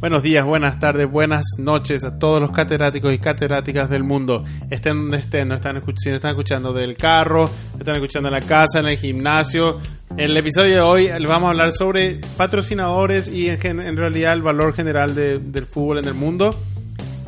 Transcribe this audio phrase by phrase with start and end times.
[0.00, 4.44] Buenos días, buenas tardes, buenas noches a todos los catedráticos y catedráticas del mundo.
[4.70, 8.40] Estén donde estén, nos están, si nos están escuchando del carro, están escuchando en la
[8.40, 9.80] casa, en el gimnasio.
[10.10, 14.42] En el episodio de hoy vamos a hablar sobre patrocinadores y en, en realidad el
[14.42, 16.54] valor general de- del fútbol en el mundo.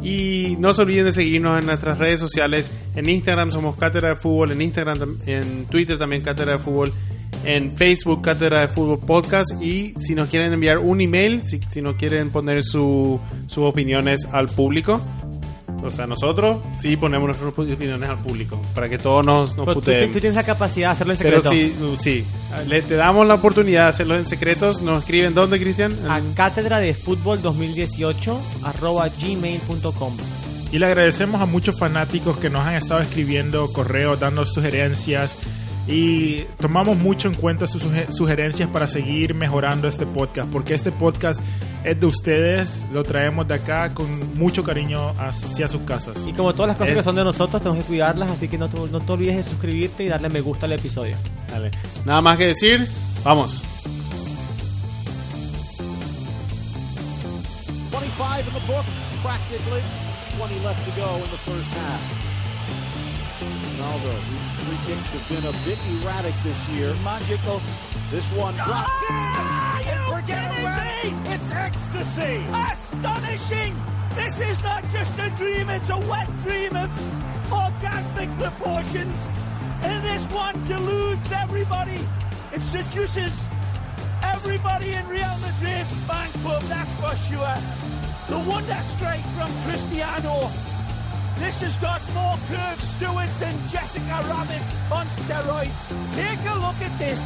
[0.02, 2.70] Y no se olviden de seguirnos en nuestras redes sociales.
[2.94, 6.92] En Instagram somos Cátedra de Fútbol, en Instagram, en Twitter también Cátedra de Fútbol,
[7.44, 9.50] en Facebook Cátedra de Fútbol Podcast.
[9.60, 14.26] Y si nos quieren enviar un email, si, si nos quieren poner su- sus opiniones
[14.32, 15.00] al público,
[15.82, 19.74] o sea, nosotros sí ponemos nuestras opiniones al público para que todos nos, nos Pero
[19.74, 20.10] tú, puteen.
[20.10, 21.72] tú tienes la capacidad de hacerlo en Pero secreto.
[21.98, 22.24] sí, sí,
[22.68, 24.82] le, te damos la oportunidad de hacerlo en secretos.
[24.82, 25.94] Nos escriben dónde, Cristian?
[26.08, 30.16] A En- cátedra de fútbol 2018 arroba gmail.com.
[30.72, 35.36] Y le agradecemos a muchos fanáticos que nos han estado escribiendo correos, dando sugerencias.
[35.88, 40.50] Y tomamos mucho en cuenta sus suge- sugerencias para seguir mejorando este podcast.
[40.50, 41.40] Porque este podcast
[41.82, 42.84] es de ustedes.
[42.92, 46.16] Lo traemos de acá con mucho cariño hacia sus casas.
[46.28, 48.68] Y como todas las cosas que son de nosotros, tenemos que cuidarlas, así que no
[48.68, 51.16] te, no te olvides de suscribirte y darle me gusta al episodio.
[51.50, 51.70] Dale.
[52.04, 52.86] Nada más que decir,
[53.24, 53.62] vamos.
[57.90, 58.84] 25 in the book,
[59.22, 59.82] practically.
[60.36, 62.00] 20 left to go in the first half.
[63.78, 64.12] Ronaldo,
[64.68, 66.92] free kicks have been a bit erratic this year.
[67.04, 67.60] Magical.
[68.10, 69.96] This one ah, drops in.
[69.96, 71.32] you kidding me?
[71.34, 72.44] It's ecstasy.
[72.52, 73.74] Astonishing!
[74.14, 76.90] This is not just a dream, it's a wet dream of
[77.48, 79.26] orgasmic proportions.
[79.82, 82.00] And this one deludes everybody.
[82.52, 83.46] It seduces
[84.22, 87.56] everybody in Real Madrid's fan club, that's for sure.
[88.28, 90.67] The wonder strike from Cristiano.
[91.40, 95.78] This has got more curves to it than Jessica Rabbit on steroids.
[96.16, 97.20] Take a look at this.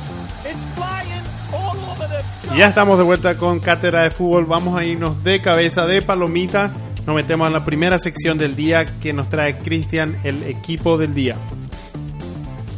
[0.44, 2.22] It's flying all over the
[2.56, 4.44] ya estamos de vuelta con Cátedra de Fútbol.
[4.44, 6.70] Vamos a irnos de cabeza de palomita.
[7.06, 11.14] Nos metemos en la primera sección del día que nos trae Cristian, el equipo del
[11.14, 11.36] día.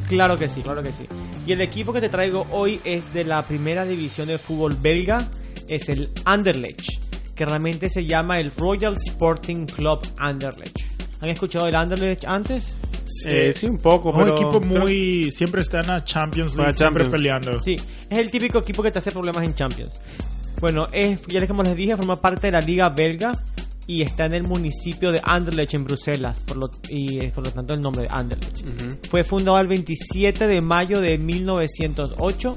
[0.09, 1.09] Claro que sí, claro que sí.
[1.47, 5.29] Y el equipo que te traigo hoy es de la primera división de fútbol belga,
[5.69, 10.94] es el Anderlecht, que realmente se llama el Royal Sporting Club Anderlecht.
[11.25, 12.77] ¿Han escuchado del Anderlecht antes?
[13.27, 14.33] Eh, sí, un poco, un pero...
[14.33, 15.31] equipo muy.
[15.31, 17.09] Siempre está en la Champions League, siempre Champions.
[17.11, 17.61] peleando.
[17.61, 17.77] Sí,
[18.11, 19.93] es el típico equipo que te hace problemas en Champions.
[20.61, 23.33] Bueno, es, ya les- como les dije, forma parte de la liga belga
[23.87, 27.75] y está en el municipio de Anderlecht en Bruselas, por lo, y por lo tanto
[27.75, 29.09] el nombre de Anderlecht.
[29.11, 32.53] Fue fundado el 27 de mayo de 1908.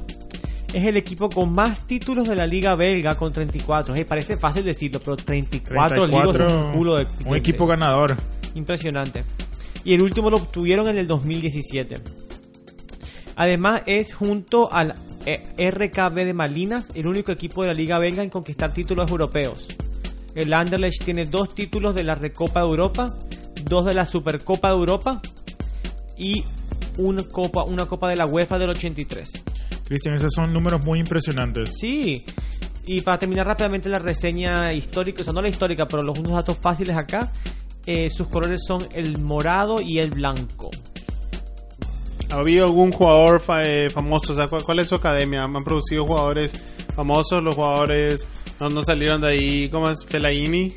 [0.74, 3.96] Es el equipo con más títulos de la liga belga con 34.
[3.96, 7.08] Eh, parece fácil decirlo, pero 34, ligos es un culo de...
[7.26, 8.16] un equipo ganador.
[8.58, 9.24] Impresionante.
[9.84, 11.96] Y el último lo obtuvieron en el 2017.
[13.36, 14.96] Además es junto al
[15.26, 19.68] eh, RKB de Malinas el único equipo de la Liga Belga en conquistar títulos europeos.
[20.34, 23.08] El Anderlecht tiene dos títulos de la Recopa de Europa,
[23.64, 25.22] dos de la Supercopa de Europa
[26.18, 26.44] y
[26.98, 29.32] una copa, una copa de la UEFA del 83.
[29.86, 31.78] Cristian, esos son números muy impresionantes.
[31.80, 32.26] Sí.
[32.86, 36.34] Y para terminar rápidamente la reseña histórica, o sea, no la histórica, pero los unos
[36.34, 37.32] datos fáciles acá,
[37.88, 40.70] eh, sus colores son el morado y el blanco.
[42.30, 44.34] ¿Ha habido algún jugador fa- eh, famoso?
[44.34, 45.44] O sea, ¿cuál, cuál es su academia?
[45.44, 46.52] ¿Han producido jugadores
[46.94, 47.42] famosos?
[47.42, 48.28] ¿Los jugadores
[48.60, 49.70] no, no salieron de ahí?
[49.70, 50.06] ¿Cómo es?
[50.06, 50.68] Fellaini.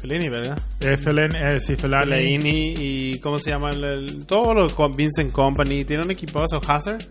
[0.00, 0.56] Fellaini, ¿verdad?
[0.80, 2.38] Eh, Felen- eh, sí, Fellaini.
[2.38, 3.70] Fellaini y ¿cómo se llama?
[3.70, 5.84] El, el- todos los con Vincent Company.
[5.84, 6.60] ¿Tiene un equipazo?
[6.66, 7.02] ¿Hazard?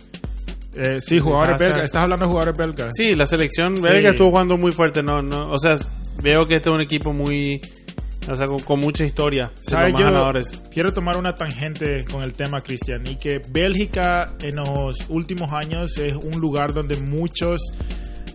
[0.78, 1.85] Eh, sí, jugadores belgas.
[1.85, 2.94] Estás hablando de jugadores belgas.
[2.96, 3.81] Sí, la selección Sí.
[3.81, 5.03] belga estuvo jugando muy fuerte.
[5.03, 5.78] No, no, o sea,
[6.24, 7.59] veo que este es un equipo muy...
[8.31, 9.51] O sea, con, con mucha historia.
[9.67, 10.62] Yo ganadores.
[10.72, 15.97] quiero tomar una tangente con el tema, Cristian, y que Bélgica en los últimos años
[15.97, 17.59] es un lugar donde muchos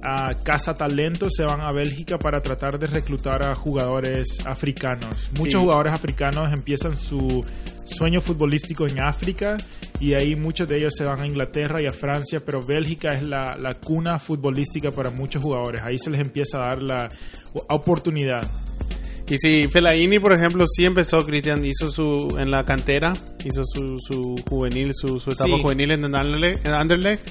[0.03, 5.31] ah, cazatalentos se van a Bélgica para tratar de reclutar a jugadores africanos.
[5.39, 5.61] Muchos Sí.
[5.61, 7.41] jugadores africanos empiezan su
[7.87, 9.57] sueño futbolístico en África
[10.01, 13.27] y ahí muchos de ellos se van a Inglaterra y a Francia, pero Bélgica es
[13.27, 15.83] la, la cuna futbolística para muchos jugadores.
[15.85, 17.09] Ahí se les empieza a dar la
[17.69, 18.43] oportunidad.
[19.31, 23.13] Y sí, Fellaini, por ejemplo, sí empezó, Cristian, hizo su, en la cantera,
[23.45, 25.63] hizo su, su juvenil, su, su etapa Sí.
[25.63, 27.23] juvenil en Anderlecht, en Anderlecht,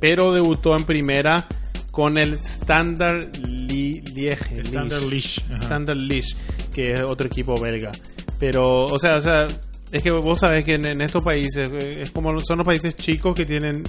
[0.00, 1.46] pero debutó en primera
[1.90, 4.60] con el Standard Li- Liege.
[4.62, 5.62] Standard Liège, ajá.
[5.64, 6.34] Standard Liège,
[6.74, 7.92] que es otro equipo belga.
[8.40, 9.46] Pero, o sea, o sea,
[9.92, 12.96] es que vos sabés que en, en estos países, eh, es como son los países
[12.96, 13.82] chicos que tienen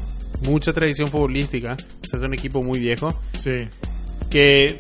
[0.44, 3.08] mucha tradición futbolística, o sea, es un equipo muy viejo,
[3.40, 3.56] Sí.
[4.30, 4.78] que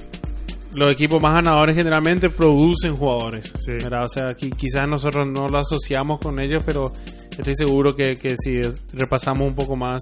[0.75, 3.51] los equipos más ganadores generalmente producen jugadores.
[3.60, 3.72] Sí.
[3.74, 4.06] ¿verdad?
[4.06, 6.92] O sea, qui- quizás nosotros no lo asociamos con ellos, pero
[7.38, 8.62] estoy seguro que, que si
[8.94, 10.01] repasamos un poco más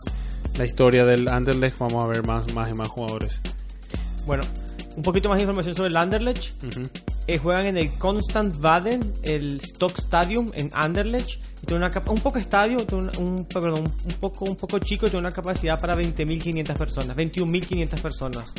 [0.57, 3.41] la historia del Anderlecht, vamos a ver más, más y más jugadores.
[4.25, 4.43] Bueno,
[4.95, 6.63] un poquito más de información sobre el Anderlecht.
[6.63, 6.83] Ujú.
[7.25, 11.41] Eh, juegan en el Constant Baden, el Stock Stadium en Anderlecht.
[11.61, 14.79] Y tiene una un poco estadio, tiene un, un- perdón, un, un poco, un poco
[14.79, 18.53] chico, y tiene una capacidad para 20.500 personas, 21.500 personas.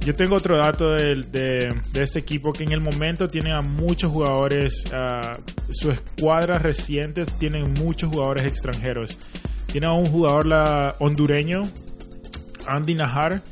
[0.00, 4.12] Yo tengo otro dato de, de este equipo que en el momento tiene a muchos
[4.12, 5.32] jugadores, ah,
[5.70, 9.18] su escuadra recientes tienen muchos jugadores extranjeros.
[9.66, 11.62] Tiene a un jugador la, hondureño,
[12.66, 13.42] Andy Najar,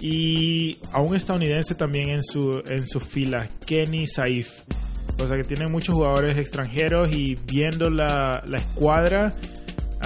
[0.00, 4.50] y a un estadounidense también en su en sus filas, Kenny Saif.
[5.22, 9.32] O sea que tiene muchos jugadores extranjeros y viendo la, la escuadra,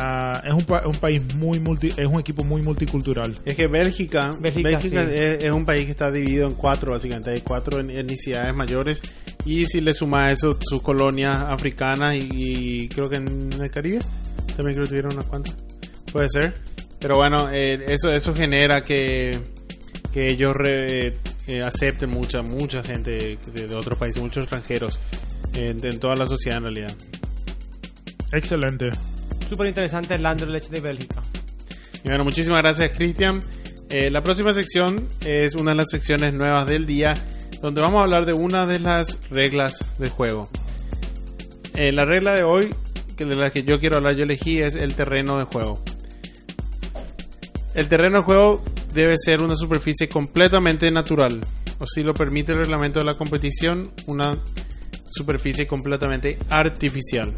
[0.01, 3.35] ah, es un, pa- un país muy multi, es un equipo muy multicultural.
[3.45, 5.13] Es que Bélgica, Bélgica, Bélgica, sí.
[5.15, 7.31] es, es un país que está dividido en cuatro, básicamente.
[7.31, 9.01] Hay cuatro en- etnicidades mayores.
[9.45, 13.71] Y si le suma a eso sus colonias africanas y, y creo que en el
[13.71, 13.99] Caribe
[14.57, 15.57] también creo que tuvieron unas cuantas.
[16.13, 16.55] Puede ser.
[17.01, 19.31] Pero bueno, eh, eso, eso genera que,
[20.13, 21.15] que ellos re-
[21.47, 24.99] eh, acepten mucha, mucha gente de, de otros países, muchos extranjeros
[25.55, 26.95] en, en toda la sociedad en realidad.
[28.33, 28.91] Excelente.
[29.51, 31.21] Súper interesante el Anderlecht de Bélgica.
[32.05, 33.41] Bueno, muchísimas gracias, Cristian.
[33.89, 34.95] Eh, la próxima sección
[35.27, 37.15] es una de las secciones nuevas del día,
[37.61, 40.49] donde vamos a hablar de una de las reglas del juego.
[41.75, 42.71] Eh, la regla de hoy,
[43.17, 45.83] que de la que yo quiero hablar, yo elegí, es el terreno de juego.
[47.75, 48.63] El terreno de juego
[48.95, 51.41] debe ser una superficie completamente natural,
[51.81, 54.31] o si lo permite el reglamento de la competición, una
[55.13, 57.35] superficie completamente artificial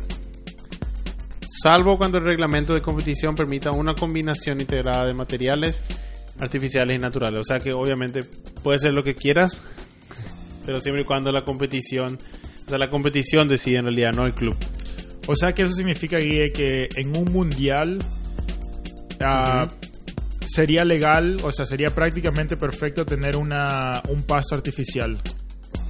[1.63, 5.85] salvo cuando el reglamento de competición permita una combinación integrada de materiales
[6.41, 7.41] artificiales y naturales.
[7.41, 8.21] O sea que obviamente
[8.63, 9.63] puede ser lo que quieras,
[10.67, 12.19] pero siempre y cuando la competición,
[12.67, 14.57] o sea, la competición decide en realidad, no el club.
[15.29, 17.99] O sea que eso significa, Guille, que en un mundial
[19.25, 19.69] ah,
[20.49, 25.17] sería legal, o sea, sería prácticamente perfecto tener una, un paso artificial.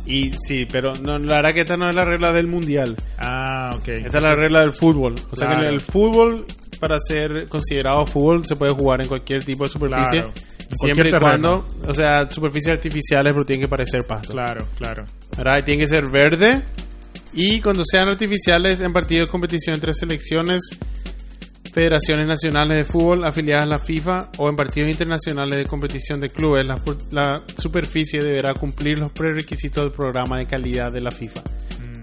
[0.05, 2.97] Y sí, pero no, la verdad que esta no es la regla del mundial.
[3.19, 3.89] Ah, ok.
[3.89, 5.15] Esta es la regla del fútbol.
[5.31, 6.45] O sea que en el fútbol,
[6.81, 10.23] para ser considerado fútbol, se puede jugar en cualquier tipo de superficie.
[10.23, 10.33] Claro.
[10.75, 14.33] Siempre y cuando, o sea, superficies artificiales, pero tienen que parecer pasto.
[14.33, 15.05] Claro, claro.
[15.37, 15.63] ¿verdad?
[15.65, 16.63] Tiene que ser verde.
[17.35, 20.61] Y cuando sean artificiales en partidos de competición entre selecciones,
[21.73, 26.29] federaciones nacionales de fútbol afiliadas a la FIFA o en partidos internacionales de competición de
[26.29, 26.79] clubes, la,
[27.11, 31.43] la superficie deberá cumplir los prerequisitos del programa de calidad de la FIFA.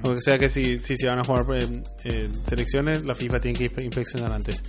[0.01, 3.59] O sea que si, si se van a jugar en, en selecciones, la FIFA tiene
[3.59, 4.63] que inspe- inspeccionar antes.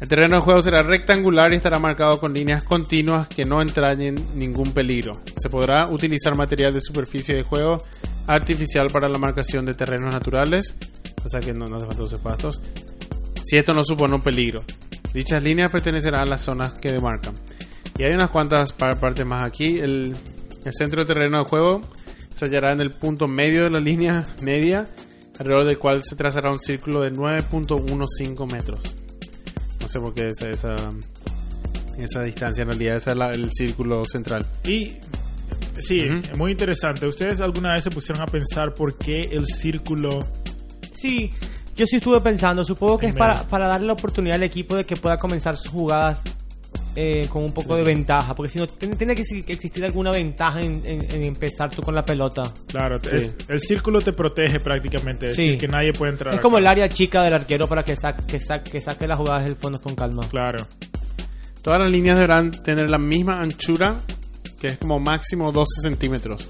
[0.00, 4.16] El terreno de juego será rectangular y estará marcado con líneas continuas que no entrañen
[4.34, 5.12] ningún peligro.
[5.36, 7.78] Se podrá utilizar material de superficie de juego
[8.26, 10.76] artificial para la marcación de terrenos naturales,
[11.24, 12.60] o sea que no, no hace falta usar pastos,
[13.52, 14.64] si esto no supone un peligro.
[15.12, 17.34] Dichas líneas pertenecerán a las zonas que demarcan.
[17.98, 19.78] Y hay unas cuantas par- partes más aquí.
[19.78, 20.14] El,
[20.64, 21.82] el centro del terreno de juego
[22.34, 24.86] se hallará en el punto medio de la línea media,
[25.38, 28.94] alrededor del cual se trazará un círculo de 9.15 metros.
[29.82, 30.74] No sé por qué esa, esa,
[31.98, 34.46] esa distancia, en realidad ese es la- el círculo central.
[34.64, 34.96] Y
[35.78, 36.38] sí, Ujú.
[36.38, 37.04] muy interesante.
[37.04, 40.20] ¿Ustedes alguna vez se pusieron a pensar por qué el círculo...
[40.92, 41.30] Sí,
[41.76, 44.84] yo sí estuve pensando, supongo que es para, para darle la oportunidad al equipo de
[44.84, 46.22] que pueda comenzar sus jugadas
[46.94, 50.60] eh, con un poco de ventaja, porque si no, tiene, que exi- existir alguna ventaja
[50.60, 52.42] en, en- en empezar tú con la pelota.
[52.66, 53.16] Claro, Sí.
[53.16, 55.28] es- el círculo te protege prácticamente.
[55.28, 55.44] Es Sí.
[55.44, 56.34] decir, que nadie puede entrar.
[56.34, 59.16] Es como el área chica del arquero para que, sa- que, sa- que saque las
[59.18, 60.22] jugadas del fondo con calma.
[60.28, 60.66] Claro.
[61.62, 63.96] Todas las líneas deberán tener la misma anchura,
[64.60, 66.46] que es como máximo 12 centímetros.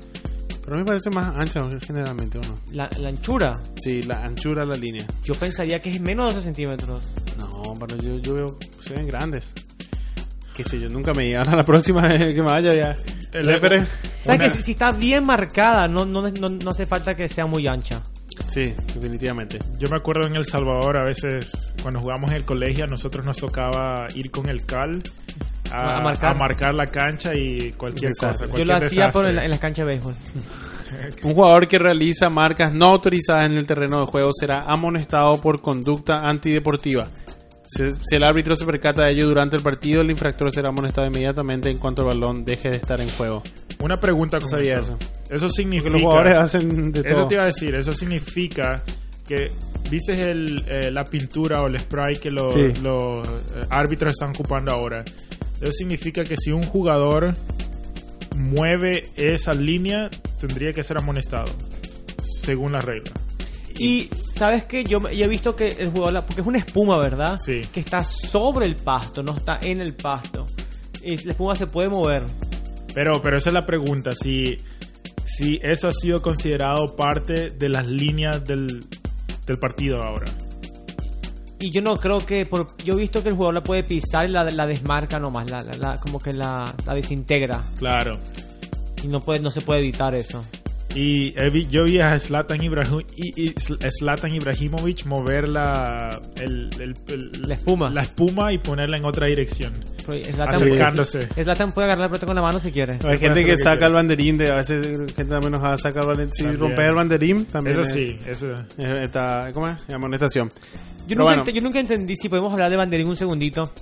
[0.64, 2.54] Pero a mí me parece más ancha generalmente, ¿o no?
[2.73, 3.52] La, la anchura,
[3.83, 5.04] Sí, la anchura de la línea.
[5.25, 7.02] yo pensaría que es menos de 12 centímetros.
[7.38, 8.47] No, pero yo, yo veo,
[8.81, 9.52] se ven grandes.
[10.54, 12.97] Qué sé yo, nunca me llegan a la próxima que me vaya ya.
[13.33, 13.87] El- Espere.
[14.25, 17.28] ¿Sabes Una- que si, si está bien marcada, no, no, no, no hace falta que
[17.28, 18.02] sea muy ancha?
[18.49, 19.59] Sí, definitivamente.
[19.78, 23.26] Yo me acuerdo en El Salvador, a veces cuando jugamos en el colegio, a nosotros
[23.26, 25.02] nos tocaba ir con el cal
[25.73, 26.31] a, A marcar.
[26.31, 28.49] a marcar la cancha y cualquier Desastre.
[28.49, 28.59] cosa.
[28.59, 30.14] Yo lo hacía por en, la- en las canchas de béisbol.
[31.23, 35.61] Un jugador que realiza marcas no autorizadas en el terreno de juego será amonestado por
[35.62, 37.07] conducta antideportiva.
[37.64, 41.07] Si, si el árbitro se percata de ello durante el partido, el infractor será amonestado
[41.07, 43.43] inmediatamente en cuanto el balón deje de estar en juego.
[43.81, 44.99] Una pregunta con sabía eso.
[45.31, 45.85] Eso significa...
[45.93, 47.29] Porque los jugadores hacen de Eso todo.
[47.29, 48.83] te iba a decir, eso significa
[49.26, 49.50] que
[49.91, 52.71] viste el, eh, la pintura o el spray que los, Sí.
[52.83, 53.31] los, eh,
[53.71, 55.02] árbitros están ocupando ahora.
[55.62, 57.35] Eso significa que si un jugador
[58.37, 61.52] mueve esa línea, tendría que ser amonestado,
[62.42, 63.12] según la regla.
[63.78, 67.38] Y sabes que yo, yo he visto que el jugador, porque es una espuma, ¿verdad?
[67.38, 67.61] Sí.
[67.73, 70.47] Que está sobre el pasto, no está en el pasto.
[71.02, 72.23] Y la espuma se puede mover.
[72.95, 74.57] Pero, pero esa es la pregunta, si,
[75.26, 78.81] si eso ha sido considerado parte de las líneas del,
[79.47, 80.26] del partido ahora.
[81.64, 82.45] Y yo no creo que.
[82.45, 85.50] Por, yo he visto que el jugador la puede pisar y la, la desmarca nomás.
[85.50, 87.61] La, la- la- como que la, la desintegra.
[87.78, 88.12] Claro.
[89.02, 90.40] Y no, puede, no se puede evitar eso.
[90.95, 91.33] Y
[91.71, 97.54] yo vi a Zlatan, Ibrahim- y- y Zlatan Ibrahimovic mover la, el- el- el- La
[97.54, 97.90] espuma.
[97.90, 99.73] la espuma y ponerla en otra dirección.
[100.07, 101.28] Pero Zlatan- Acercándose.
[101.42, 102.92] Zlatan puede agarrar la pelota con la mano si quiere.
[102.95, 103.87] Hay puede gente que que saca quiera.
[103.87, 106.35] el banderín, de, a veces gente también enojada saca el banderín.
[106.35, 106.61] Si También.
[106.61, 108.52] rompes el banderín, también Eso es, sí, eso.
[108.52, 109.95] es- está, ¿cómo es?
[109.95, 110.50] Amonestación.
[111.07, 111.45] Yo nunca, bueno.
[111.51, 113.73] yo nunca entendí si podemos hablar de banderín un segundito.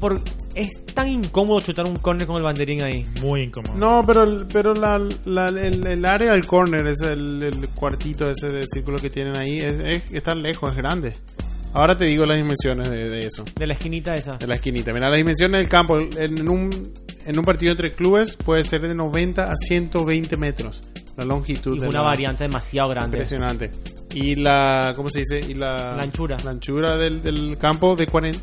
[0.00, 0.20] Por,
[0.54, 3.04] es tan incómodo chutar un córner con el banderín ahí.
[3.20, 3.74] Muy incómodo.
[3.74, 8.30] No, pero, el- pero la, la- el, el área del corner, es el, el cuartito
[8.30, 11.12] ese de círculo que tienen ahí, es, es- está lejos, es grande.
[11.74, 14.36] Ahora te digo las dimensiones de, de eso, De la esquinita esa.
[14.36, 14.92] de la esquinita.
[14.92, 16.70] Mira, las dimensiones del campo en un,
[17.26, 20.80] en un partido entre clubes puede ser de 90 a 120 metros.
[21.18, 23.18] La longitud Y de una la- variante demasiado grande.
[23.18, 23.70] Impresionante.
[24.14, 25.40] Y la, ¿cómo se dice?
[25.40, 26.38] Y la, La anchura.
[26.44, 28.40] La anchura del, del campo de 40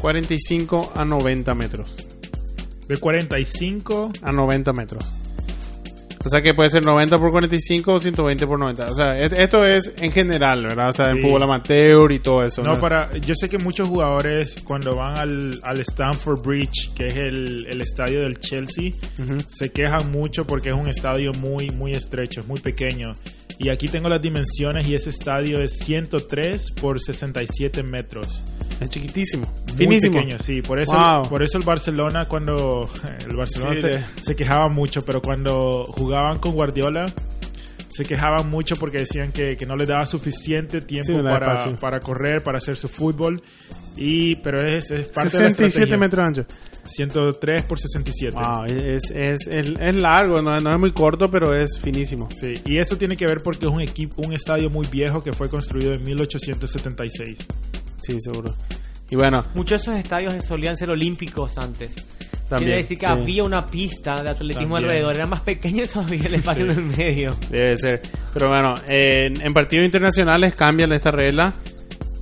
[0.00, 1.96] 45 a 90 metros.
[2.88, 5.04] De 45 A 90 metros.
[6.24, 8.90] O sea que puede ser 90 por 45 o 120 por 90.
[8.90, 10.88] O sea, esto es en general, ¿verdad?
[10.90, 12.62] O sea, en fútbol amateur y todo eso.
[12.62, 17.16] No, para, yo sé que muchos jugadores cuando van al, al Stamford Bridge, que es
[17.16, 18.90] el, el estadio del Chelsea,
[19.48, 23.12] se quejan mucho porque es un estadio muy, muy estrecho, es muy pequeño.
[23.58, 28.42] Y aquí tengo las dimensiones y ese estadio es 103 por 67 metros.
[28.82, 29.46] Es chiquitísimo.
[29.68, 30.14] Muy Finísimo.
[30.18, 30.60] pequeño, sí.
[30.62, 31.28] Por eso, Wow.
[31.28, 32.88] por eso el Barcelona cuando
[33.28, 37.06] el Barcelona Sí, se, de- se quejaba mucho, pero cuando jugaban con Guardiola
[37.88, 42.00] se quejaban mucho porque decían que, que no les daba suficiente tiempo Sí, para, para
[42.00, 43.42] correr, para hacer su fútbol.
[43.96, 46.46] Y pero es, es parte de la 67 metros ancho.
[46.86, 48.34] 103 por 67.
[48.34, 52.28] Wow, es, es, es, es largo, no, no es muy corto, pero es finísimo.
[52.40, 55.34] Sí, y esto tiene que ver porque es un equipo, un estadio muy viejo que
[55.34, 57.46] fue construido en 1876.
[58.06, 58.54] Sí, seguro.
[59.10, 61.92] Y bueno, Muchos de esos estadios solían ser olímpicos antes.
[62.48, 62.58] también.
[62.68, 63.12] Quiere decir que sí.
[63.12, 64.84] había una pista de atletismo También.
[64.84, 65.14] alrededor.
[65.16, 66.70] Era más pequeño todavía el espacio Sí.
[66.72, 67.36] en el medio.
[67.50, 68.00] Debe ser.
[68.34, 71.52] Pero bueno, en, en partidos internacionales cambian esta regla.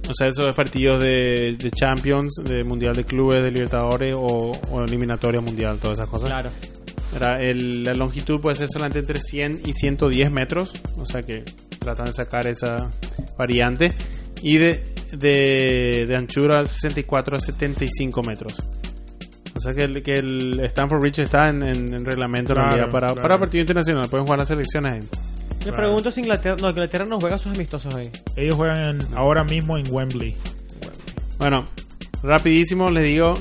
[0.08, 4.80] O sea, esos partidos de, de Champions, de Mundial de Clubes, de Libertadores o, o
[4.82, 6.28] eliminatoria mundial, todas esas cosas.
[6.30, 6.50] Claro.
[7.14, 10.72] Era el- la longitud puede ser solamente entre 100 y 110 metros.
[10.98, 11.44] O sea que
[11.78, 12.76] tratan de sacar esa
[13.38, 13.92] variante.
[14.42, 18.54] Y de, de, de anchura 64 a 75 metros.
[19.56, 22.70] O sea que el, que el Stanford Bridge está en, en- en reglamento en Claro,
[22.70, 23.22] realidad para, claro.
[23.22, 24.08] para partido internacional.
[24.08, 25.00] Pueden jugar las selecciones ahí.
[25.00, 25.76] Me Claro.
[25.76, 28.10] pregunto si Inglaterra, no, Inglaterra no juega sus amistosos ahí.
[28.36, 30.34] Ellos juegan en- ahora mismo en Wembley.
[31.38, 31.64] Bueno,
[32.22, 33.34] rapidísimo les digo,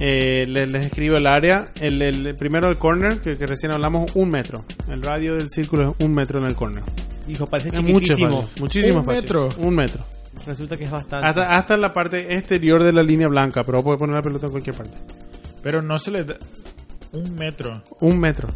[0.00, 1.64] eh, les, les escribo el área.
[1.80, 4.64] El, el- primero el corner, que, que recién hablamos, un metro.
[4.90, 6.82] El radio del círculo es un metro en el corner.
[7.28, 8.40] Hijo, parece Es mucho chiquitísimo.
[8.40, 9.22] espacio, muchísimo ¿Un espacio.
[9.22, 9.48] metro?
[9.58, 10.04] Un metro.
[10.46, 11.26] Resulta que es bastante.
[11.26, 14.52] Hasta, hasta la parte exterior de la línea blanca, pero puede poner la pelota en
[14.52, 14.98] cualquier parte.
[15.62, 16.36] Pero no se les da
[17.12, 17.82] un metro.
[18.00, 18.48] Un metro.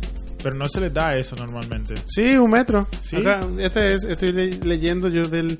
[0.42, 1.94] Pero no se les da eso normalmente.
[2.06, 2.88] Sí, un metro.
[3.02, 3.16] ¿Sí?
[3.16, 5.56] Acá, este es, estoy le- leyendo yo del,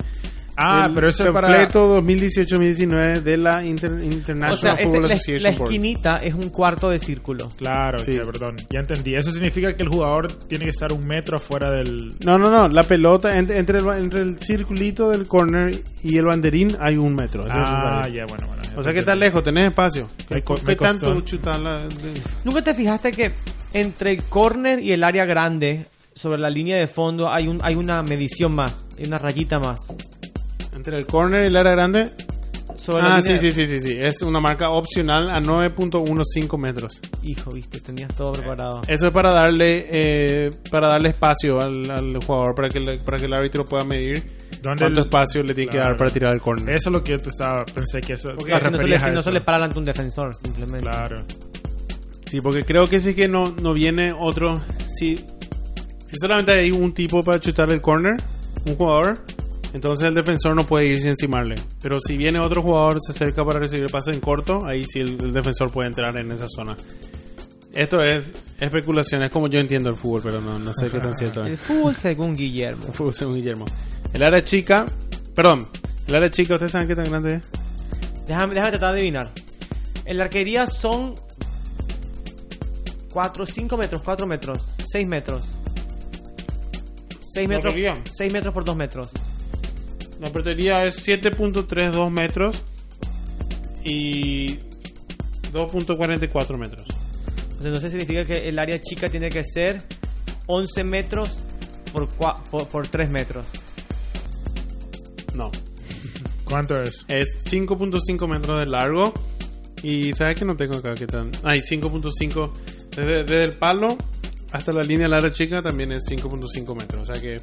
[0.55, 1.47] Ah, pero eso es para...
[1.47, 5.71] panfleto 2018-2019 de la Inter- International o sea, ese- Football la, Association la Board.
[5.71, 7.47] esquinita es un cuarto de círculo.
[7.57, 8.13] Claro, Sí.
[8.13, 8.55] ya, perdón.
[8.69, 9.15] Ya entendí.
[9.15, 12.09] Eso significa que el jugador tiene que estar un metro afuera del...
[12.25, 12.67] No, no, no.
[12.69, 15.71] La pelota entre, entre, el, ba- entre el circulito del corner
[16.03, 17.41] y el banderín hay un metro.
[17.47, 18.61] Eso Ah, ya, bueno, bueno.
[18.63, 20.05] ya O sea que está lejos, tenés espacio.
[20.29, 23.31] Me ¿Qué, co- qué me tanto chutar la- de- ¿Nunca te fijaste que
[23.73, 27.73] entre el corner y el área grande, sobre la línea de fondo, hay, un, hay
[27.75, 28.85] una medición más?
[28.99, 29.79] Hay una rayita más.
[30.75, 32.11] Entre el corner y el área grande?
[32.75, 33.97] Sobre Ah, sí, sí, sí, sí, sí.
[33.99, 36.99] Es una marca opcional a 9.15 metros.
[37.21, 38.81] Hijo, viste, tenías todo preparado.
[38.87, 43.17] Eso es para darle eh, para darle espacio al, al jugador para que, el- para
[43.17, 44.17] que el árbitro pueda medir
[44.61, 45.91] ¿Dónde cuánto el- espacio le tiene que Claro.
[45.91, 46.75] dar para tirar el corner.
[46.75, 47.63] Eso es lo que yo estaba...
[47.65, 48.33] Pensé que eso...
[48.35, 50.89] Porque te si no, se le, si no se le para delante un defensor, simplemente.
[50.89, 51.15] Claro.
[52.25, 54.59] Sí, porque creo que sí que no, no viene otro.
[54.87, 58.15] Si, si solamente hay un tipo para chutar el corner,
[58.67, 59.19] un jugador,
[59.73, 61.55] entonces el defensor no puede irse encimarle.
[61.81, 64.99] Pero si viene otro jugador, se acerca para recibir el pase en corto, ahí sí
[64.99, 66.75] el, el defensor puede entrar en esa zona.
[67.73, 71.15] Esto es especulación, es como yo entiendo el fútbol, pero no, no sé qué tan
[71.15, 71.59] cierto El es.
[71.59, 72.85] fútbol según Guillermo.
[72.85, 73.65] El fútbol según Guillermo.
[74.13, 74.85] El área chica,
[75.35, 75.67] perdón,
[76.07, 77.49] el área chica, ¿ustedes saben qué tan grande es?
[78.27, 79.31] Déjame, déjame tratar de adivinar.
[80.05, 81.15] En la arquería son
[83.11, 85.43] 4, 5 metros, 4 metros, 6 metros.
[87.33, 87.93] 6 ¿La metros, arquería?
[88.17, 89.09] 6 metros por 2 metros.
[90.19, 92.61] La portería es 7.32 metros
[93.83, 94.57] y
[95.51, 96.85] 2.44 metros.
[97.63, 99.79] Entonces significa que el área chica tiene que ser
[100.47, 101.37] 11 metros
[101.91, 103.47] por, cua- por, por 3 metros.
[105.35, 105.49] No.
[106.45, 107.05] ¿Cuánto es?
[107.07, 109.13] Es 5.5 metros de largo.
[109.81, 111.31] Y sabes que no tengo acá que tan.
[111.43, 112.51] Ay, 5.5.
[112.95, 113.97] Desde, desde el palo
[114.51, 117.09] hasta la línea de la área chica también es 5.5 metros.
[117.09, 117.37] O sea que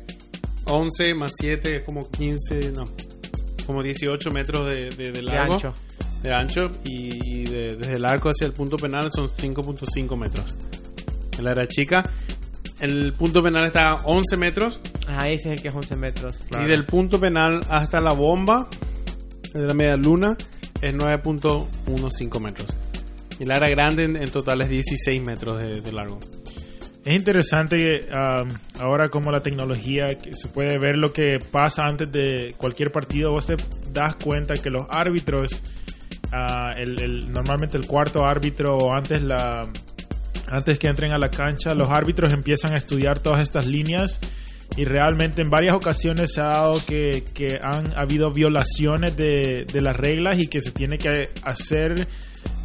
[0.67, 2.85] 11 más 7 es como 15, no.
[3.67, 5.55] Como 18 metros de, de- de De largo.
[5.55, 5.75] ancho.
[6.23, 10.55] de ancho y, y de- desde el arco hacia el punto penal son 5.5 metros.
[11.39, 12.03] En la área chica,
[12.81, 16.35] el punto penal está a 11 metros Ah, ese es el que es 11 metros.
[16.49, 16.67] Claro.
[16.67, 18.69] y del punto penal hasta la bomba
[19.55, 20.37] de la media luna
[20.83, 22.69] es 9.15 metros.
[23.39, 26.19] Y la área grande en, en total es 16 metros de, de largo.
[27.05, 28.49] Es interesante um,
[28.81, 33.33] ahora como la tecnología, que se puede ver lo que pasa antes de cualquier partido,
[33.33, 33.57] vos te
[33.93, 35.63] das cuenta que los árbitros,
[36.77, 39.63] el, el- normalmente el cuarto árbitro o antes, la,
[40.49, 44.21] antes que entren a la cancha, los árbitros empiezan a estudiar todas estas líneas
[44.77, 49.81] y realmente en varias ocasiones se ha dado que, que han habido violaciones de, de
[49.81, 52.07] las reglas y que se tiene que hacer,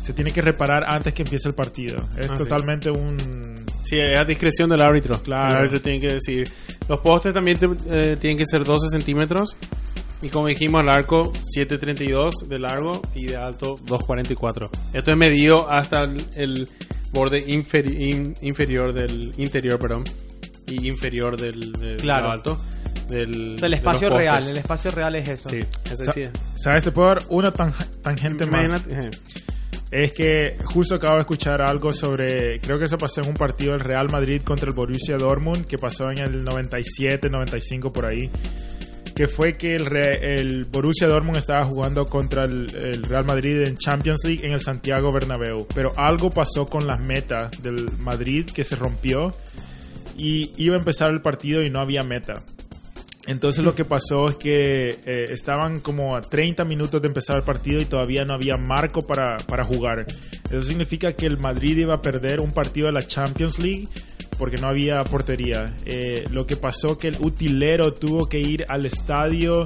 [0.03, 1.95] se tiene que reparar antes que empiece el partido.
[2.17, 2.43] Es Ah, sí.
[2.43, 3.64] totalmente un...
[3.85, 5.21] Sí, es a discreción del árbitro.
[5.21, 5.49] Claro.
[5.51, 6.51] El árbitro tiene que decir.
[6.89, 7.65] Los postes también te-
[8.11, 9.55] eh, tienen que ser 12 centímetros.
[10.21, 14.69] Y como dijimos, el arco 7.32 de largo y de alto 2.44.
[14.93, 16.69] Esto es medido hasta el, el
[17.11, 20.03] borde inferi- in- inferior del interior, perdón,
[20.67, 22.31] y inferior del, del- Claro.
[22.31, 22.57] alto.
[23.09, 24.43] Del, O sea, el espacio real.
[24.47, 25.49] El espacio real es eso.
[25.49, 25.59] Sí,
[25.91, 26.23] ese Sa- sí.
[26.55, 26.85] ¿Sabes?
[26.85, 28.81] Te puedo dar una tan- tangente más.
[29.91, 33.73] Es que justo acabo de escuchar algo sobre, creo que eso pasó en un partido
[33.73, 38.29] del Real Madrid contra el Borussia Dortmund, que pasó en el 97, 95 por ahí,
[39.15, 43.75] que fue que el, el Borussia Dortmund estaba jugando contra el, el Real Madrid en
[43.75, 48.63] Champions League en el Santiago Bernabéu, pero algo pasó con las metas del Madrid que
[48.63, 49.31] se rompió
[50.17, 52.33] y iba a empezar el partido y no había meta.
[53.27, 57.43] Entonces lo que pasó es que eh, estaban como a 30 minutos de empezar el
[57.43, 60.05] partido y todavía no había marco para, para jugar.
[60.49, 63.85] Eso significa que el Madrid iba a perder un partido de la Champions League
[64.37, 65.65] porque no había portería.
[65.85, 69.63] Eh, lo que pasó que el utilero tuvo que ir al estadio,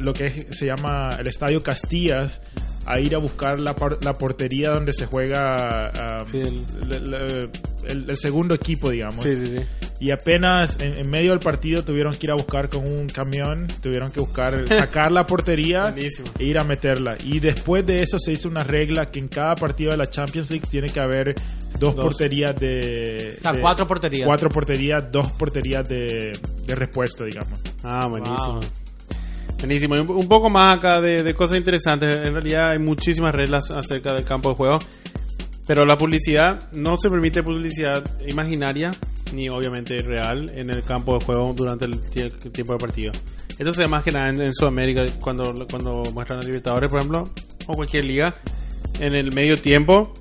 [0.00, 2.40] lo que se llama el Estadio Castillas,
[2.86, 7.14] a ir a buscar la, por- la portería donde se juega ah, Sí, el- el,
[7.14, 7.50] el-
[7.88, 9.24] el- el segundo equipo, digamos.
[9.24, 9.64] sí, sí, sí.
[10.00, 13.68] Y apenas en, en medio del partido tuvieron que ir a buscar con un camión,
[13.80, 17.16] tuvieron que buscar, sacar la portería e ir a meterla.
[17.24, 20.50] Y después de eso se hizo una regla que en cada partido de la Champions
[20.50, 21.34] League tiene que haber
[21.78, 22.04] dos, Dos.
[22.04, 23.36] porterías de...
[23.38, 24.26] O sea, de- cuatro porterías.
[24.26, 26.32] Cuatro porterías, dos porterías de,
[26.66, 27.60] de respuesta, digamos.
[27.84, 28.54] Ah, buenísimo.
[28.54, 28.60] Wow.
[29.62, 29.96] Buenísimo.
[29.96, 32.14] Y un, poco más acá de, de cosas interesantes.
[32.16, 34.78] En realidad hay muchísimas reglas acerca del campo de juego.
[35.66, 38.90] Pero la publicidad, no se permite publicidad imaginaria
[39.32, 43.12] ni obviamente real en el campo de juego durante el, tie- el tiempo de partido.
[43.58, 47.24] Esto se más que nada en, en Sudamérica cuando, cuando muestran a Libertadores, por ejemplo,
[47.68, 48.34] o cualquier liga.
[48.98, 50.12] En el medio tiempo,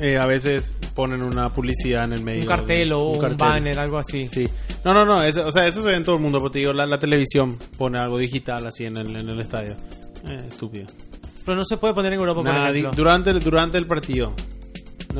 [0.00, 2.40] eh, a veces ponen una publicidad en el medio.
[2.42, 3.36] Un cartel o un, cartel.
[3.38, 4.28] banner, algo así.
[4.28, 4.44] Sí.
[4.84, 5.22] No, no, no.
[5.22, 6.38] eso- o sea, eso se ve en todo el mundo.
[6.40, 9.74] Porque te digo, la, la televisión pone algo digital así en el, en el estadio.
[10.28, 10.86] Eh, estúpido.
[11.44, 12.90] Pero no se puede poner en Europa, por Nada, ejemplo.
[12.94, 14.32] durante, el, durante el partido.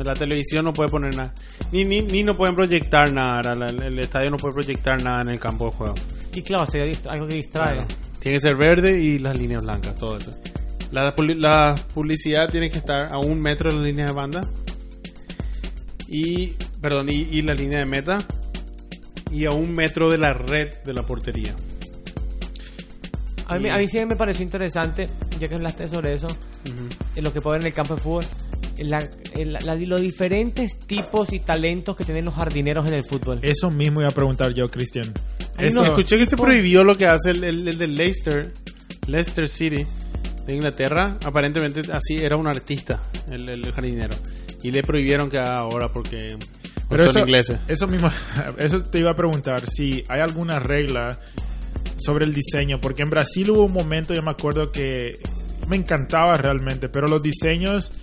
[0.03, 1.33] La televisión no puede poner nada.
[1.73, 3.41] Ni, ni, ni no pueden proyectar nada.
[3.53, 5.95] la- el estadio no puede proyectar nada en el campo de juego.
[6.33, 7.75] Y claro, sería algo que distrae.
[7.77, 7.87] Claro.
[8.19, 10.31] Tiene que ser verde y las líneas blancas, todo eso.
[10.91, 14.41] La, la publicidad tiene que estar a un metro de las líneas de banda.
[16.07, 16.47] Y,
[16.81, 18.17] perdón, y, y la línea de meta.
[19.31, 21.55] Y a un metro de la red de la portería.
[23.47, 25.07] A mí, a mí sí me pareció interesante,
[25.39, 26.27] ya que hablaste sobre eso,
[27.15, 28.25] en lo que puede ver en el campo de fútbol,
[28.77, 32.93] en la- en la- la- los diferentes tipos y talentos que tienen los jardineros en
[32.95, 33.39] el fútbol.
[33.41, 35.13] Eso mismo iba a preguntar yo, Cristian.
[35.57, 38.53] Ay, Eso, no, Escuché que se prohibió lo que hace el, el, el de Leicester,
[39.07, 39.85] Leicester City
[40.45, 41.17] de Inglaterra.
[41.25, 44.15] Aparentemente así era un artista, el, el jardinero.
[44.63, 46.37] Y le prohibieron que haga ahora porque
[46.89, 47.59] Pero son eso, ingleses.
[47.67, 48.09] Eso mismo,
[48.57, 51.11] eso te iba a preguntar si hay alguna regla
[51.97, 55.11] sobre el diseño, porque en Brasil hubo un momento, yo me acuerdo que
[55.67, 57.97] me encantaba realmente, pero los diseños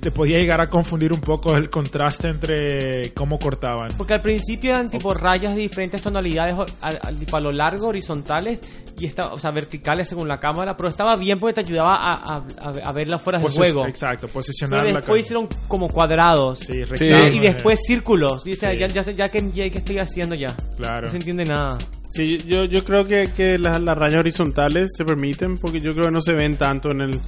[0.00, 3.88] te podía llegar a confundir un poco el contraste entre cómo cortaban.
[3.96, 8.60] Porque al principio eran tipo rayas de diferentes tonalidades, al- tipo a lo largo, horizontales,
[8.98, 12.12] y esta, o sea, verticales según la cámara, pero estaba bien porque te ayudaba a,
[12.14, 13.86] a, a- a verla fuera del juego.
[13.86, 16.60] Exacto, Pero posicionar la después hicieron como cuadrados.
[16.60, 18.46] Sí, Y- rectángulos, y después círculos.
[18.46, 18.78] Y, o sea, Sí.
[18.78, 20.54] ya, ya, ya que ya que estoy haciendo ya.
[20.76, 21.02] Claro.
[21.06, 21.78] No se entiende nada.
[22.14, 26.04] Sí, yo, yo creo que, que las, las rayas horizontales se permiten porque yo creo
[26.06, 27.20] que no se ven tanto en el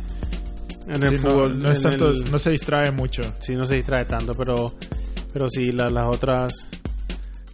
[0.88, 1.62] en el Sí, no- fútbol.
[1.62, 3.22] no, es en tanto- el- no se distrae mucho.
[3.40, 4.66] sí, no se distrae tanto, pero,
[5.32, 6.68] pero sí, la- las otras,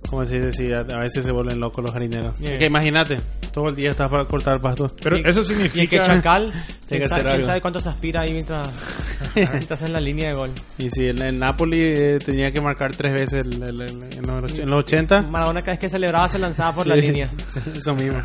[0.08, 2.38] como se dice, a, a veces se vuelven locos los jarineros.
[2.38, 2.58] Yeah.
[2.58, 3.16] Que imagínate,
[3.52, 4.86] todo el día estás para cortar el pasto.
[5.02, 6.04] Pero Y- eso Y el que significa...
[6.04, 6.52] Chacal,
[6.88, 8.68] ¿quién que sabe, quién sabe cuánto se aspira ahí mientras,
[9.36, 10.50] mientras en la línea de gol?
[10.78, 14.26] Y si el, el Napoli eh, tenía que marcar tres veces el- el- el- en,
[14.26, 15.22] los, en los 80.
[15.22, 17.28] Maradona cada vez que celebraba se lanzaba por la Sí, línea.
[17.76, 18.20] Eso mismo.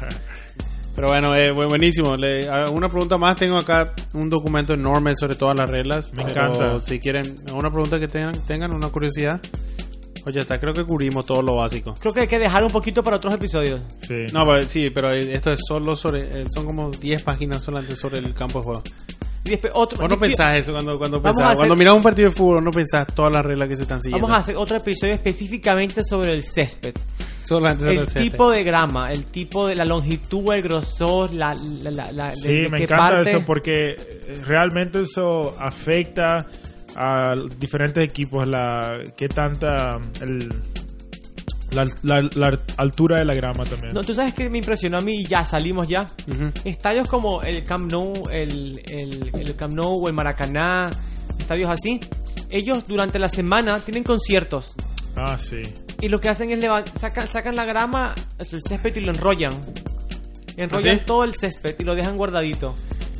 [0.95, 2.15] Pero bueno, eh, bu- buenísimo.
[2.15, 2.39] Le,
[2.71, 3.35] una pregunta más.
[3.35, 6.11] Tengo acá un documento enorme sobre todas las reglas.
[6.15, 6.77] Me encanta.
[6.79, 9.39] Si quieren, una pregunta que tengan, tengan una curiosidad.
[10.27, 11.93] Oye, está, creo que cubrimos todo lo básico.
[11.99, 13.83] Creo que hay que dejar un poquito para otros episodios.
[14.01, 14.25] Sí.
[14.33, 16.21] No, pero, sí, pero esto es solo sobre.
[16.21, 18.83] eh, son como 10 páginas solamente sobre el campo de juego.
[19.45, 19.99] Y después otro.
[20.01, 21.45] ¿Vos no pensás eso cuando, cuando Vamos pensás?
[21.45, 23.83] a hacer- Cuando mirás un partido de fútbol, no pensás todas las reglas que se
[23.83, 24.25] están siguiendo.
[24.25, 26.93] Vamos a hacer otro episodio específicamente sobre el césped.
[27.43, 28.21] Solamente sobre El césped.
[28.21, 32.47] tipo de grama, el tipo de la longitud, el grosor, la, la, la, la- Sí,
[32.47, 33.29] de me qué encanta parte.
[33.29, 33.95] eso porque
[34.45, 36.47] realmente eso afecta
[36.95, 40.49] a diferentes equipos la qué tanta el,
[41.75, 43.93] la, la- la altura de la grama también.
[43.93, 46.05] No, tú sabes que me impresionó a mí y ya salimos ya.
[46.63, 50.89] Estadios como el Camp Nou, el, el, el Camp Nou o el Maracaná,
[51.37, 51.99] estadios así.
[52.49, 54.73] Ellos durante la semana tienen conciertos
[55.15, 55.61] Ah, sí.
[56.01, 56.63] y lo que hacen es
[56.99, 59.51] sacan, sacan la grama, el césped y lo enrollan.
[60.57, 61.05] Enrollan ¿Ah, sí?
[61.05, 62.75] todo el césped y lo dejan guardadito.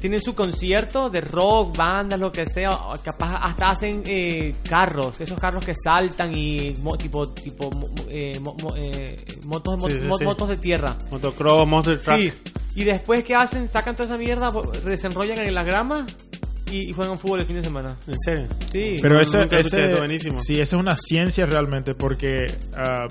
[0.05, 2.77] Tienen su concierto de rock, bandas, lo que sea.
[3.03, 8.39] Capaz hasta hacen eh, carros, esos carros que saltan y mo- tipo tipo mo- eh,
[8.39, 9.15] mo- eh,
[9.47, 10.23] motos, mo- Sí, sí, mo- sí.
[10.25, 10.95] motos de tierra.
[11.09, 12.19] Motocross, Monster Truck.
[12.19, 12.31] Sí.
[12.75, 14.51] Y después que hacen, sacan toda esa mierda,
[14.85, 16.05] desenrollan en la grama
[16.69, 17.97] y, y juegan fútbol el fin de semana.
[18.05, 18.45] ¿En serio?
[18.71, 18.97] Sí.
[19.01, 20.39] Pero No, eso, ese- eso, buenísimo.
[20.39, 22.45] Sí, eso es una ciencia realmente porque
[22.77, 23.07] ah,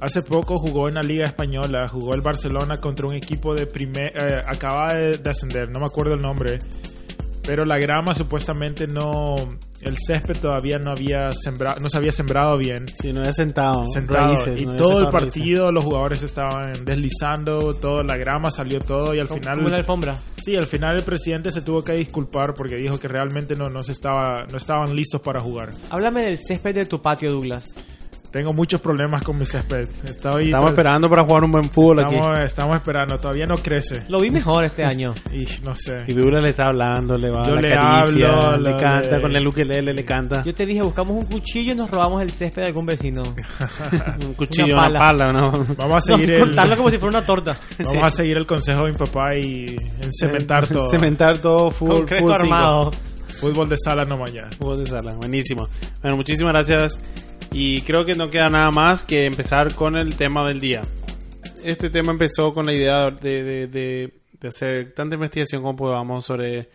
[0.00, 4.08] hace poco jugó en la Liga Española, jugó el Barcelona contra un equipo de primer...
[4.16, 6.58] eh, acaba de, de ascender, no me acuerdo el nombre,
[7.42, 9.34] pero la grama supuestamente no...
[9.82, 12.84] El césped todavía no había sembrado, no se había sembrado bien.
[13.00, 13.86] Sí, no había sentado.
[13.90, 15.32] Sentado, raíces, y no todo el raíces.
[15.32, 19.68] partido los jugadores estaban deslizando, toda la grama salió todo y al Como- final como
[19.68, 20.14] una alfombra.
[20.44, 23.82] Sí, al final el presidente se tuvo que disculpar porque dijo que realmente no, no,
[23.82, 25.70] se estaba, no estaban listos para jugar.
[25.88, 27.64] Háblame del césped de tu patio, Douglas.
[28.30, 29.88] Tengo muchos problemas con mi césped.
[30.04, 32.14] Estoy, Estamos esperando para jugar un buen fútbol aquí.
[32.14, 34.04] estamos, estamos esperando, todavía no crece.
[34.08, 35.12] Lo vi mejor este año.
[35.32, 35.96] Y no sé.
[36.06, 39.46] Y le está hablando, le va Yo la le caricia, hablo, le canta con el
[39.46, 40.44] ukelele, le canta.
[40.44, 43.22] Yo te dije, buscamos un cuchillo y nos robamos el césped de algún vecino.
[44.26, 45.26] un cuchillo, una una pala.
[45.28, 45.50] pala, ¿no?
[45.76, 47.56] Vamos a No, seguir el, cortarlo como si fuera una torta.
[47.78, 47.98] vamos Sí.
[47.98, 49.76] a seguir el consejo de mi papá y
[50.18, 50.88] cementar todo.
[50.88, 52.54] Cementar todo fútbol, Concreto fútbol cinco.
[52.54, 52.90] armado.
[53.40, 54.48] Fútbol de sala nomás ya.
[54.58, 55.68] Fútbol de sala, buenísimo.
[56.02, 57.00] Bueno, muchísimas gracias.
[57.52, 60.82] Y creo que no queda nada más que empezar con el tema del día.
[61.64, 66.24] Este tema empezó con la idea de, de- de- de hacer tanta investigación como podamos
[66.24, 66.70] sobre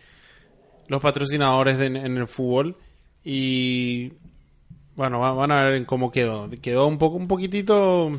[0.88, 2.76] los patrocinadores de- en el fútbol.
[3.24, 4.12] Y
[4.94, 6.48] bueno, va- van a ver en cómo quedó.
[6.62, 8.12] Quedó un poco un poquitito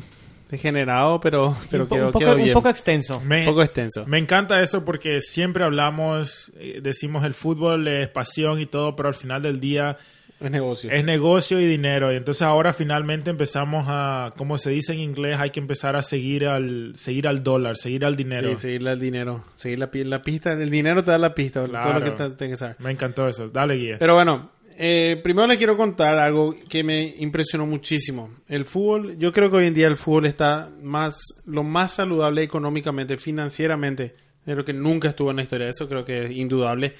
[0.50, 2.52] degenerado, pero, pero un, quedó, un poco, quedó un bien.
[2.54, 3.20] poco extenso.
[3.20, 4.04] Me, Un poco extenso.
[4.06, 9.08] me encanta esto porque siempre hablamos, eh, decimos el fútbol es pasión y todo, pero
[9.10, 9.96] al final del día
[10.40, 10.90] Es negocio.
[10.90, 12.12] es negocio y dinero.
[12.12, 16.02] Y entonces ahora finalmente empezamos a, como se dice en inglés, hay que empezar a
[16.02, 18.54] seguir al, seguir al dólar, seguir al dinero.
[18.54, 19.44] Sí, seguirle al dinero.
[19.54, 20.52] Seguir la, la pista.
[20.52, 21.60] El dinero te da la pista.
[21.64, 21.98] Todo Claro.
[21.98, 22.76] lo que te- tienes que saber.
[22.78, 23.48] Me encantó eso.
[23.48, 23.96] Dale, guía.
[23.98, 28.30] Pero bueno, eh, primero les quiero contar algo que me impresionó muchísimo.
[28.46, 32.44] El fútbol, yo creo que hoy en día el fútbol está más, lo más saludable
[32.44, 34.14] económicamente, financieramente,
[34.46, 35.68] de lo que nunca estuvo en la historia.
[35.68, 36.94] Eso creo que es indudable.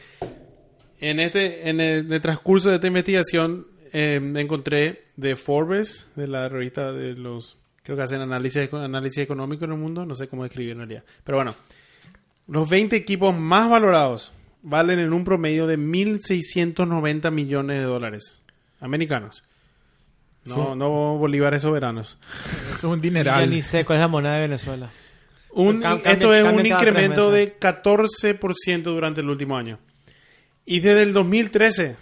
[1.00, 6.08] En este, en el, en el transcurso de esta investigación, eh, me encontré de Forbes,
[6.16, 10.14] de la revista de los, creo que hacen análisis, análisis económico en el mundo, no
[10.14, 11.04] sé cómo escribir en realidad.
[11.24, 11.54] Pero bueno,
[12.48, 14.32] los 20 equipos más valorados
[14.62, 18.40] valen en un promedio de 1.690 millones de dólares
[18.80, 19.44] americanos.
[20.44, 20.78] No, Sí.
[20.78, 22.18] no bolívares soberanos.
[22.70, 23.50] Eso es un Ya dineral.
[23.50, 24.90] ni sé cuál es la moneda de Venezuela.
[25.52, 29.78] Un- Cam- cambia- esto es un cambia incremento de 14% durante el último año.
[30.70, 31.96] Y desde el 2013,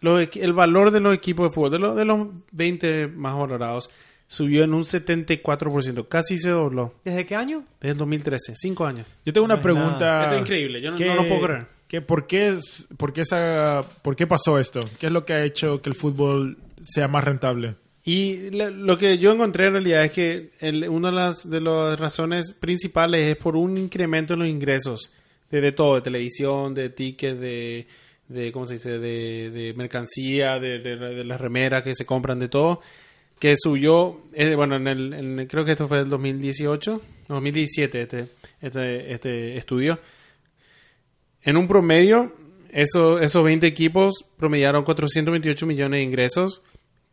[0.00, 3.36] los equi- el valor de los equipos de fútbol, de, los- de los 20 más
[3.36, 3.90] valorados,
[4.26, 6.08] subió en un 74%.
[6.08, 6.94] Casi se dobló.
[7.04, 7.64] ¿Desde qué año?
[7.80, 9.06] Desde el 2013, 5 años.
[9.26, 9.74] Yo tengo una No es nada.
[9.82, 10.22] pregunta.
[10.22, 11.66] Esto es increíble, yo no- ¿Qué- no lo puedo creer.
[11.88, 14.84] qué- por, qué es, por, qué esa, ¿Por qué pasó esto?
[14.98, 17.74] ¿Qué es lo que ha hecho que el fútbol sea más rentable?
[18.02, 21.60] Y le- lo que yo encontré en realidad es que el- una de las, de
[21.60, 25.12] las razones principales es por un incremento en los ingresos
[25.50, 27.86] de, de todo, de televisión, de tickets, de,
[28.28, 28.98] de ¿cómo se dice?
[28.98, 32.80] De, de mercancía, de, de- las remeras que se compran, de todo,
[33.38, 38.26] que subió, eh, bueno, en el, creo que esto fue el 2018, no, 2017 este,
[38.60, 39.98] este, este estudio.
[41.42, 42.34] En un promedio,
[42.70, 46.62] eso, esos 20 equipos promediaron 428 millones de ingresos,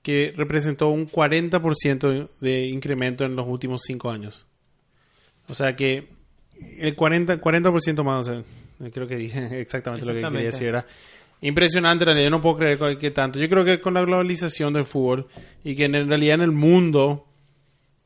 [0.01, 4.45] que representó un 40% de incremento en los últimos 5 años.
[5.47, 6.09] O sea que
[6.79, 10.67] el 40%, 40% más, o sea, creo que dije exactamente, lo que quería decir.
[10.67, 10.85] Era
[11.41, 13.39] impresionante, en realidad, yo no puedo creer que- que tanto.
[13.39, 15.27] Yo creo que con la globalización del fútbol
[15.63, 17.25] y que en realidad en el mundo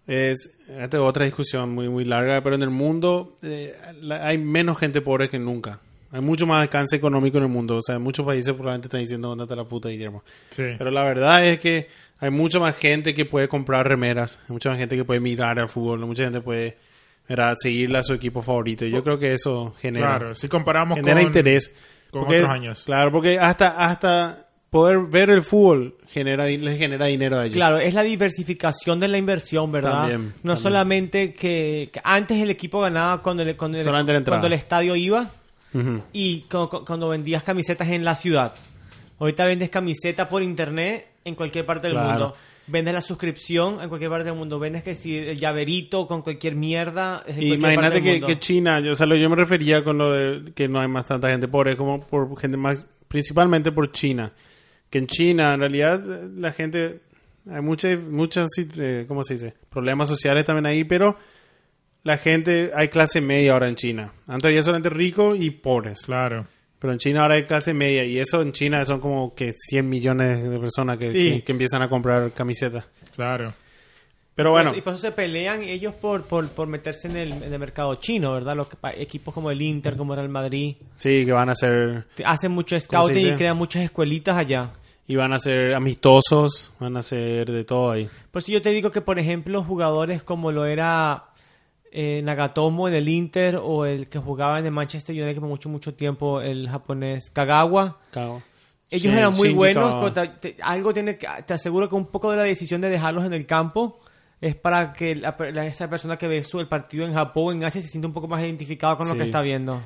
[0.07, 4.37] es esta es otra discusión muy muy larga, pero en el mundo eh, la- hay
[4.37, 5.79] menos gente pobre que nunca.
[6.13, 7.77] Hay mucho más alcance económico en el mundo.
[7.77, 10.23] O sea, muchos países probablemente están diciendo, ¿dónde está la puta, Guillermo?
[10.49, 10.63] Sí.
[10.77, 11.87] Pero la verdad es que
[12.19, 15.57] hay mucha más gente que puede comprar remeras, hay mucha más gente que puede mirar
[15.57, 16.75] al fútbol, mucha gente puede
[17.35, 17.55] ¿verdad?
[17.59, 18.85] seguirle a su equipo favorito.
[18.85, 21.73] Y yo creo que eso genera, Claro, si comparamos genera con, interés.
[22.11, 22.83] con otros es- años.
[22.85, 27.55] Claro, porque hasta, hasta poder ver el fútbol genera, les genera dinero a ellos.
[27.57, 29.91] Claro, es la diversificación de la inversión, ¿verdad?
[30.01, 30.57] También, no también.
[30.57, 35.29] solamente que, que antes el equipo ganaba cuando el, cuando el- cuando el estadio iba
[36.13, 38.53] y cu- cu- cuando vendías camisetas en la ciudad.
[39.19, 42.09] Ahorita vendes camiseta por internet en cualquier parte del Claro.
[42.09, 42.35] mundo.
[42.67, 44.59] Vendes la suscripción en cualquier parte del mundo.
[44.59, 47.23] Vendes que si el llaverito con cualquier mierda.
[47.27, 48.27] es en cualquier parte Imagínate del que, mundo.
[48.27, 50.87] que China, yo, o sea, lo- yo me refería con lo de que no hay
[50.87, 54.31] más tanta gente pobre, como por gente más, principalmente por China.
[54.89, 56.03] Que en China, en realidad,
[56.35, 57.01] la gente,
[57.49, 59.53] hay muchas, muchas, eh, ¿cómo se dice?
[59.69, 61.17] Problemas sociales también ahí, pero
[62.03, 64.13] la gente, hay clase media ahora en China.
[64.27, 66.01] Antes había solamente ricos y pobres.
[66.05, 66.45] Claro.
[66.81, 69.87] Pero en China ahora hay clase media y eso en China son como que 100
[69.87, 71.29] millones de personas que, Sí.
[71.31, 72.85] que- que empiezan a comprar camisetas.
[73.15, 73.53] Claro.
[74.33, 77.53] Pero bueno, Y por eso se pelean ellos por, por, por meterse en el, en
[77.53, 78.55] el mercado chino, ¿verdad?
[78.55, 81.53] Los que- pa- equipos como el Inter, como el Real Madrid, sí, que van a
[81.55, 84.71] ser hacen mucho ¿Cómo se scouting y crean muchas escuelitas allá.
[85.05, 88.09] y van a ser amistosos, van a ser de todo ahí.
[88.31, 91.25] Por eso yo te digo que, por ejemplo, jugadores como lo era
[91.91, 95.69] eh, Nagatomo en el Inter o el que jugaba en el Manchester United por mucho,
[95.69, 97.99] mucho tiempo, el japonés Kagawa.
[98.89, 100.13] Ellos eran muy Shinji buenos, Kagawa.
[100.13, 102.89] pero te- te- algo tiene que, te aseguro que un poco de la decisión de
[102.89, 103.99] dejarlos en el campo
[104.41, 107.43] es para que la per- la- esa persona que ve su, el partido en Japón
[107.47, 109.81] o en Asia se sienta un poco más identificado con lo que está viendo.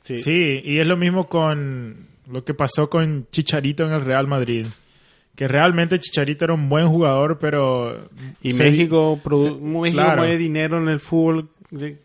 [0.00, 0.18] Sí.
[0.22, 0.60] Sí.
[0.64, 4.66] y es lo mismo con lo que pasó con Chicharito en el Real Madrid.
[5.38, 8.08] Que realmente Chicharito era un buen jugador, pero...
[8.42, 10.16] Y se- México, produ- se- México claro.
[10.22, 11.48] mueve dinero en el fútbol,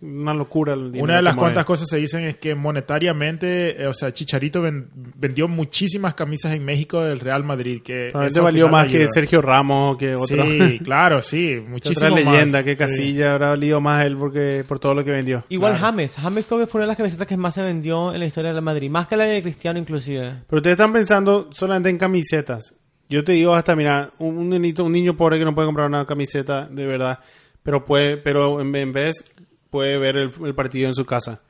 [0.02, 0.74] una locura.
[0.76, 4.12] el dinero Una de las cuantas cosas se dicen es que monetariamente, eh, o sea,
[4.12, 7.82] Chicharito ven- vendió muchísimas camisas en México del Real Madrid.
[7.84, 9.08] Que al valió más que.
[9.08, 10.44] Sergio Ramos, que otro.
[10.46, 12.64] Sí, claro, sí, que muchísimo otra leyenda, más.
[12.66, 12.78] que Sí.
[12.78, 15.44] Casilla habrá valido más él porque por todo lo que vendió.
[15.50, 15.86] Igual Claro.
[15.88, 16.16] James.
[16.16, 18.50] James creo que fue una de las camisetas que más se vendió en la historia
[18.52, 18.92] de la Madrid.
[18.92, 20.36] Más que la de Cristiano inclusive.
[20.48, 22.76] Pero ustedes están pensando solamente en camisetas.
[23.14, 25.88] Yo te digo hasta, mira, un, un niñito, un niño pobre que no puede comprar
[25.88, 27.20] una camiseta de verdad,
[27.62, 29.24] pero puede, pero en, en vez
[29.70, 31.42] puede ver el, el partido en su casa.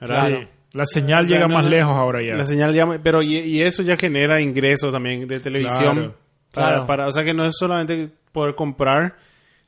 [0.00, 0.28] ¿Verdad?
[0.28, 0.48] Sí.
[0.72, 2.34] La señal O sea, llega no, más no, lejos ahora ya.
[2.34, 5.94] La señal ya, pero y, y eso ya genera ingresos también de televisión.
[5.96, 6.14] Claro.
[6.52, 6.86] Para, Claro.
[6.86, 9.16] para- o sea que no es solamente poder comprar,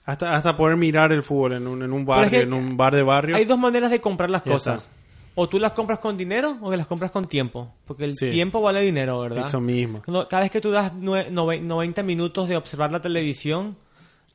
[0.04, 2.76] hasta, hasta poder mirar el fútbol en un, en un es barrio, que en un
[2.76, 3.36] bar de barrio.
[3.36, 4.84] Hay dos maneras de comprar las cosas.
[4.84, 4.94] está.
[5.40, 7.72] O tú las compras con dinero o que las compras con tiempo.
[7.86, 8.28] Porque el Sí.
[8.30, 9.46] tiempo vale dinero, ¿verdad?
[9.46, 10.02] Eso mismo.
[10.28, 13.76] Cada vez que tú das nue- nove- 90 minutos de observar la televisión,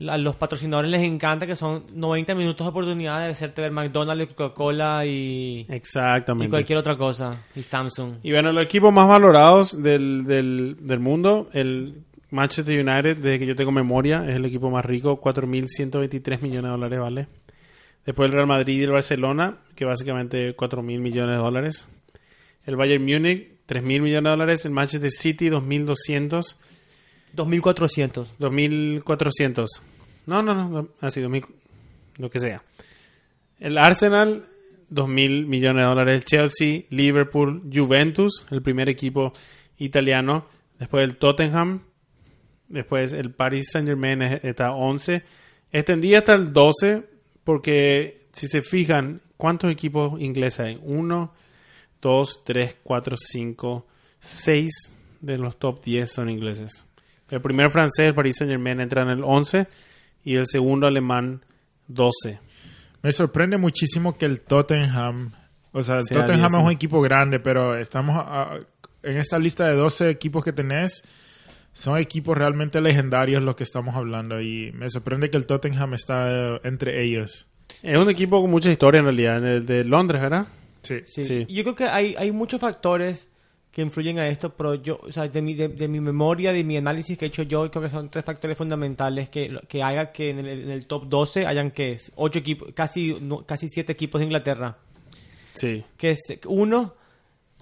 [0.08, 4.34] a los patrocinadores les encanta que son 90 minutos de oportunidad de hacerte ver McDonald's,
[4.34, 6.48] Coca-Cola y, Exactamente.
[6.48, 7.38] y cualquier otra cosa.
[7.56, 8.16] Y Samsung.
[8.24, 13.46] Y bueno, los equipos más valorados del, del, del mundo, el Manchester United, desde que
[13.46, 17.28] yo tengo memoria, es el equipo más rico, 4.123 millones de dólares vale.
[18.06, 21.88] Después el Real Madrid y el Barcelona, que básicamente 4.000 millones de dólares.
[22.66, 24.66] El Bayern Múnich, 3.000 millones de dólares.
[24.66, 26.58] El Manchester City, 2.200.
[27.34, 28.34] 2400.
[28.40, 29.66] 2.400.
[30.26, 31.46] No, no, no, así, 2.000,
[32.18, 32.62] lo que sea.
[33.60, 34.44] El Arsenal,
[34.92, 36.16] 2.000 millones de dólares.
[36.18, 39.32] El Chelsea, Liverpool, Juventus, el primer equipo
[39.78, 40.48] italiano.
[40.78, 41.84] Después el Tottenham.
[42.68, 45.24] Después el Paris Saint Germain está 11.
[45.72, 47.13] Extendí hasta el 12
[47.44, 50.80] porque si se fijan, ¿cuántos equipos ingleses hay?
[50.82, 51.34] 1,
[52.02, 53.88] 2, 3, 4, 5,
[54.20, 54.72] 6
[55.22, 56.86] de los top 10 son ingleses.
[57.30, 59.68] El primer francés, el Paris Saint Germain, entra en el 11
[60.24, 61.44] y el segundo alemán
[61.88, 62.40] 12.
[63.02, 65.34] Me sorprende muchísimo que el Tottenham,
[65.72, 68.60] o sea, el Sea Tottenham es un equipo grande, pero estamos ah,
[69.02, 71.04] en esta lista de 12 equipos que tenés,
[71.74, 76.32] son equipos realmente legendarios los que estamos hablando y me sorprende que el Tottenham está
[76.56, 77.48] eh, entre ellos.
[77.82, 80.48] Es un equipo con mucha historia en realidad, de, de Londres, ¿verdad?
[80.84, 81.00] Sí.
[81.06, 81.24] Sí.
[81.24, 81.46] Sí.
[81.50, 83.30] Yo creo que hay, hay muchos factores
[83.72, 86.64] que influyen a esto, pero yo, o sea, de mi, de, de mi memoria, de
[86.64, 90.12] mi análisis que he hecho yo, creo que son tres factores fundamentales que, que haga
[90.12, 93.94] que en el, en el top 12 hayan que ocho equipos, casi, no, casi siete
[93.94, 94.78] equipos de Inglaterra.
[95.56, 95.84] Sí.
[95.98, 96.94] Que es, uno,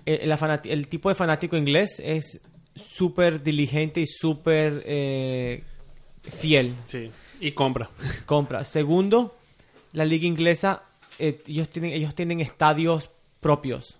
[0.06, 2.42] el, fanati- el tipo de fanático inglés es
[2.76, 5.64] súper diligente y súper eh,
[6.24, 6.76] fiel.
[6.86, 7.12] Sí.
[7.40, 7.90] Y compra.
[8.26, 8.64] Compra.
[8.64, 9.36] Segundo,
[9.94, 10.84] la liga inglesa,
[11.20, 13.98] eh, ellos, tienen, ellos tienen estadios propios.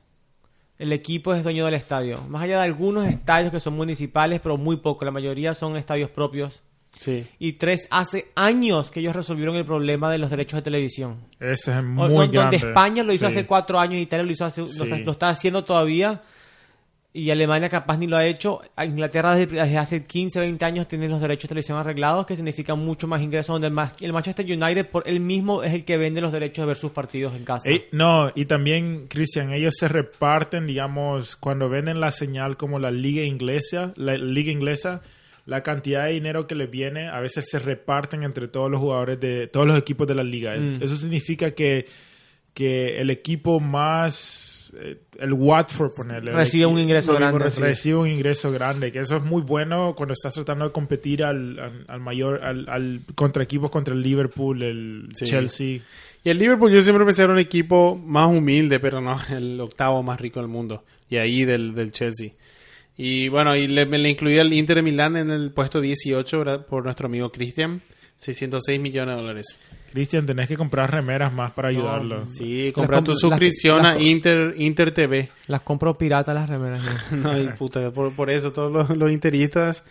[0.78, 2.22] El equipo es dueño del estadio.
[2.28, 5.06] Más allá de algunos estadios que son municipales, pero muy poco.
[5.06, 6.62] La mayoría son estadios propios.
[7.00, 7.26] Sí.
[7.40, 11.18] Y tres, hace años que ellos resolvieron el problema de los derechos de televisión.
[11.40, 12.58] Ese es O- muy donde grande.
[12.58, 13.32] España lo hizo Sí.
[13.38, 14.84] hace cuatro años, Italia lo hizo hace, lo, Sí.
[14.84, 16.22] está, lo está haciendo todavía
[17.14, 18.62] y Alemania capaz ni lo ha hecho.
[18.82, 23.08] Inglaterra desde, hace 15, 20 años tiene los derechos de televisión arreglados, que significa mucho
[23.08, 26.64] más ingresos, donde el, Manchester United por él mismo es el que vende los derechos
[26.64, 27.70] de ver sus partidos en casa.
[27.92, 33.24] No, y también, Cristian, ellos se reparten, digamos, cuando venden la señal como la liga
[33.24, 35.02] inglesa, la liga inglesa,
[35.46, 39.20] la cantidad de dinero que les viene, a veces se reparten entre todos los jugadores
[39.20, 40.56] de todos los equipos de la liga.
[40.56, 40.82] Mm.
[40.82, 41.88] Eso significa que,
[42.54, 47.76] que el equipo más, eh, el Watford, ponerle, Recibe el un ingreso mismo, grande, Recibe,
[47.76, 47.94] sí.
[47.94, 51.86] un ingreso grande, que eso es muy bueno cuando estás tratando de competir al, al,
[51.88, 55.26] al mayor, al, al contra equipos contra el Liverpool, el Sí.
[55.26, 55.80] Chelsea.
[56.24, 60.04] Y el Liverpool yo siempre pensé era un equipo más humilde, pero no, el octavo
[60.04, 60.84] más rico del mundo.
[61.10, 62.32] Y ahí del, del Chelsea.
[62.98, 66.38] Y bueno, y le, me le incluí al Inter de Milán en el puesto 18
[66.40, 66.66] ¿verdad?
[66.66, 67.82] por nuestro amigo Cristian.
[68.18, 69.58] 606 millones de dólares.
[69.92, 72.26] Cristian, tenés que comprar remeras más para ayudarlo.
[72.26, 75.30] Sí, compra tu suscripción las- a las- Inter, Inter TV.
[75.48, 76.82] Las compro pirata las remeras.
[77.12, 77.18] ¿no?
[77.34, 79.84] No, y puta, por, por eso todos los, los interistas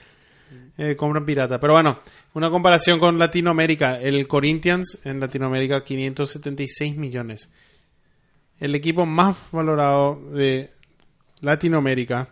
[0.79, 1.61] eh, compran pirata.
[1.61, 2.01] Pero bueno,
[2.35, 4.01] una comparación con Latinoamérica.
[4.01, 7.51] El Corinthians en Latinoamérica 576 millones.
[8.59, 10.71] El equipo más valorado de
[11.43, 12.29] Latinoamérica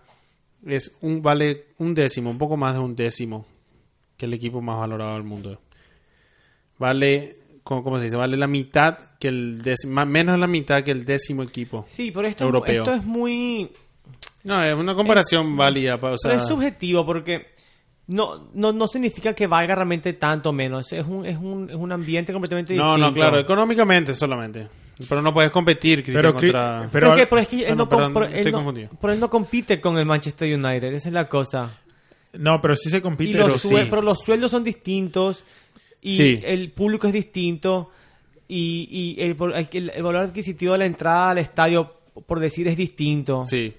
[0.66, 3.46] es un vale un décimo, un poco más de un décimo
[4.16, 5.60] que el equipo más valorado del mundo.
[6.78, 7.36] Vale,
[7.68, 8.16] ¿cómo, cómo se dice?
[8.16, 11.84] Vale la mitad que el décimo, más- menos la mitad que el décimo equipo.
[11.86, 12.82] Sí, pero esto, Europeo.
[12.82, 13.70] esto es muy...
[14.44, 15.98] No, es una comparación válida.
[16.00, 17.48] pa- o sea- Pero es subjetivo porque
[18.06, 20.90] no, no, no significa que valga realmente tanto menos.
[20.94, 23.08] Es un, es un, es un ambiente completamente No, distinto.
[23.10, 24.66] no, claro, económicamente solamente.
[25.08, 26.88] Pero no puedes competir, Cristian, Pero, contra...
[26.90, 28.40] pero- Pero, es que, pero es que él, Ah, no, no, com- perdón, pero estoy
[28.40, 28.88] él no- confundido.
[29.00, 30.92] pero él no compite con el Manchester United.
[30.94, 31.70] Esa es la cosa.
[32.32, 33.38] No, pero sí se Y compite.
[33.38, 33.86] los pero sí.
[33.90, 35.44] Pero los sueldos son distintos
[36.02, 36.40] y Sí.
[36.44, 37.90] el público es distinto
[38.48, 39.36] y, y el,
[39.72, 41.92] el- el valor adquisitivo de la entrada al estadio,
[42.26, 43.44] por decir, es distinto.
[43.46, 43.74] Sí.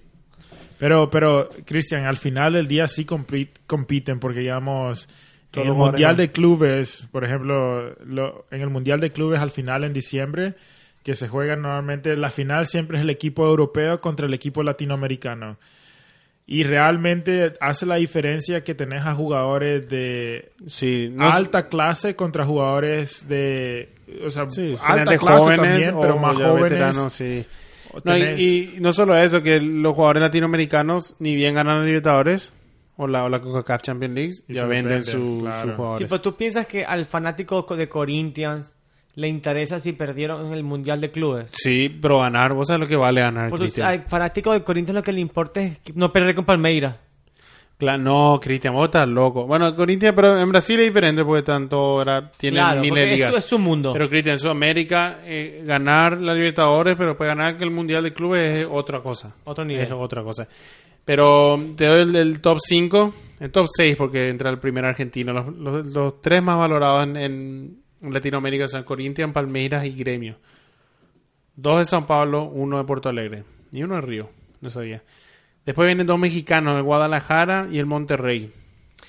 [0.77, 5.10] Pero, pero, Cristian, al final del día sí compiten porque, digamos,
[5.53, 9.84] en el Mundial de Clubes, por ejemplo, lo- en el Mundial de Clubes al final
[9.84, 10.55] en diciembre,
[11.03, 15.58] que se juega normalmente, la final siempre es el equipo europeo contra el equipo latinoamericano.
[16.51, 21.07] Y realmente hace la diferencia que tenés a jugadores de Sí.
[21.12, 23.89] no- alta clase contra jugadores de...
[24.25, 24.81] O sea, sí, alta
[25.12, 26.63] generalmente clase jóvenes también, pero o más jóvenes.
[26.63, 27.45] veteranos, sí.
[27.93, 31.81] O No, y- tenés- y, no solo eso, que los jugadores latinoamericanos ni bien ganan
[31.81, 32.51] la Libertadores
[32.97, 35.67] o la, o la CONCACAF Champions League, Y ya venden venden, su- claro.
[35.67, 35.97] sus jugadores.
[35.99, 38.75] Sí, pero tú piensas que al fanático co- de Corinthians
[39.19, 41.51] le interesa si perdieron el Mundial de Clubes.
[41.53, 43.51] Sí, pero ganar, vos sabes lo que vale ganar,
[43.84, 46.95] al fanático de Corinthians lo que le importa es no perder con Palmeiras.
[47.79, 49.45] Cla- no, Cristian, vos estás loco.
[49.47, 53.29] Bueno, Corinthians, pero en Brasil es diferente porque tanto era, tienen Claro, miles de ligas.
[53.29, 53.93] eso es su mundo.
[53.93, 58.12] Pero Cristian, en Sudamérica, eh, ganar la Libertadores, pero para ganar que el Mundial de
[58.12, 59.34] Clubes es otra cosa.
[59.45, 59.84] Otro nivel.
[59.86, 60.45] Es otra cosa.
[61.05, 65.32] Pero te doy el, el top 5, el top 6 porque entra el primer argentino.
[65.32, 70.38] Los, los- los tres más valorados en, en Latinoamérica son Corinthians, Palmeiras y Gremio.
[71.55, 74.29] Dos de San Pablo, uno de Porto Alegre y uno de Río,
[74.62, 75.03] no sabía.
[75.65, 78.51] Después vienen dos mexicanos, el Guadalajara y el Monterrey.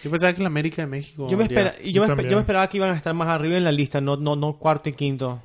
[0.02, 1.28] Yo pensaba que la América de México.
[1.30, 3.28] Yo me, espera- y yo, me, Yo yo me esperaba que iban a estar más
[3.28, 5.40] arriba en la lista, no, no, no cuarto y quinto.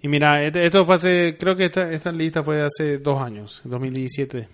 [0.00, 3.20] Y mira, este- esto fue hace, creo que esta, esta lista fue de hace dos
[3.20, 4.48] años, 2017.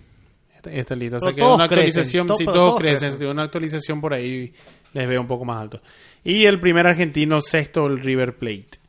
[0.55, 1.17] Esta, esta lista.
[1.17, 3.27] O sea Pero que una crecen, actualización, to- sí, todos, todos crecen, crecen.
[3.27, 4.53] una actualización por ahí
[4.93, 5.81] les veo un poco más alto.
[6.23, 8.79] Y el primer argentino, sexto, el River Plate.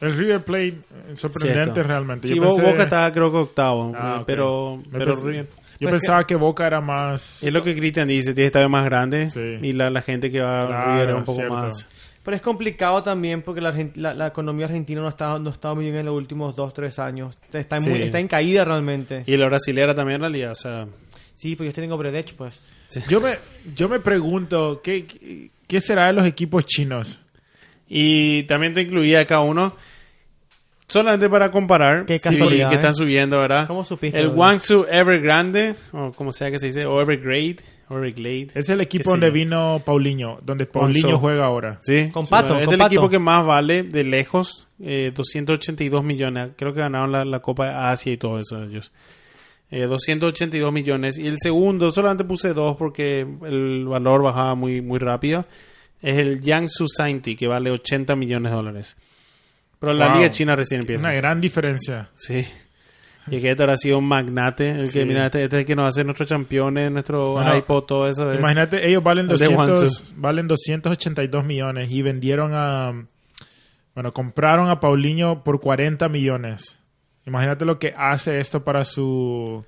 [0.00, 2.28] El River Plate, eh, sorprendente realmente.
[2.28, 4.26] Sí, Yo pensé- Boca estaba creo que octavo, Ah, eh, ok.
[4.26, 5.46] pero, pensé- River-
[5.80, 7.42] Yo Pues pensaba que Boca era más...
[7.42, 9.40] es lo que Cristian dice, tiene estadio más grande Sí.
[9.60, 11.54] y la, la gente que va a Claro, River es un poco cierto.
[11.54, 11.88] más...
[12.22, 15.84] Pero es complicado también porque la, la, la economía argentina no está, no está muy
[15.86, 17.36] bien en los últimos dos, tres años.
[17.52, 17.90] Está en, Sí.
[17.90, 19.24] muy- está en caída realmente.
[19.26, 20.86] Y la brasilera también en realidad, o sea...
[21.34, 22.62] Sí, pues yo tengo Bredech, pues.
[23.08, 23.32] Yo me,
[23.74, 27.18] yo me pregunto, ¿qué, qué, qué será de los equipos chinos?
[27.88, 29.74] Y también te incluía cada uno.
[30.86, 32.78] Solamente para comparar Qué sí, casualidad, que ¿eh?
[32.78, 33.66] están subiendo, ¿verdad?
[33.66, 34.28] ¿Cómo supiste, El?
[34.30, 37.56] Guangzhou Evergrande, o como sea que se dice, o Evergrade,
[37.90, 38.48] Everglade.
[38.54, 41.20] Es el equipo donde vino Paulinho, donde Paulinho Guangzhou.
[41.20, 41.78] juega ahora.
[41.80, 42.94] Sí, Con sí, Pato, bueno, es con el Pato.
[42.94, 46.50] equipo que más vale de lejos, eh, 282 millones.
[46.56, 48.92] Creo que ganaron la, la Copa de Asia y todo eso ellos.
[49.74, 51.18] Eh, 282 millones.
[51.18, 55.46] Y el segundo, solamente puse dos porque el valor bajaba muy, muy rápido.
[56.02, 58.96] Es el Jiangsu Sainti, que vale 80 millones de dólares.
[59.80, 60.16] Pero la Wow.
[60.18, 61.06] Liga China recién empieza.
[61.06, 62.10] Una gran diferencia.
[62.14, 62.44] Sí.
[63.26, 64.68] Y que este ahora ha sido un magnate.
[64.70, 64.98] El Sí.
[64.98, 68.06] que, mira, este, este es el que nos hace nuestros campeones, nuestro Bueno, iPod, todo
[68.06, 68.30] eso.
[68.30, 70.04] es- Imagínate, ellos valen El de 200, Wansu.
[70.16, 72.92] valen 282 millones y vendieron a...
[73.94, 76.78] Bueno, compraron a Paulinho por 40 millones.
[77.26, 79.64] Imagínate lo que hace esto para su...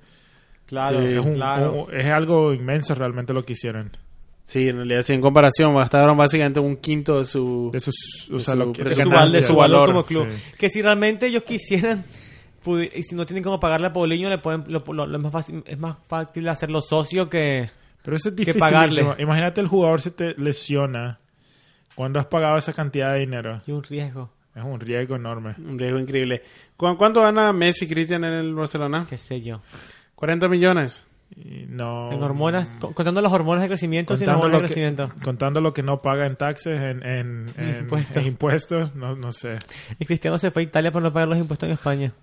[0.65, 1.85] Claro, Sí, es, un- claro.
[1.85, 3.91] un- es algo inmenso realmente lo que hicieron.
[4.43, 7.69] Sí, en realidad, sí, en comparación, gastaron básicamente un quinto de su.
[7.71, 10.27] De sus, o De sea, su lo que, precio- de su, de valor como club.
[10.29, 10.41] sí.
[10.57, 12.05] Que si realmente ellos quisieran,
[12.93, 15.31] y si no tienen cómo pagarle a Paulinho, le pueden, lo, lo- lo es, más
[15.33, 17.69] fácil, es más fácil hacerlo socio que...
[18.03, 18.59] Pero eso es que difícil.
[18.59, 19.05] pagarle.
[19.19, 21.19] Imagínate el jugador se te lesiona
[21.95, 23.61] cuando has pagado esa cantidad de dinero.
[23.67, 24.31] y un riesgo.
[24.57, 25.53] Es un riesgo enorme.
[25.59, 26.41] Un riesgo increíble.
[26.75, 29.05] ¿Cu- ¿Cuánto gana Messi Cristian en el Barcelona?
[29.09, 29.61] qué sé yo.
[30.15, 31.05] 40 millones.
[31.35, 34.73] Y no, En hormonas, co- contando las hormonas de crecimiento sin contando hormonas lo, de
[34.73, 35.23] que, crecimiento.
[35.23, 38.17] contando lo que no paga en taxes, en, en, en- Impuestos.
[38.17, 39.59] en impuestos, no, no sé.
[39.99, 42.13] Y Cristiano se fue a Italia por no pagar los impuestos en España.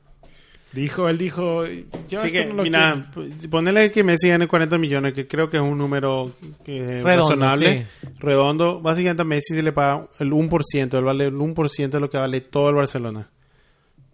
[0.74, 1.64] Dijo, él dijo,
[2.08, 3.10] yo que, no lo mira,
[3.48, 6.32] ponele que Messi gane 40 millones, que creo que es un número
[6.64, 7.86] que es Redondo, razonable,
[8.18, 8.80] redondo.
[8.80, 12.18] Básicamente a Messi se le paga el 1%, él vale el 1% de lo que
[12.18, 13.28] vale todo el Barcelona.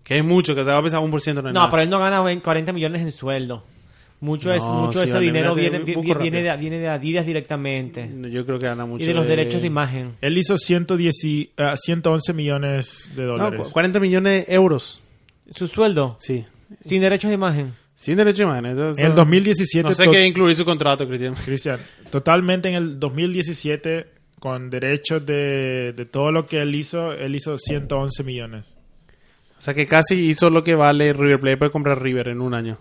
[0.05, 1.71] Que es mucho, que se va a pensar 1% no No, nada.
[1.71, 3.65] pero él no gana 20 40 millones en sueldo.
[4.21, 7.25] Mucho, es, No, mucho sí, de ese vale, dinero viene, viene, de, viene de Adidas
[7.25, 8.11] directamente.
[8.31, 9.03] Yo creo que gana mucho.
[9.05, 10.17] Y de los derechos de imagen.
[10.21, 13.63] Él hizo 110 y- ah, 111 millones de No, dólares.
[13.63, 15.03] cu- 40 millones de euros.
[15.51, 16.45] Su sueldo, Sí.
[16.81, 17.73] sin derechos de imagen.
[17.95, 18.67] Sin derecho de imagen.
[18.67, 21.35] Entonces, en el 2017, No sé qué incluir su contrato, Cristian.
[21.35, 21.79] Cristian,
[22.11, 24.07] totalmente en el 2017,
[24.39, 28.75] con derechos de, de todo lo que él hizo, él hizo 111 millones.
[29.59, 32.55] O sea que casi hizo lo que vale River Plate puede comprar River en un
[32.55, 32.79] año.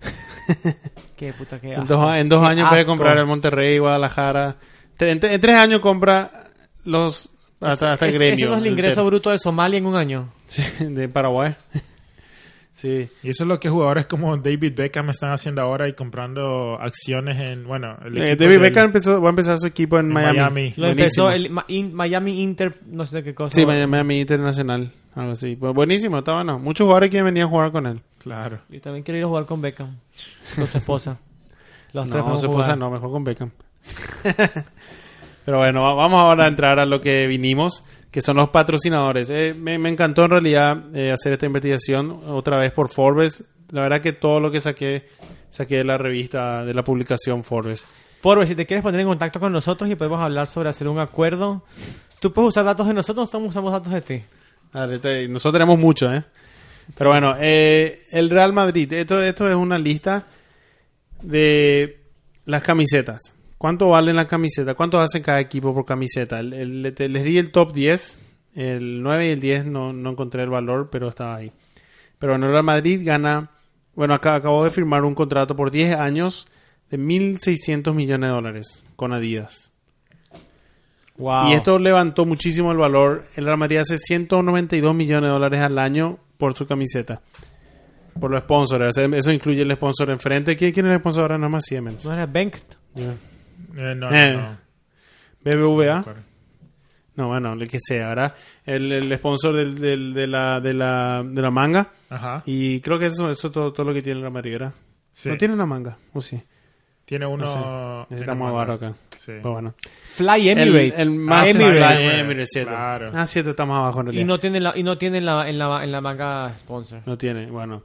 [1.16, 4.56] Qué puta que En dos, en dos años puede comprar el Monterrey, Guadalajara.
[5.00, 6.44] En tres años compra
[6.84, 7.30] los
[7.60, 8.34] hasta, hasta el gremio.
[8.34, 9.06] Ese no es el ingreso entero.
[9.06, 10.28] bruto de Somalia en un año.
[10.46, 11.54] Sí, de Paraguay.
[12.70, 13.08] sí.
[13.22, 17.38] Y eso es lo que jugadores como David Beckham están haciendo ahora y comprando acciones
[17.40, 20.12] en, bueno, el Eh, David del- Beckham empezó, va a empezar su equipo en, en
[20.12, 20.38] Miami.
[20.38, 20.74] Miami.
[20.76, 23.54] Lo empezó el In- Miami Inter, no sé qué cosa.
[23.54, 24.92] Sí, Miami, Miami Internacional.
[25.14, 25.56] Algo así.
[25.56, 26.58] Pues buenísimo, está bueno.
[26.60, 28.00] Muchos jugadores quieren venir a jugar con él.
[28.18, 28.60] Claro.
[28.70, 29.96] Y también quiero ir a jugar con Beckham.
[30.54, 31.18] Con su esposa.
[31.92, 32.78] Los tres No, su esposa jugar.
[32.78, 33.50] no, mejor con Beckham.
[35.48, 39.30] Pero bueno, va- vamos ahora a entrar a lo que vinimos, que son los patrocinadores.
[39.30, 43.42] Eh, me, me encantó en realidad eh, hacer esta investigación otra vez por Forbes.
[43.70, 45.08] La verdad que todo lo que saqué,
[45.48, 47.86] saqué de la revista, de la publicación Forbes.
[48.20, 50.98] Forbes, si te quieres poner en contacto con nosotros y podemos hablar sobre hacer un
[50.98, 51.64] acuerdo,
[52.20, 54.22] tú puedes usar datos de nosotros, nosotros usamos datos de ti.
[54.74, 56.24] Ver, nosotros tenemos mucho, ¿eh?
[56.94, 58.92] Pero bueno, eh, el Real Madrid.
[58.92, 60.26] Esto, esto es una lista
[61.22, 62.00] de
[62.44, 63.32] las camisetas.
[63.58, 64.74] ¿Cuánto valen las camisetas?
[64.76, 66.38] ¿Cuánto hacen cada equipo por camiseta?
[66.38, 68.18] El- el- te- les di el top 10.
[68.54, 71.52] El 9 y el 10 no, no encontré el valor, pero estaba ahí.
[72.18, 73.50] Pero bueno, el Real Madrid gana...
[73.94, 76.46] Bueno, acá acabó de firmar un contrato por 10 años
[76.90, 79.72] de 1.600 millones de dólares con Adidas.
[81.16, 81.48] Wow.
[81.48, 83.24] Y esto levantó muchísimo el valor.
[83.34, 87.20] El Real Madrid hace 192 millones de dólares al año por su camiseta.
[88.20, 88.96] Por los sponsors.
[88.96, 90.56] Eso incluye el sponsor enfrente.
[90.56, 91.38] ¿Quién, quién es el sponsor ahora?
[91.38, 92.04] No más Siemens.
[92.04, 92.54] ¿No era Bengt?
[93.76, 94.32] Eh, no, Eh.
[94.34, 94.56] no, no.
[95.44, 96.04] BBVA.
[97.16, 98.10] No, bueno, el que sea.
[98.10, 98.34] Ahora
[98.64, 101.88] el, el sponsor del, del- de, la, de, la, de la manga.
[102.10, 102.42] Ajá.
[102.46, 104.72] Y creo que eso es todo, todo lo que tiene el Real Madrid, ¿verdad?
[105.12, 105.28] Sí.
[105.28, 105.96] ¿No tiene una manga?
[106.12, 106.40] ¿O sí?
[107.04, 107.44] Tiene uno.
[107.44, 107.58] No sé.
[107.58, 108.92] en Necesitamos el a Barro acá.
[109.18, 109.32] Sí.
[109.42, 109.74] Pues bueno.
[110.14, 111.00] Fly El, Emirates.
[111.00, 111.72] el más Ah, Emirates.
[111.76, 112.70] Fly Emirates, Emirates, cierto.
[112.70, 113.10] claro.
[113.14, 114.22] Ah, cierto, estamos abajo en realidad.
[114.22, 117.02] Y no tiene la, y no tiene la, en, la, en la manga sponsor.
[117.06, 117.82] No tiene, bueno.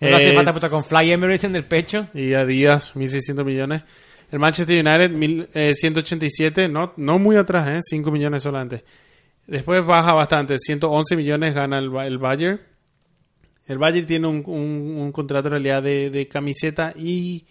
[0.00, 2.08] No hace falta puta con Fly Emirates en el pecho.
[2.12, 3.82] Y Adidas, 1.600 millones.
[4.34, 7.78] El Manchester United, mil- eh, 187, no, no muy atrás, ¿eh?
[7.80, 8.82] 5 millones solamente.
[9.46, 12.60] Después baja bastante, 111 millones gana el, el Bayern.
[13.68, 17.44] El Bayern tiene un, un- un contrato en realidad de, de camiseta y...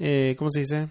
[0.00, 0.88] eh, ¿Cómo se dice?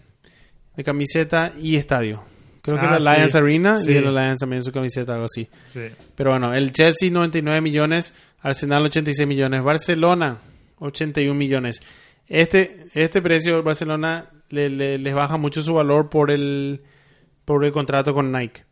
[0.76, 2.24] De camiseta y estadio.
[2.62, 3.38] Creo que Ah, Allianz sí.
[3.38, 3.92] Arena Sí.
[3.92, 5.50] y el Allianz también su camiseta, algo así.
[5.68, 5.82] Sí.
[6.16, 10.40] Pero bueno, el Chelsea 99 millones, Arsenal 86 millones, Barcelona
[10.80, 11.82] 81 millones.
[12.28, 16.82] Este este precio Barcelona le- le- les baja mucho su valor por el
[17.46, 18.64] por el contrato con Nike,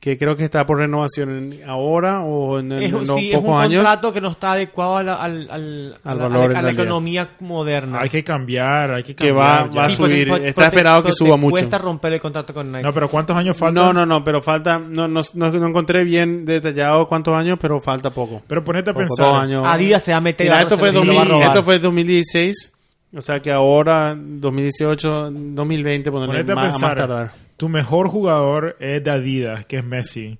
[0.00, 3.36] que creo que está por renovación en- ahora o en, en Es, unos sí, es
[3.36, 3.82] un pocos años.
[3.82, 6.56] contrato que no está adecuado a la, al, al- a Al la- a valor en
[6.56, 8.00] a la economía moderna.
[8.00, 9.38] Hay que cambiar, hay que Que cambiar.
[9.38, 9.64] va- ya.
[9.64, 10.28] va a porque- subir.
[10.28, 11.50] porque- Está porque- esperado que suba te mucho.
[11.52, 12.82] cuesta romper el contrato con Nike.
[12.84, 13.84] No, pero ¿cuántos años faltan?
[13.84, 17.78] No, no, no, pero falta no, no, no, no encontré bien detallado cuántos años, pero
[17.80, 18.40] falta poco.
[18.46, 19.26] Pero ponete a Poco, pensar.
[19.26, 19.62] dos años.
[19.66, 21.48] Adidas se va a meter Mira, esto fue, se lo va a 2000 robar.
[21.48, 22.72] esto fue 2016.
[23.14, 27.32] O sea que ahora, 2018, 2020, ponerle Ponete a más, a más tardar.
[27.56, 30.38] tu mejor jugador es de Adidas, que es Messi.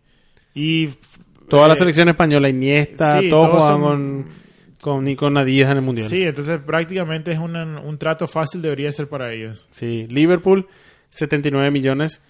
[0.54, 0.88] Y
[1.48, 4.22] Toda la eh, selección española, Iniesta, sí, todos todos juegan son-
[4.80, 6.08] con, con, con Adidas en el Mundial.
[6.08, 9.66] Sí, entonces prácticamente es una- un trato fácil debería ser para ellos.
[9.70, 10.66] Sí, Liverpool,
[11.10, 12.22] 79 millones.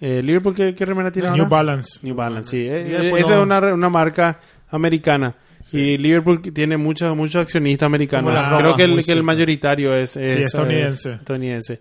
[0.00, 1.48] Eh, ¿Liverpool qué, qué remera tiene New ahora?
[1.48, 2.00] Balance.
[2.02, 2.66] New Balance, sí.
[2.66, 3.40] Eh, esa no.
[3.42, 4.40] es una, una marca
[4.70, 5.34] americana.
[5.72, 8.48] Y Liverpool tiene muchos muchos accionistas americanos.
[8.58, 11.10] Creo que el, que el mayoritario es, es- estadounidense.
[11.12, 11.80] es estadounidense.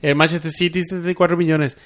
[0.00, 1.76] El Manchester City, 74 millones.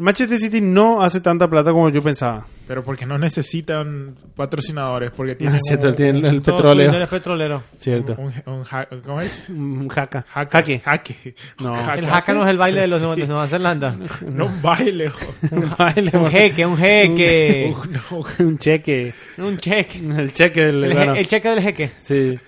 [0.00, 2.46] El Manchester City no hace tanta plata como yo pensaba.
[2.66, 6.92] Pero porque no necesitan patrocinadores, porque Ah, tienen cierto, un, tiene el, Todos petróleo.
[6.94, 7.62] son petrolero.
[7.76, 8.14] Cierto.
[8.16, 9.50] un, un ja- ¿cómo es?
[9.50, 10.24] Un jaca.
[10.26, 10.78] Jaque.
[10.78, 10.80] Jaque.
[10.82, 11.34] Jaque.
[11.60, 11.74] No.
[11.92, 13.94] El jaca no es el baile de los de Nueva Zelanda.
[14.26, 15.12] No un baile.
[15.50, 17.74] Un baile, Un jeque, un jeque.
[18.38, 19.12] un cheque.
[19.36, 19.98] Un cheque.
[19.98, 21.14] El cheque del El, je- bueno.
[21.16, 21.90] el cheque del jeque.
[22.00, 22.38] Sí.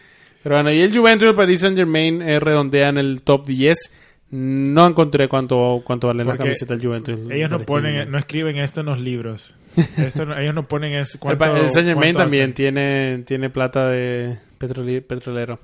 [0.43, 3.77] Pero bueno, y el Juventus y el Paris Saint Germain eh, redondean el top 10.
[4.33, 7.21] No encontré cuánto, cuánto vale la Porque camiseta del Juventus.
[7.31, 9.55] Ellos no ponen, no escriben esto en los libros.
[9.97, 12.55] Esto no- ellos no ponen es El, cuánto, pa- el Saint Germain también hacen.
[12.55, 15.59] tiene, tiene plata de petroli- petrolero.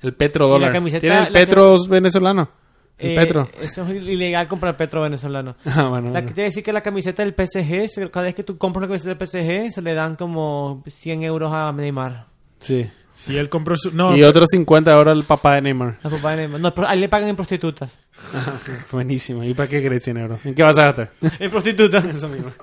[0.00, 0.68] El petrodólar.
[0.70, 2.50] La camiseta- tiene el la petro venezolano.
[2.98, 3.48] El Eh, petro.
[3.60, 5.56] Eso es ilegal comprar petro venezolano.
[5.66, 6.10] Ah, bueno.
[6.10, 9.26] La decir que la camiseta del PSG, cada vez que tú compras una camiseta del
[9.26, 12.26] PSG, se le dan como 100 euros a Neymar.
[12.58, 12.86] Sí.
[13.18, 13.90] Si él compró su...
[13.94, 15.98] No, y otros 50 ahora el papá de Neymar.
[16.04, 16.60] La papá de Neymar.
[16.60, 17.98] No, pero ahí le pagan en prostitutas.
[18.92, 19.42] Buenísimo.
[19.44, 20.40] ¿Y para qué querés 100 euros?
[20.44, 21.10] ¿En qué vas a gastar?
[21.40, 22.04] En prostitutas.
[22.04, 22.50] Eso mismo.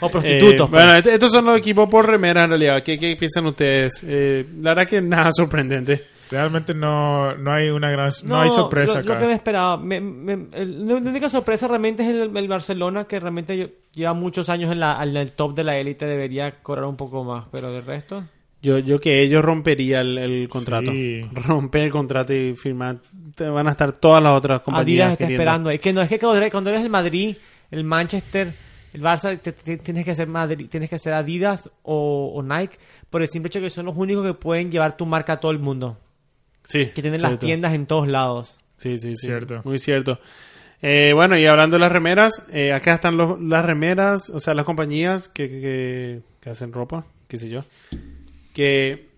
[0.00, 0.66] O prostitutos.
[0.68, 2.82] Eh, bueno, est- estos son los equipos por remera en realidad.
[2.82, 4.04] ¿Qué, qué piensan ustedes?
[4.06, 6.02] Eh, la verdad que nada sorprendente.
[6.30, 8.10] realmente no, no hay una gran...
[8.24, 9.76] No, hay sorpresa lo, que me esperaba.
[9.78, 14.12] me- me- el- la única sorpresa realmente es el, el Barcelona, que realmente lle- lleva
[14.14, 16.06] muchos años en, la, en el top de la élite.
[16.06, 18.24] Debería cobrar un poco más, pero del resto.
[18.64, 20.90] Yo, yo que ellos rompería el, el contrato.
[20.90, 21.20] Sí.
[21.32, 22.98] Romper el contrato y firmar.
[23.36, 24.86] Te van a estar todas las otras compañías.
[25.08, 25.42] Adidas está queriendo.
[25.42, 25.70] esperando.
[25.70, 27.36] Es que no es que cuando eres, cuando eres el Madrid,
[27.70, 28.52] el Manchester,
[28.94, 32.78] el Barça, te- te- tienes que hacer Madrid, tienes que hacer Adidas o, o Nike
[33.10, 35.52] por el simple hecho que son los únicos que pueden llevar tu marca a todo
[35.52, 35.98] el mundo,
[36.62, 36.86] Sí.
[36.94, 38.58] que tienen las tiendas en todos lados.
[38.76, 39.26] Sí, sí, sí.
[39.26, 39.60] Cierto.
[39.64, 40.18] Muy cierto.
[40.82, 44.54] Eh, bueno, y hablando de las remeras, eh, acá están los- las remeras, o sea,
[44.54, 47.64] las compañías que, que, que hacen ropa, qué sé yo,
[48.54, 49.08] que,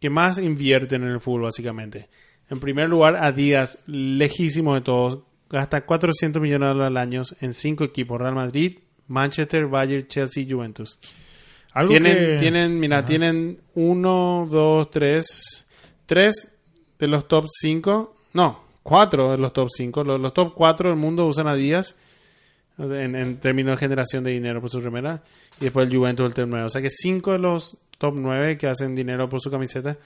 [0.00, 2.08] que más invierten en el fútbol, básicamente.
[2.48, 5.18] En primer lugar, Adidas, lejísimo de todos,
[5.50, 8.78] gasta 400 millones de dólares al año en cinco equipos, Real Madrid,
[9.08, 10.98] Manchester, Bayern, Chelsea y Juventus.
[11.72, 15.66] Algo Tienen, que- tienen, mira, tienen uno, dos, tres,
[16.06, 16.48] tres
[16.98, 20.04] de los top cinco, no, cuatro de los top cinco.
[20.04, 21.96] Los, los top cuatro del mundo usan Adidas
[22.78, 25.22] en, en términos de generación de dinero por su remera
[25.60, 26.66] y después el Juventus el top nueve.
[26.66, 29.96] O sea que cinco de los top nueve que hacen dinero por su camiseta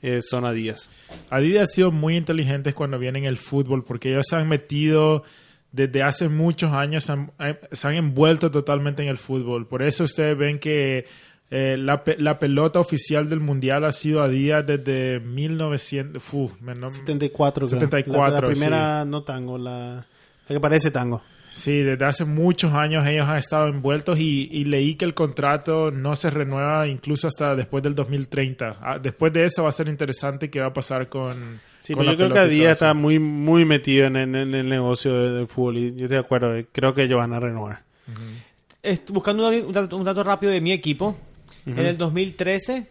[0.00, 0.90] eh, son Adidas.
[1.28, 5.24] Adidas ha sido muy inteligentes cuando viene en el fútbol porque ellos se han metido
[5.72, 9.66] desde hace muchos años, se han, eh, se han envuelto totalmente en el fútbol.
[9.66, 11.04] Por eso ustedes ven que
[11.50, 16.22] eh, la, pe- la pelota oficial del mundial ha sido Adidas desde 1900.
[16.22, 17.80] fu, me- no- 74, creo.
[17.80, 21.22] 74, La, la primera no tango, la, la que parece tango.
[21.58, 25.90] Sí, desde hace muchos años ellos han estado envueltos y, y leí que el contrato
[25.90, 28.76] no se renueva incluso hasta después del 2030.
[28.80, 31.60] Ah, después de eso va a ser interesante qué va a pasar con.
[31.80, 32.70] Sí, con pero yo creo que eso.
[32.72, 36.08] está muy, muy metido en, en- en el negocio de- del fútbol y yo estoy
[36.08, 36.54] de acuerdo.
[36.56, 37.82] eh, Creo que ellos van a renovar.
[38.82, 41.16] Est- buscando un dato, un dato rápido de mi equipo,
[41.66, 42.86] en el 2013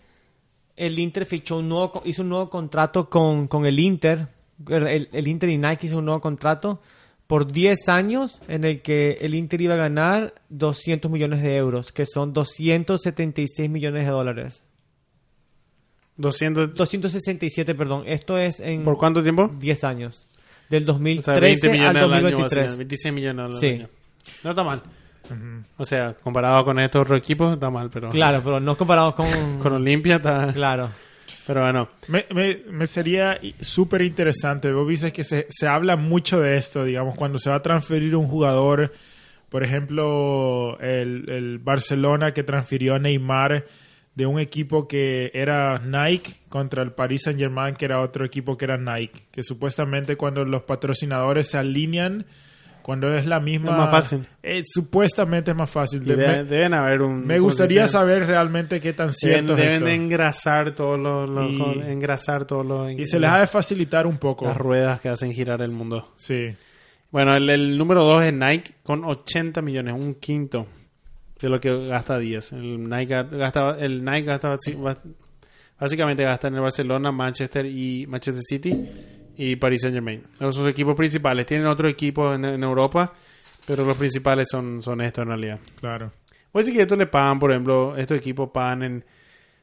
[0.75, 4.27] el Inter fichó un nuevo, hizo un nuevo contrato con, con el Inter,
[4.69, 6.81] el, el Inter y Nike hizo un nuevo contrato
[7.27, 11.91] por 10 años en el que el Inter iba a ganar 200 millones de euros,
[11.91, 14.65] que son 276 millones de dólares.
[16.17, 18.03] 200, 267, perdón.
[18.07, 19.51] Esto es en ¿Por cuánto tiempo?
[19.59, 20.27] 10 años.
[20.69, 22.43] Del O sea, 2013 20 al millones al año, 2023.
[22.43, 23.67] básicamente, 26 millones al Sí.
[23.67, 23.89] año.
[24.43, 24.81] No está mal.
[25.77, 29.27] O sea, comparado con estos otros equipos, está mal, pero Claro, pero no comparado con...
[29.61, 30.51] con Olimpia está...
[30.53, 30.89] Claro.
[31.47, 34.69] Pero bueno, Me, me, me sería súper interesante.
[34.71, 38.17] Vos dices que se, se habla mucho de esto, digamos, cuando se va a transferir
[38.17, 38.91] un jugador,
[39.47, 43.65] por ejemplo, el, el Barcelona que transfirió a Neymar
[44.13, 48.57] de un equipo que era Nike contra el Paris Saint Germain, que era otro equipo
[48.57, 49.27] que era Nike.
[49.31, 52.25] Que supuestamente cuando los patrocinadores se alinean,
[52.87, 53.71] cuando es la misma...
[53.71, 54.25] Es más fácil.
[54.41, 56.05] eh, supuestamente es más fácil.
[56.05, 57.17] De- de- deben haber un...
[57.27, 59.85] me ¿cómo se gustaría saber realmente qué tan Deben, cierto es deben esto.
[59.87, 61.29] de engrasar todos los...
[61.29, 62.89] los- Y- con- engrasar todos los...
[62.93, 64.45] Y se les ha de facilitar un poco.
[64.45, 66.13] Las ruedas que hacen girar el mundo.
[66.15, 66.47] Sí.
[67.11, 70.65] Bueno, el, el número 2 es Nike con 80 millones, un quinto
[71.41, 72.53] de lo que gasta Díaz.
[72.53, 74.55] El Nike ga- gasta, el Nike gasta
[75.77, 78.89] básicamente gasta en el Barcelona, Manchester y Manchester City
[79.37, 80.23] y Paris Saint Germain.
[80.35, 81.45] Esos son sus equipos principales.
[81.45, 83.13] Tienen otro equipo en, en Europa,
[83.65, 85.59] pero los principales son, son estos en realidad.
[85.79, 86.11] Claro.
[86.51, 89.05] Puede decir que estos le pagan, por ejemplo, estos equipos pagan en.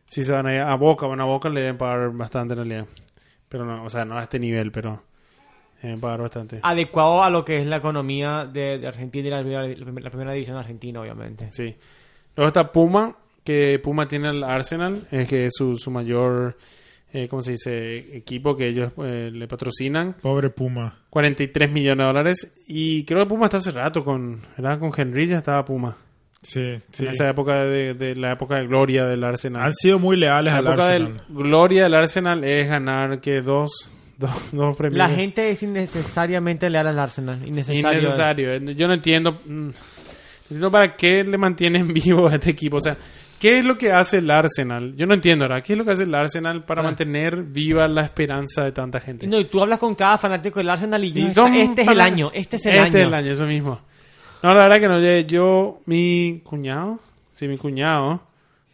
[0.06, 2.58] Si se van a, ir a Boca, bueno, a Boca le deben pagar bastante en
[2.58, 2.86] realidad.
[3.48, 5.02] Pero no, o sea, no a este nivel, pero.
[5.82, 6.60] Deben pagar bastante.
[6.62, 9.66] Adecuado a lo que es la economía de, de Argentina y la primera,
[10.02, 11.48] la primera división de Argentina, obviamente.
[11.50, 11.74] Sí.
[12.36, 16.56] Luego está Puma, que Puma tiene el Arsenal, es que es su, su mayor.
[17.16, 18.16] Eh, ¿Cómo se dice?
[18.16, 20.16] Equipo que ellos eh, le patrocinan.
[20.20, 20.98] Pobre Puma.
[21.10, 22.54] 43 millones de dólares.
[22.66, 24.42] Y creo que Puma está hace rato con.
[24.58, 24.80] ¿Verdad?
[24.80, 25.96] Con Henry ya estaba Puma.
[26.42, 27.04] Sí, sí.
[27.04, 29.62] En esa época de, de la época de gloria del Arsenal.
[29.62, 31.16] Han sido muy leales La al época Arsenal.
[31.16, 34.98] de gloria del Arsenal es ganar que dos, dos, dos premios.
[34.98, 37.46] La gente es innecesariamente leal al Arsenal.
[37.46, 37.92] Innecesario.
[37.92, 38.56] innecesario.
[38.72, 39.72] Yo no entiendo, mm, no
[40.42, 42.76] entiendo para qué le mantienen vivo a este equipo.
[42.78, 42.96] O sea,
[43.44, 44.94] ¿qué es lo que hace el Arsenal?
[44.96, 45.60] Yo no entiendo ahora.
[45.62, 46.84] ¿Qué es lo que hace el Arsenal para Ah.
[46.84, 49.26] mantener viva la esperanza de tanta gente?
[49.26, 51.88] No, y tú hablas con cada fanático del Arsenal y Y ya son este es
[51.88, 52.30] el año.
[52.32, 52.96] Este es el Este año.
[52.98, 53.80] es el año, eso mismo.
[54.42, 54.98] No, la verdad que no.
[54.98, 56.98] eh, Yo, mi cuñado,
[57.34, 58.22] sí, mi cuñado,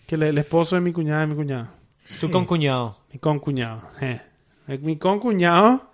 [0.06, 1.66] que el esposo de mi cuñada es mi cuñado.
[2.20, 2.96] Tú con cuñado.
[3.12, 3.82] Mi concuñado.
[4.00, 4.20] eh.
[4.82, 5.90] Mi concuñado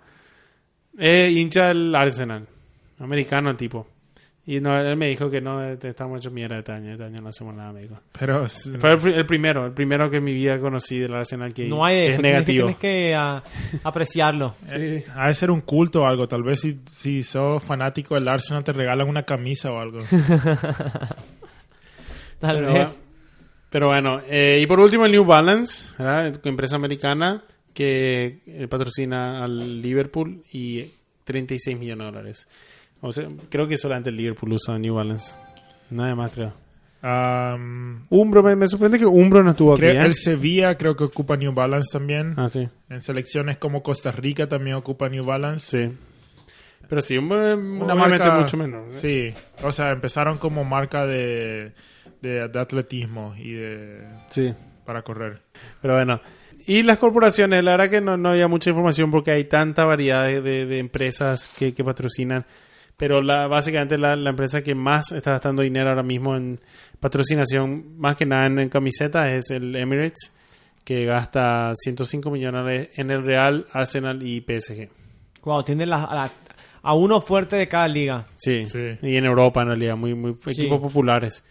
[0.97, 2.47] es hincha del Arsenal.
[2.99, 3.87] Americano el tipo.
[4.49, 6.93] Y no, él me dijo que no, eh, estamos hechos mierda este año.
[6.93, 7.99] Este año no hacemos nada, me dijo.
[8.17, 8.47] Pero
[8.79, 11.83] Fue el, el primero, el primero que en mi vida conocí del Arsenal que, No
[11.83, 12.15] hay que eso.
[12.15, 12.65] es tienes que- negativo.
[12.67, 13.43] Tienes que, ah,
[13.83, 14.55] apreciarlo.
[14.63, 15.03] Sí.
[15.15, 16.29] ha de ser un culto o algo.
[16.29, 19.99] Tal vez si, si sos fanático del Arsenal te regalan una camisa o algo.
[22.39, 22.99] Tal Pero, vez.
[23.69, 26.39] pero bueno, eh, y por último el New Balance, ¿verdad?
[26.45, 27.43] empresa americana
[27.73, 30.85] que eh, patrocina al Liverpool y
[31.23, 32.47] 36 millones de dólares.
[33.01, 35.35] O sea, creo que solamente el Liverpool usa New Balance.
[35.89, 36.53] Nada más creo.
[37.01, 39.81] Am, Umbro, me, me sorprende que Umbro no estuvo aquí.
[39.83, 40.05] creo- ¿eh?
[40.05, 42.33] el Sevilla creo que ocupa New Balance también.
[42.37, 42.67] Ah, sí.
[42.89, 45.87] En selecciones como Costa Rica también ocupa New Balance.
[45.87, 45.97] Sí.
[46.89, 49.03] Pero sí, Umbro Una marca- mucho menos.
[49.03, 49.33] ¿eh?
[49.35, 51.73] Sí, o sea, empezaron como marca de,
[52.21, 54.53] de, de atletismo y de Sí.
[54.85, 55.41] para correr.
[55.81, 56.19] Pero bueno.
[56.65, 60.25] Y las corporaciones, la verdad que no, no había mucha información porque hay tanta variedad
[60.25, 62.45] de, de- de empresas que, que patrocinan.
[62.97, 66.59] Pero la, básicamente la, la empresa que más está gastando dinero ahora mismo en
[66.99, 70.33] patrocinación, más que nada en, en camisetas, es el Emirates,
[70.83, 74.89] que gasta 105 millones en el Real, Arsenal y PSG.
[75.43, 76.31] Wow, tiene la- a, la-
[76.81, 78.25] a uno fuerte de cada liga.
[78.37, 78.65] Sí.
[78.65, 78.79] Sí.
[79.01, 80.61] Y en Europa, en realidad, muy, muy Sí.
[80.61, 81.43] equipos populares.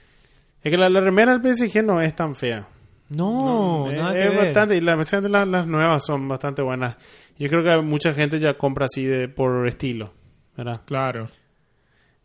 [0.63, 2.67] Es que la, la remera del PSG no es tan fea.
[3.11, 4.45] No, es, nada es que ver.
[4.47, 6.97] bastante, y las, las nuevas son bastante buenas.
[7.39, 10.13] Yo creo que mucha gente ya compra así de por estilo,
[10.57, 10.81] ¿verdad?
[10.85, 11.29] Claro.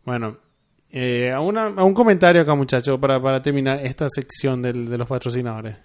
[0.04, 0.36] Bueno,
[0.90, 4.98] eh, a, una- a un comentario acá, muchachos, para, para terminar esta sección del- de
[4.98, 5.76] los patrocinadores.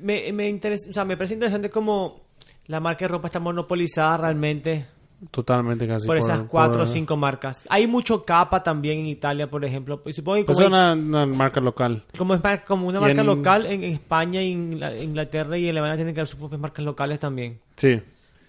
[0.00, 2.22] Me, me, interesa, o sea, me parece interesante como
[2.66, 4.86] la marca de ropa está monopolizada realmente
[5.30, 6.06] Totalmente casi.
[6.06, 7.66] por esas cuatro por- o cinco marcas.
[7.68, 10.00] Hay mucho capa también en Italia, por ejemplo.
[10.06, 12.02] Y Supongo que Pues como, es una, una marca local.
[12.16, 15.96] como es como una Y marca en- local en España, y Ingla- Inglaterra y Alemania
[15.96, 17.60] tienen que haber sus propias marcas locales también.
[17.76, 18.00] Sí.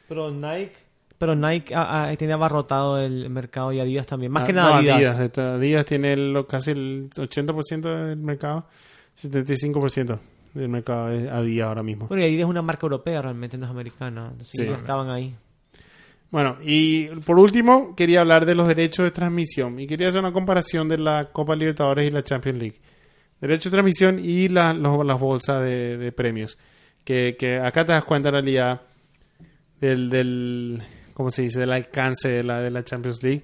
[0.07, 0.71] Pero Nike,
[1.21, 4.31] pero Nike ah, ah, tiene abarrotado el mercado y Adidas también.
[4.31, 5.15] Más Ah, que nada no, Adidas.
[5.19, 5.37] Adidas.
[5.37, 8.65] Adidas tiene el- casi el 80% del mercado.
[9.15, 10.19] 75%
[10.55, 12.07] del mercado es Adidas ahora mismo.
[12.07, 14.29] Bueno, y Adidas es una marca europea realmente, no es americana.
[14.31, 14.65] Entonces Sí.
[14.65, 15.35] ya estaban ahí.
[16.31, 19.79] Bueno, y por último, quería hablar de los derechos de transmisión.
[19.79, 22.79] Y quería hacer una comparación de la Copa Libertadores y la Champions League.
[23.39, 26.57] Derechos de transmisión y la- los- las bolsas de, de premios.
[27.03, 28.81] Que, que acá te das cuenta en realidad
[29.79, 30.81] del, del,
[31.21, 31.59] ¿cómo se dice?
[31.59, 33.43] Del alcance de la, de la Champions League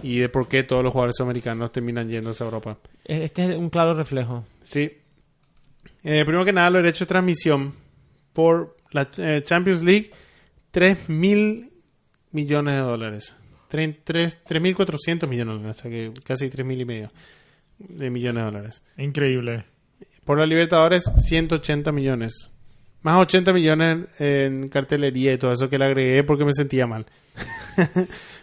[0.00, 2.78] y de por qué todos los jugadores americanos terminan yéndose a Europa.
[3.04, 4.44] Este es un claro reflejo.
[4.62, 4.92] Sí.
[6.04, 7.74] Eh, primero que nada, los derechos de transmisión
[8.32, 10.12] por la eh, Champions League,
[10.70, 11.72] 3 mil
[12.30, 13.34] millones de dólares.
[13.72, 17.10] 3.400 millones de dólares, o sea que casi 3 mil y medio
[17.78, 18.82] de millones de dólares.
[18.98, 19.64] Increíble.
[20.24, 22.52] Por la Libertadores, 180 millones.
[23.06, 27.06] Más 80 millones en cartelería y todo eso que le agregué porque me sentía mal.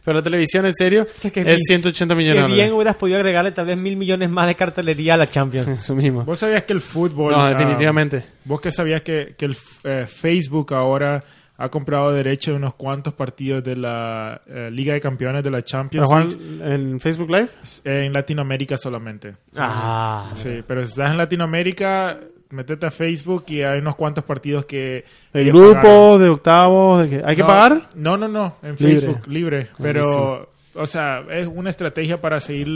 [0.05, 3.17] Pero la televisión, en serio, sea, que es bien- 180 millones Que bien hubieras podido
[3.17, 5.67] agregarle tal vez mil millones más de cartelería a la Champions.
[5.83, 6.23] Eso mismo.
[6.23, 7.33] ¿Vos sabías que el fútbol...
[7.33, 8.23] No, ah, definitivamente.
[8.45, 11.21] ¿Vos que sabías que, que el eh, Facebook ahora
[11.57, 15.57] ha comprado derecho de unos cuantos partidos de la eh, Liga de Campeones de la
[15.57, 16.73] ¿Pero Champions League?
[16.73, 17.49] en Facebook Live?
[17.83, 19.35] En Latinoamérica solamente.
[19.57, 20.31] Ah.
[20.35, 22.17] Sí, pero si estás en Latinoamérica,
[22.53, 25.03] metete a Facebook y hay unos cuantos partidos que...
[25.33, 26.21] ¿De ellos grupo, pagaron.
[26.21, 26.99] de octavos?
[27.01, 27.87] de que- ¿Hay que pagar?
[27.95, 28.87] No, no, no, en Libre.
[28.99, 29.67] Facebook, libre.
[29.81, 30.47] Pero Buenísimo.
[30.75, 32.67] o sea, es una estrategia para seguir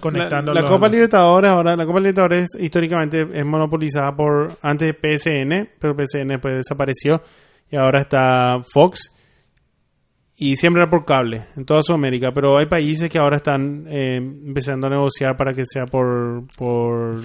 [0.00, 5.94] conectando La, Copa Libertadores ahora, la Copa Libertadores históricamente es monopolizada por antes PSN, pero
[5.94, 7.22] PSN después desapareció
[7.70, 9.12] y ahora está Fox
[10.38, 14.16] y siempre era por cable en toda Sudamérica, pero hay países que ahora están eh,
[14.16, 17.18] empezando a negociar para que sea por por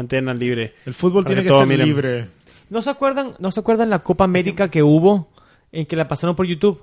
[0.00, 0.74] antena libre.
[0.86, 1.86] El fútbol Para tiene que que ser miren.
[1.86, 2.28] libre.
[2.70, 5.28] ¿No se acuerdan, no se acuerdan la Copa América que hubo
[5.72, 6.82] en que la pasaron por YouTube?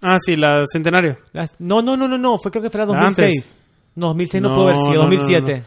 [0.00, 1.18] Ah, sí, la Centenario.
[1.32, 3.60] Las- no, no, no, no, no, fue creo que fue la La 2006.
[3.96, 5.62] No, 2006 no, No, pudo haber sido, no, no, 2007.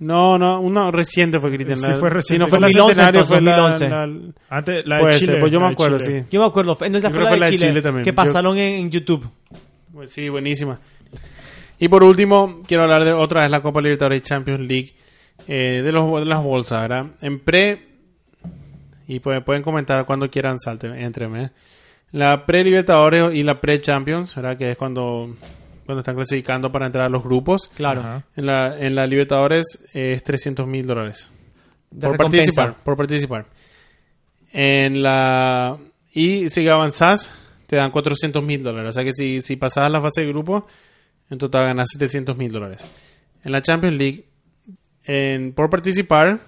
[0.00, 1.76] No, no, uno reciente fue Cristian.
[1.78, 2.38] Sí, La- fue Si reciente.
[2.44, 3.88] no fue la 2011, Centenario, fue la- 2011.
[3.88, 5.26] la- Antes, la de Puede Chile.
[5.26, 6.12] ser, pues yo la me acuerdo, sí.
[6.30, 8.04] Yo me acuerdo, en esa Yo fue la de la Chile, Chile también.
[8.04, 9.28] que Yo- pasaron en, en YouTube.
[9.92, 10.78] Pues sí, buenísima.
[11.78, 14.92] Y por último, quiero hablar de otra vez la Copa Libertadores Champions League,
[15.48, 17.06] eh, de, los, de las bolsas, ¿verdad?
[17.20, 17.88] En pre,
[19.06, 21.50] y pueden, pueden comentar cuando quieran, salten, entreme.
[22.12, 24.56] La pre-Libertadores y la pre-Champions, ¿verdad?
[24.56, 25.36] Que es cuando,
[25.86, 27.68] cuando están clasificando para entrar a los grupos.
[27.74, 28.00] Claro.
[28.00, 28.24] Ajá.
[28.36, 31.30] En la, en la Libertadores es 300 mil dólares.
[31.90, 32.52] De por recompensa.
[32.52, 33.46] participar, por participar.
[34.52, 35.78] En la
[36.12, 37.32] y si avanzás
[37.66, 38.90] te dan 400 mil dólares.
[38.90, 40.66] O sea que si, si pasás la fase de grupo,
[41.30, 42.84] en total ganas 700 mil dólares.
[43.44, 44.24] En la Champions League,
[45.12, 46.40] en, por participar,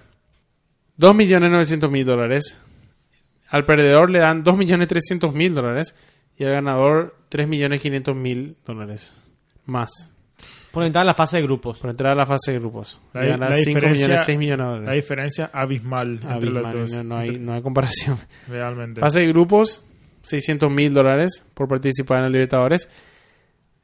[0.99, 2.57] 2.900.000 dólares.
[3.49, 5.95] Al perdedor le dan 2.300.000 dólares.
[6.37, 9.13] Y al ganador 3.500.000 dólares.
[9.65, 9.89] Más.
[10.71, 11.79] Por entrar a la fase de grupos.
[11.79, 12.99] Por entrar a la fase de grupos.
[13.13, 14.87] La- Y ganar la 5 diferencia- millones, 6 millones de dólares.
[14.87, 16.91] La diferencia abismal entre Abismal, los dos.
[16.93, 18.17] no, no hay, no hay comparación.
[18.47, 18.99] Realmente.
[18.99, 19.85] Fase de grupos,
[20.23, 22.89] 600 mil dólares por participar en la Libertadores.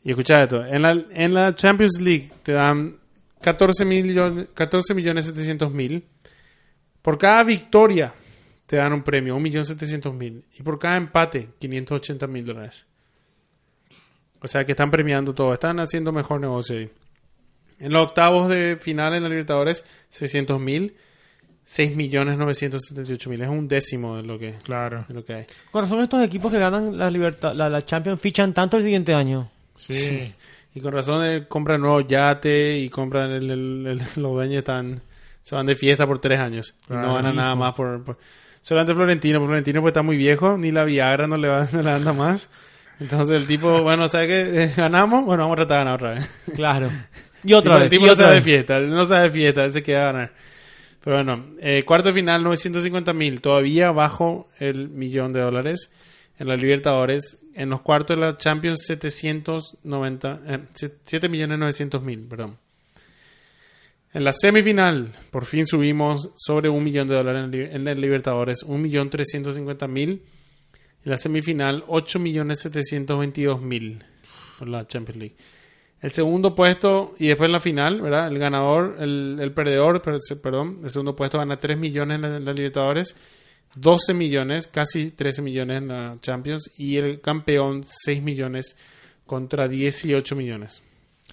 [0.04, 2.96] Y escucha esto, en la, en la Champions League te dan
[3.42, 6.06] 14 millones, 14 millones 700 mil.
[7.02, 8.14] Por cada victoria
[8.66, 10.44] te dan un premio, 1 millón 700 mil.
[10.58, 12.86] Y por cada empate, 580 mil dólares.
[14.42, 16.90] O sea que están premiando todo, están haciendo mejor negocio ahí.
[17.80, 20.96] En los octavos de final en la Libertadores, 600 mil.
[21.64, 23.42] 6 millones 978 mil.
[23.44, 25.06] Es un décimo de lo que, Claro.
[25.08, 25.46] de lo que hay.
[25.72, 29.14] Con razón estos equipos que ganan la, libertad, la, la Champions fichan tanto el siguiente
[29.14, 29.52] año.
[29.76, 30.34] Sí.
[30.80, 35.02] Y con razón eh, compran nuevo yate y compran el, el- el- los dueños están
[35.42, 38.18] se van de fiesta por tres años y no ganan nada más por, por-
[38.62, 41.82] solamente Florentino, porque Florentino pues está muy viejo, ni la Viagra no le va no
[41.82, 42.50] le anda más.
[42.98, 44.74] Entonces el tipo, bueno, ¿sabe qué?
[44.78, 46.30] ganamos, bueno, vamos a tratar de ganar otra vez.
[46.56, 46.90] Claro.
[47.44, 47.90] Y otra El vez.
[47.90, 50.12] tipo y no sabe de fiesta, él no sabe de fiesta, él se queda a
[50.12, 50.32] ganar.
[51.04, 55.90] Pero bueno, eh, cuarto de final 950 mil, todavía bajo el millón de dólares.
[56.38, 60.60] En la Libertadores, en los cuartos de la Champions 790, eh,
[61.04, 62.58] 7 millones 900 mil, perdón.
[64.14, 68.82] En la semifinal, por fin subimos sobre un millón de dólares en, el Libertadores, un
[68.82, 70.24] millón 350 mil.
[71.04, 74.06] En la semifinal, 8 millones 722 mil
[74.58, 75.36] por la Champions League.
[76.02, 78.30] El segundo puesto, y después la final, ¿verdad?
[78.30, 83.18] El ganador, el, perdedor, perdón, el segundo puesto gana 3 millones en la Libertadores,
[83.76, 88.76] 12 millones, casi 13 millones en la Champions, y el campeón 6 millones
[89.26, 90.84] contra 18 millones.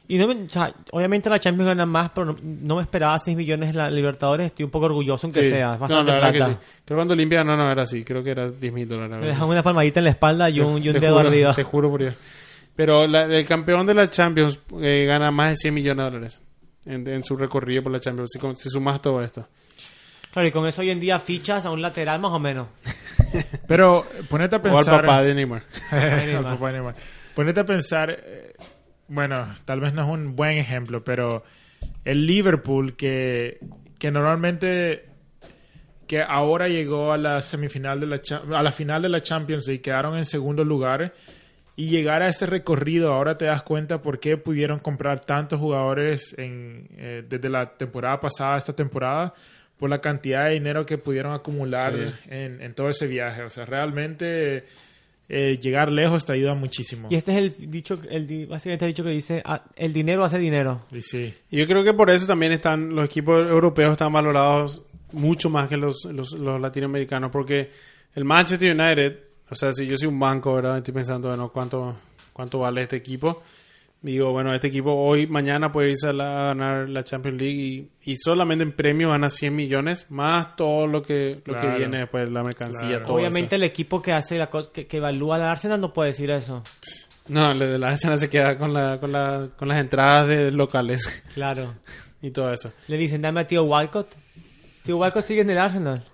[0.09, 3.18] Y no me- o sea, obviamente la Champions gana más, pero no, no me esperaba
[3.18, 4.47] 6 millones en la Libertadores.
[4.47, 5.51] Estoy un poco orgulloso en que Sí.
[5.51, 5.76] sea.
[5.78, 6.32] No, la verdad plata.
[6.32, 6.59] que sí.
[6.84, 9.18] Creo que cuando Olimpia no, no era así, creo que era 10 mil dólares.
[9.18, 11.55] Me dejan una palmadita en la espalda y un, y un dedo juro, arriba.
[11.55, 12.14] Te juro por Dios.
[12.76, 16.41] Pero la- el campeón de la Champions eh, gana más de 100 millones de dólares
[16.84, 19.49] en, en su recorrido por la Champions, si sumas todo esto.
[20.37, 22.68] Claro, y con eso hoy en día fichas a un lateral más o menos.
[23.66, 25.01] Pero ponete a O al pensar.
[25.01, 25.62] papá de Neymar.
[25.91, 26.95] Al papá de Neymar.
[27.34, 28.11] Ponete a pensar.
[28.11, 28.53] eh,
[29.09, 31.43] bueno, tal vez no es un buen ejemplo, pero
[32.05, 33.61] el Liverpool que,
[33.99, 35.07] que normalmente
[36.07, 38.20] que ahora llegó a la semifinal de la
[38.59, 41.14] a la final de la Champions League quedaron en segundo lugar
[41.76, 46.34] y llegar a ese recorrido ahora te das cuenta por qué pudieron comprar tantos jugadores
[46.37, 49.32] en, eh, desde la temporada pasada a esta temporada
[49.78, 52.30] por la cantidad de dinero que pudieron acumular Sí.
[52.30, 54.64] en, en todo ese viaje o sea realmente
[55.28, 59.02] eh, llegar lejos te ayuda muchísimo Y este es el dicho, el, básicamente el dicho
[59.04, 60.82] que dice, ah, el dinero hace dinero.
[60.92, 65.50] y sí yo creo que por eso también están los equipos europeos están valorados mucho
[65.50, 67.70] más que los, los, los latinoamericanos, porque
[68.14, 69.18] el Manchester United,
[69.48, 70.78] o sea, si yo soy un banco, ¿verdad?
[70.78, 71.96] Estoy pensando, bueno, ¿cuánto,
[72.32, 73.42] cuánto vale este equipo?
[74.03, 77.88] Digo, bueno, este equipo hoy, mañana puede irse a, la- a ganar la Champions League
[78.05, 81.99] y, y solamente en premio gana 100 millones, más todo lo que, lo que viene
[82.01, 83.07] después, la mercancía, Claro.
[83.07, 83.64] todo Obviamente eso.
[83.64, 86.62] el equipo que hace la co- que, que evalúa al Arsenal no puede decir eso.
[87.28, 90.53] No, el de la Arsenal se queda con, la, con, la, con las entradas de
[90.53, 91.74] locales Claro.
[92.22, 92.72] y todo eso.
[92.86, 94.14] Le dicen, dame a tío Walcott.
[94.84, 96.05] Tío Walcott sigue en el Arsenal.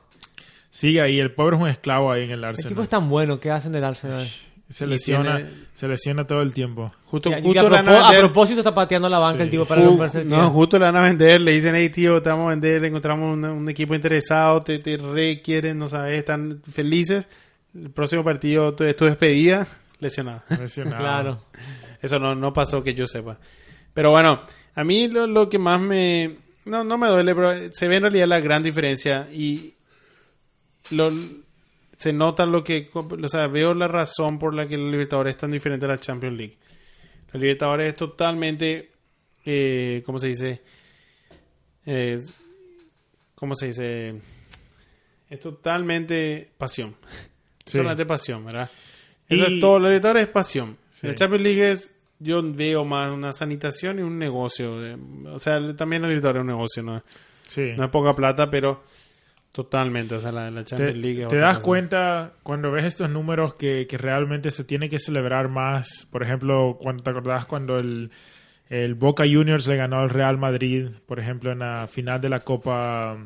[0.71, 3.11] sigue ahí el pobre es un esclavo ahí en el El Arsenal equipo es tan
[3.11, 4.27] bueno, ¿qué hacen del Arsenal?
[4.73, 6.91] Se lesiona, tiene- se lesiona todo el tiempo.
[7.05, 9.45] Justo, Y a- y justo a, a propósito está pateando la banca Sí.
[9.45, 12.21] el tipo para Ju- el no, justo le van a vender, le dicen, hey tío,
[12.23, 16.19] te vamos a vender, encontramos un, un equipo interesado, te, te re quieren, no sabes,
[16.19, 17.29] están felices.
[17.75, 19.67] El próximo partido es tu despedida,
[20.01, 20.43] lesionado.
[20.59, 20.97] Lesionado.
[20.97, 21.45] Claro.
[22.01, 23.39] Eso no, no pasó que yo sepa.
[23.95, 24.43] Pero bueno,
[24.75, 26.37] a mí lo, lo que más me...
[26.65, 29.75] No, no me duele, pero se ve en realidad la gran diferencia y
[30.91, 31.11] lo,
[32.03, 32.91] se nota lo que...
[32.93, 35.99] O sea, veo la razón por la que la Libertadores es tan diferente a la
[35.99, 36.59] Champions League.
[37.33, 38.91] La Libertadores es totalmente...
[39.45, 40.63] Eh, ¿Cómo se dice?
[41.87, 42.19] Eh,
[43.35, 44.21] ¿Cómo se dice?
[45.29, 46.95] Es totalmente pasión.
[47.65, 47.79] Sí.
[47.79, 48.71] Solamente pasión, ¿verdad?
[49.29, 49.79] Eso es todo.
[49.79, 50.77] La Libertadores es pasión.
[50.91, 51.07] Sí.
[51.07, 54.85] La Champions League es, yo veo más una sanitación y un negocio.
[54.85, 54.97] eh,
[55.27, 57.03] O sea, también la Libertadores es un negocio, ¿no?
[57.47, 57.73] Sí.
[57.77, 58.85] No es poca plata, pero
[59.53, 60.15] totalmente.
[60.15, 63.55] O sea, la, la te, Champions League es te das cuenta cuando ves estos números
[63.55, 66.07] que, que realmente se tiene que celebrar más.
[66.11, 68.11] Por ejemplo, cuando te acordás cuando el,
[68.69, 72.41] el Boca Juniors le ganó al Real Madrid, por ejemplo, en la final de la
[72.41, 73.19] Copa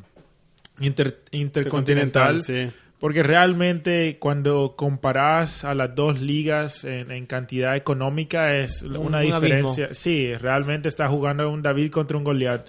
[0.81, 2.43] Inter- Intercontinental.
[2.43, 2.70] Sí.
[2.99, 9.22] Porque realmente cuando comparas a las dos ligas en, en cantidad económica es una un
[9.22, 9.93] diferencia.
[9.93, 12.66] Sí, realmente está jugando un David contra un Goliat.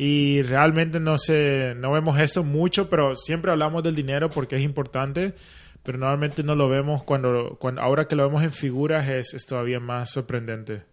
[0.00, 4.62] Y realmente no sé, no vemos eso mucho, pero siempre hablamos del dinero porque es
[4.62, 5.34] importante.
[5.82, 9.44] Pero normalmente no lo vemos cuando, cuando ahora que lo vemos en figuras es, es
[9.44, 10.84] todavía más sorprendente.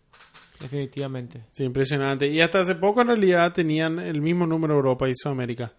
[0.60, 1.44] Definitivamente.
[1.52, 2.26] Sí, impresionante.
[2.26, 5.72] Y hasta hace poco en realidad tenían el mismo número Europa y Sudamérica.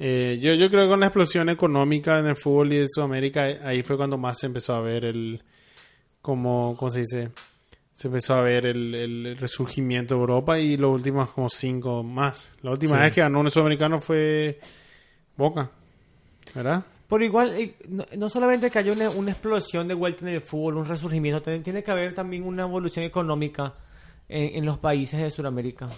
[0.00, 3.44] Eh, yo, yo creo que con la explosión económica en el fútbol y de Sudamérica,
[3.62, 5.44] ahí fue cuando más se empezó a ver el,
[6.20, 7.30] como, ¿cómo se dice?
[7.98, 12.52] Se empezó a ver el, el resurgimiento de Europa y los últimos como cinco más.
[12.62, 13.00] La última Sí.
[13.02, 14.60] vez que ganó un sudamericano fue
[15.36, 15.68] Boca,
[16.54, 16.84] ¿verdad?
[17.08, 20.40] Por igual, eh, no, no solamente que haya una, una explosión de vuelta en el
[20.42, 23.74] fútbol, un resurgimiento, tiene, tiene que haber también una evolución económica
[24.28, 25.90] en, en los países de Sudamérica.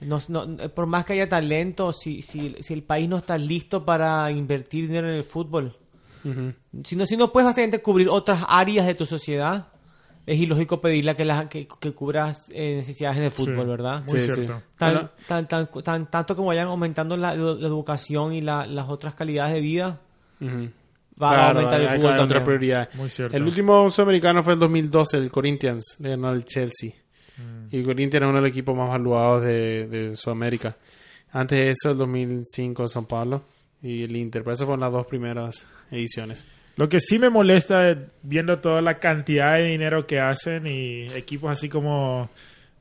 [0.00, 3.84] No, no- por más que haya talento, si, si, si el país no está listo
[3.84, 5.76] para invertir dinero en el fútbol,
[6.24, 6.54] Ujú.
[6.84, 9.68] si no, si no puedes básicamente cubrir otras áreas de tu sociedad,
[10.30, 13.70] es ilógico pedirle que, las que, que cubras eh, necesidades de fútbol, Sí.
[13.70, 14.02] ¿verdad?
[14.08, 14.34] Muy Sí, sí.
[14.34, 14.62] cierto.
[14.76, 18.88] Tan, Bueno, tan, tan, tan- tanto como vayan aumentando la, la educación y la- las
[18.88, 20.00] otras calidades de vida,
[21.20, 22.88] va a aumentar el fútbol otra prioridad.
[22.94, 23.36] Muy cierto.
[23.36, 26.92] El último sudamericano fue el 2012, el Corinthians, le ganó al Chelsea.
[27.36, 27.68] Mm.
[27.74, 30.76] Y el Corinthians es uno de los equipos más valuados de, de Sudamérica.
[31.32, 33.42] Antes de eso, el 2005, San Pablo
[33.82, 34.42] y el Inter.
[34.42, 36.46] Pero esas fueron las dos primeras ediciones.
[36.78, 41.06] Lo que sí me molesta es viendo toda la cantidad de dinero que hacen y
[41.12, 42.30] equipos así como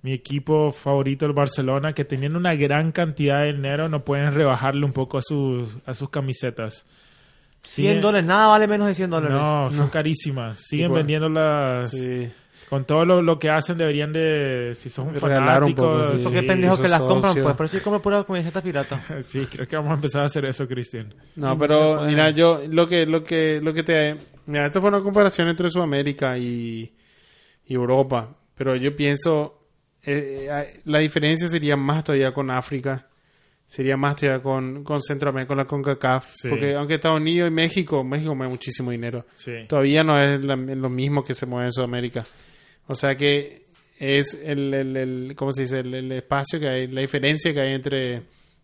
[0.03, 4.85] mi equipo favorito, el Barcelona, que teniendo una gran cantidad de dinero no pueden rebajarle
[4.85, 6.85] un poco a sus, a sus camisetas.
[7.63, 9.35] 100 Siguen- dólares, nada vale menos de 100 dólares.
[9.37, 10.59] No, son carísimas.
[10.59, 11.89] Siguen por- vendiéndolas.
[11.89, 12.29] Sí.
[12.70, 16.20] Con todo lo, lo que hacen deberían de, si son Regalar un poco, fanáticos...
[16.20, 16.24] sí.
[16.26, 17.55] Porque sí, pendejos sos que las compran, pues.
[17.55, 19.01] Pero si compro pura camiseta pirata.
[19.28, 21.13] Sí, creo que vamos a empezar a hacer eso, Cristian.
[21.38, 22.07] No, pero puede.
[22.07, 25.70] mira, yo lo que lo que lo que te mira, esto fue una comparación entre
[25.70, 26.93] Sudamérica y,
[27.65, 29.59] y Europa, pero yo pienso
[30.03, 33.07] eh, eh, la diferencia sería más todavía con África,
[33.65, 36.49] sería más todavía con con Centroamérica, con la CONCACAF, Sí.
[36.49, 39.26] porque aunque Estados Unidos y México, México mueve muchísimo dinero.
[39.36, 39.53] Sí.
[39.70, 42.26] Todavía no es la- lo mismo que se mueve en Sudamérica.
[42.88, 43.67] O sea que
[43.99, 45.79] es el, el, el- ¿cómo se dice?
[45.79, 48.23] El, el espacio que hay, la diferencia que hay entre,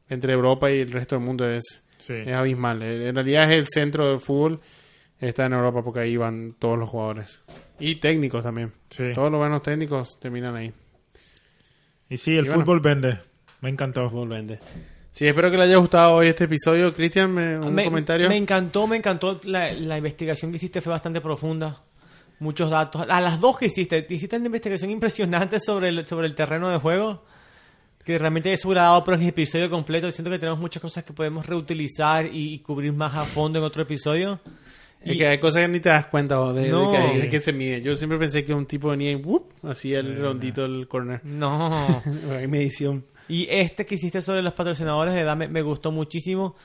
[0.10, 2.14] entre Europa y el resto del mundo es, Sí.
[2.14, 2.82] es abismal.
[2.84, 4.60] En realidad es el centro del fútbol,
[5.20, 7.42] está en Europa porque ahí van todos los jugadores.
[7.80, 8.74] Y técnicos también.
[8.90, 9.12] Sí.
[9.16, 10.74] Todos los buenos técnicos terminan ahí.
[12.10, 12.62] Y sí, el Y bueno.
[12.64, 13.20] fútbol vende.
[13.62, 14.10] Me encantó.
[14.10, 14.60] Fútbol vende.
[15.10, 16.94] Sí, espero que le haya gustado hoy este episodio.
[16.94, 18.28] Cristian, ¿me- un me, comentario.
[18.30, 19.40] me encantó, me encantó.
[19.46, 21.82] La, la investigación que hiciste fue bastante profunda.
[22.44, 23.06] Muchos datos.
[23.10, 26.78] A las dos que hiciste, hiciste una investigación impresionante sobre el, sobre el terreno de
[26.78, 27.24] juego.
[28.04, 30.12] Que realmente hubiera dado por el episodio completo.
[30.12, 33.66] Siento que tenemos muchas cosas que podemos reutilizar y, y cubrir más a fondo en
[33.66, 34.42] otro episodio.
[35.02, 36.92] Es Y- que hay cosas que ni te das cuenta vos, de, de No.
[36.92, 37.82] que, hay- de que se mide.
[37.82, 39.52] Yo siempre pensé que un tipo venía y ¡wup!
[39.64, 41.22] hacía el rondito del corner.
[41.24, 42.02] No.
[42.38, 43.06] Hay medición.
[43.30, 46.56] Y este que hiciste sobre los patrocinadores de edad me, me gustó muchísimo.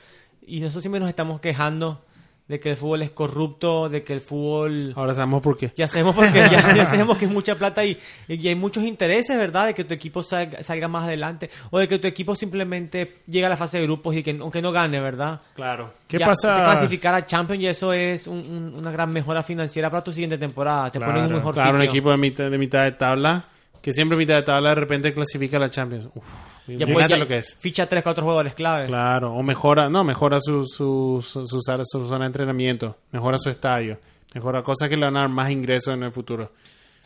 [0.45, 2.03] Y nosotros siempre nos estamos quejando
[2.49, 4.95] de que el fútbol es corrupto, de que el fútbol...
[4.97, 5.71] Ahora sabemos por qué.
[5.77, 9.37] Ya sabemos porque ya, ya sabemos que es mucha plata y, y hay muchos intereses,
[9.37, 9.67] ¿verdad?
[9.67, 13.45] De que tu equipo salga, salga más adelante o de que tu equipo simplemente llegue
[13.45, 15.41] a la fase de grupos y que aunque no gane, ¿verdad?
[15.55, 15.93] Claro.
[16.09, 16.55] ¿Qué Ya, pasa?
[16.57, 20.11] que clasificar a Champions y eso es un- un- una gran mejora financiera para tu
[20.11, 20.91] siguiente temporada.
[20.91, 23.45] Te ponen en un Claro, mejor Claro, un equipo de mitad, de mitad de tabla
[23.83, 26.09] que siempre mitad de tabla de repente clasifica a la Champions.
[26.15, 26.25] Uf,
[26.67, 27.57] Ya, imagínate pues, ya lo que es.
[27.61, 28.89] Ficha 3, 4 jugadores claves.
[28.89, 31.61] Claro, o mejora, no, mejora su, su, su, su
[32.07, 33.99] zona de entrenamiento, mejora su estadio,
[34.35, 36.53] mejora cosas que le van a dar más ingresos en el futuro.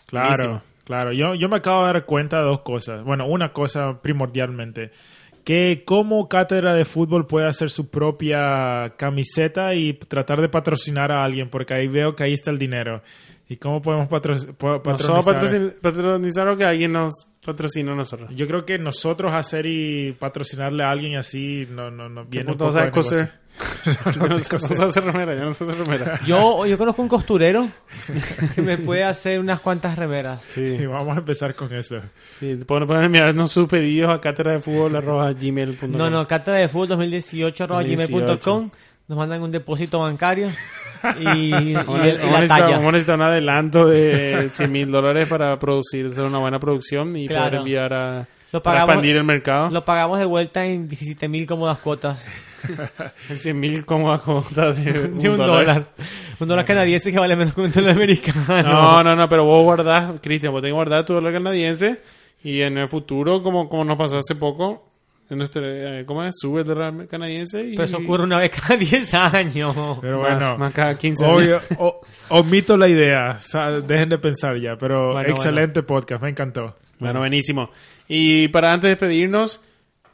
[0.06, 0.62] Claro, Buenísimo.
[0.84, 1.12] claro.
[1.12, 3.04] Yo, yo me acabo de dar cuenta de dos cosas.
[3.04, 4.90] Bueno, una cosa primordialmente.
[5.44, 11.24] Que como cátedra de fútbol puede hacer su propia camiseta y tratar de patrocinar a
[11.24, 13.02] alguien, porque ahí veo que ahí está el dinero.
[13.52, 15.60] ¿Y cómo podemos patro- po- No solo patronizar?
[15.60, 18.34] patrocin- patronizar o que alguien nos patrocina a nosotros.
[18.34, 22.56] Yo creo que nosotros hacer y patrocinarle a alguien así no, no, no viene un
[22.56, 23.32] poco de coser?
[23.84, 23.92] Yo
[24.28, 26.18] no sé- no sé hacer remera, yo no sé hacer remera.
[26.26, 27.68] Yo, yo conozco un costurero
[28.54, 30.56] que me puede hacer unas cuantas remeras.
[30.56, 31.96] Y vamos a empezar con eso.
[32.40, 35.90] Sí, pueden, pueden enviarnos sus pedidos a cátedra de fútbol arroba gmail.com.
[35.92, 38.70] No, no, cátedra de fútbol 2018 arroba gmail.com.
[39.12, 40.48] Nos mandan un depósito bancario
[41.20, 42.70] y, y, Vamos el- y la talla.
[42.78, 47.14] vamos a necesitar un adelanto de 100 mil dólares para producir, hacer una buena producción
[47.14, 47.42] y Claro.
[47.44, 49.68] poder enviar a Lo para pagamos- expandir el mercado.
[49.70, 52.24] Lo pagamos de vuelta en 17 mil cómodas cuotas
[53.28, 55.88] En 100 mil como a cuota de un, de un dólar.
[56.40, 58.62] Un dólar canadiense que vale menos que un dólar americano.
[58.62, 62.00] No, no, no, pero vos guardás, Cristian, vos tenés que guardar tu dólar canadiense
[62.42, 64.90] y en el futuro, como, como nos pasó hace poco,
[65.32, 66.34] en nuestro, eh, ¿cómo es?
[66.38, 67.70] Sube el dólar canadiense y...
[67.72, 69.76] Pero eso ocurre una vez cada 10 años.
[70.00, 71.36] Pero más, bueno, más cada 15 años.
[71.36, 73.36] obvio, o- omito la idea.
[73.36, 74.76] O sea, dejen de pensar ya.
[74.78, 76.74] Pero Bueno, excelente podcast, me encantó.
[76.98, 77.70] Bueno, buenísimo.
[78.08, 79.60] Y para antes de despedirnos,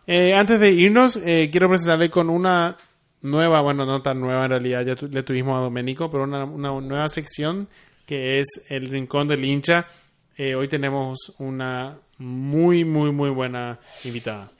[0.06, 2.76] eh, antes de irnos, eh, quiero presentarle con una
[3.20, 6.44] nueva, bueno, no tan nueva en realidad, ya tu- le tuvimos a Domenico, pero una,
[6.44, 7.68] una nueva sección
[8.06, 9.86] que es el Rincón del Hincha.
[10.36, 14.50] Eh, hoy tenemos una muy, muy, muy buena invitada.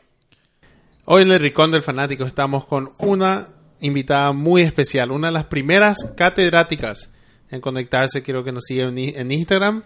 [1.11, 3.49] Hoy en el Rincón del Fanático estamos con una
[3.81, 7.09] invitada muy especial, una de las primeras catedráticas
[7.51, 8.23] en conectarse.
[8.23, 9.85] Quiero que nos siga en, Instagram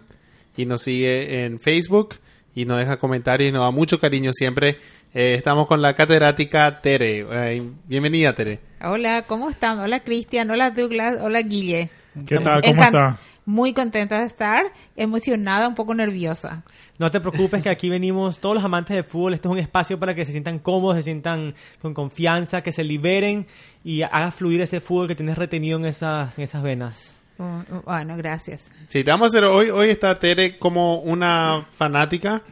[0.57, 2.17] y nos sigue en Facebook
[2.57, 4.79] y nos deja comentarios y nos da mucho cariño siempre.
[5.15, 7.25] Eh, estamos con la catedrática Tere.
[7.31, 8.59] Eh, bienvenida, Tere.
[8.83, 9.79] Hola, ¿cómo están?
[9.79, 11.89] Hola Cristian, hola Douglas, hola Guille.
[12.27, 12.63] ¿Qué tal?
[12.63, 13.19] ¿Cómo está?
[13.45, 16.65] Muy contenta de estar, emocionada, un poco nerviosa.
[17.03, 19.35] No te preocupes que aquí venimos todos los amantes de fútbol.
[19.35, 22.85] Este es un espacio para que se sientan cómodos, se sientan con confianza, que se
[22.85, 23.49] liberen
[23.83, 27.17] y haga fluir ese fútbol que tienes retenido en esas, en esas venas.
[27.39, 28.71] Mm, Bueno, gracias.
[28.87, 29.71] Sí, te vamos a hacer hoy.
[29.71, 32.43] Hoy está Tere como una fanática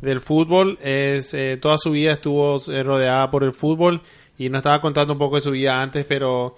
[0.00, 0.78] del fútbol.
[0.80, 4.00] Es eh, toda su vida estuvo eh, rodeada por el fútbol
[4.38, 6.54] y nos estaba contando un poco de su vida antes, pero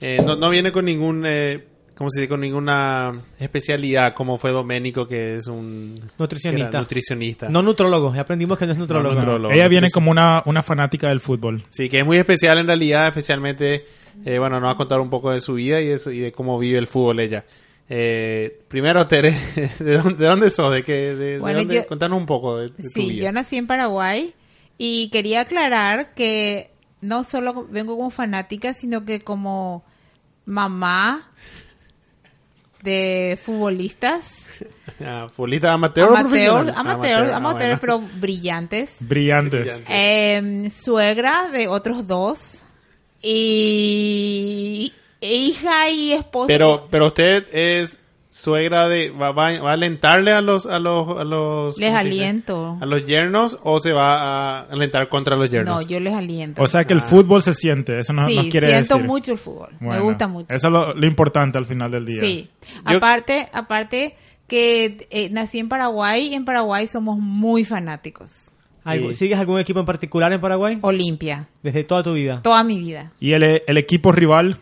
[0.00, 1.64] eh, no, no viene con ningún, eh,
[1.96, 2.28] ¿cómo se dice?
[2.28, 7.48] Con ninguna especialidad como fue Doménico, que es un Nutricionista.
[7.48, 9.14] No nutrólogo, ya aprendimos que no es nutrólogo.
[9.14, 9.54] No, nutrólogo.
[9.54, 9.92] Ella viene Sí.
[9.92, 11.62] como una, una fanática del fútbol.
[11.70, 13.84] Sí, que es muy especial en realidad, especialmente,
[14.24, 16.32] eh, bueno, nos va a contar un poco de su vida y de, y de
[16.32, 17.44] cómo vive el fútbol ella.
[17.88, 19.32] Eh, primero, Tere,
[19.78, 20.72] ¿de dónde, de dónde sos?
[20.72, 21.14] ¿De qué?
[21.14, 21.74] De, Bueno, dónde?
[21.76, 23.24] yo- Contanos un poco de, de tu Sí, vida.
[23.26, 24.34] yo nací en Paraguay
[24.78, 26.70] y quería aclarar que
[27.02, 29.84] no solo vengo como fanática, sino que como
[30.46, 31.30] mamá
[32.84, 34.24] de futbolistas,
[35.04, 36.72] Ah, ¿Futbolista amateur profesional?
[36.76, 37.78] amateurs, Ah, bueno.
[37.80, 38.90] pero brillantes.
[39.00, 39.64] Brillantes.
[39.84, 40.36] Brillante.
[40.36, 42.38] Em, suegra de otros dos
[43.20, 46.46] y hija y esposa.
[46.46, 47.98] Pero, pero usted es
[48.36, 49.10] suegra de...
[49.10, 50.66] ¿Va, va- va a alentarle a los...
[50.66, 52.76] A los, a los les aliento.
[52.80, 55.82] ¿A los yernos o se va a alentar contra los yernos?
[55.82, 56.60] No, yo les aliento.
[56.60, 57.02] O sea que el Ah.
[57.02, 59.08] fútbol se siente, eso no, sí, nos quiere siento decir.
[59.08, 59.68] mucho el fútbol.
[59.78, 60.48] Me gusta mucho.
[60.48, 62.20] Eso es lo, lo importante al final del día.
[62.20, 62.50] Sí.
[62.90, 64.16] Yo- Aparte, aparte
[64.48, 68.30] que eh, nací en Paraguay y en Paraguay somos muy fanáticos.
[68.84, 69.18] ¿Algo- Sí.
[69.20, 70.78] ¿Sigues algún equipo en particular en Paraguay?
[70.82, 72.42] Olimpia, Desde toda tu vida.
[72.42, 73.12] toda mi vida.
[73.20, 74.58] Y el, el equipo rival,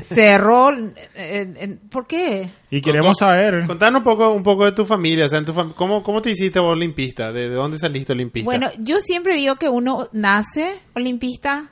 [0.00, 0.70] Cerró,
[1.14, 2.48] eh, ¿por qué?
[2.70, 5.26] y queremos saber, Contanos un poco, un poco de tu familia.
[5.26, 7.30] O sea, en tu fam- ¿cómo, ¿Cómo te hiciste vos olimpista?
[7.32, 8.44] ¿De, de dónde saliste olimpista?
[8.46, 11.70] Bueno, yo siempre digo que uno nace olimpista,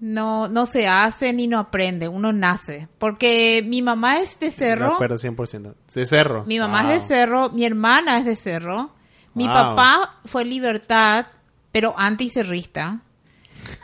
[0.00, 2.88] no, no se hace ni no aprende, uno nace.
[2.98, 5.74] Porque mi mamá es de Cerro, acuerdo, 100%.
[5.94, 6.44] De Cerro.
[6.44, 6.92] mi mamá Wow.
[6.92, 8.90] es de Cerro, mi hermana es de Cerro,
[9.34, 9.52] mi Wow.
[9.54, 11.26] papá fue Libertad,
[11.70, 13.00] pero anticerrista.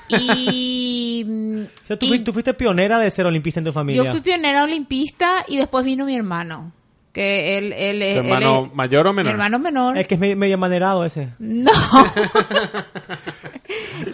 [0.08, 3.72] Y, mm, O sea, tú, y fuiste, tú fuiste pionera de ser olimpista en tu
[3.72, 4.04] familia.
[4.04, 6.72] yo fui pionera olimpista y después vino mi hermano.
[7.12, 9.32] Que él, él, ¿Tu él hermano es- mayor o mi menor?
[9.32, 9.98] hermano menor.
[9.98, 11.30] El que es medio, manerado ese.
[11.38, 11.70] No.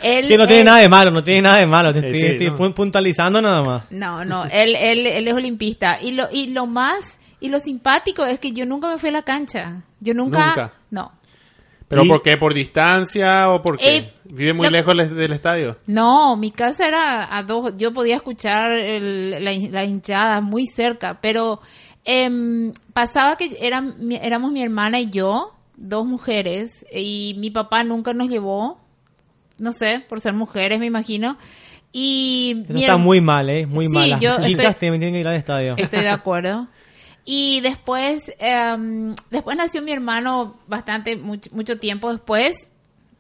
[0.03, 1.92] Él- Que no tiene nada de malo, no tiene nada de malo.
[1.92, 2.57] Te estoy, sí, estoy no.
[2.57, 3.90] pun- puntualizando nada más.
[3.90, 5.99] No, no, él, él, él es olimpista.
[6.01, 9.12] Y lo, y lo más, y lo simpático es que yo nunca me fui a
[9.12, 9.82] la cancha.
[10.01, 10.72] Yo nunca, Nunca.
[10.90, 11.12] no.
[11.89, 12.37] ¿Pero Y- por qué?
[12.37, 13.97] ¿Por distancia o por qué?
[13.97, 15.76] Eh, ¿Vive muy lo- lejos del, estadio?
[15.87, 20.66] No, mi casa era a dos, yo podía escuchar el- la, hin- la hinchada muy
[20.66, 21.61] cerca, pero
[22.05, 27.82] em, pasaba que eran, mi- éramos mi hermana y yo, dos mujeres y mi papá
[27.85, 28.78] nunca nos llevó,
[29.59, 31.37] no sé, por ser mujeres me imagino.
[31.93, 33.66] Y Eso está muy mal, ¿eh?
[33.66, 34.11] Muy Sí, mal.
[34.11, 35.74] Las yo chicas estoy- tienen que ir al estadio.
[35.76, 36.66] Estoy de acuerdo.
[37.25, 42.55] Y después, em, después nació mi hermano bastante, mucho, mucho tiempo después.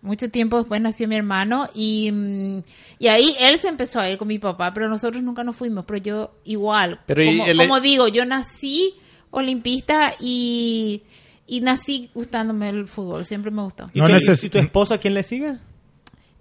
[0.02, 2.58] Mucho tiempo después nació mi hermano y, mm,
[2.98, 5.86] y ahí él se empezó a ir con mi papá, pero nosotros nunca nos fuimos,
[5.86, 7.00] pero yo igual.
[7.06, 8.92] Pero y como, digo, yo nací
[9.30, 11.02] olimpista y,
[11.46, 13.86] y nací gustándome el fútbol, siempre me gustó.
[13.94, 15.56] ¿Y, No qué- neces- ¿Y tu esposo a quién le sigue?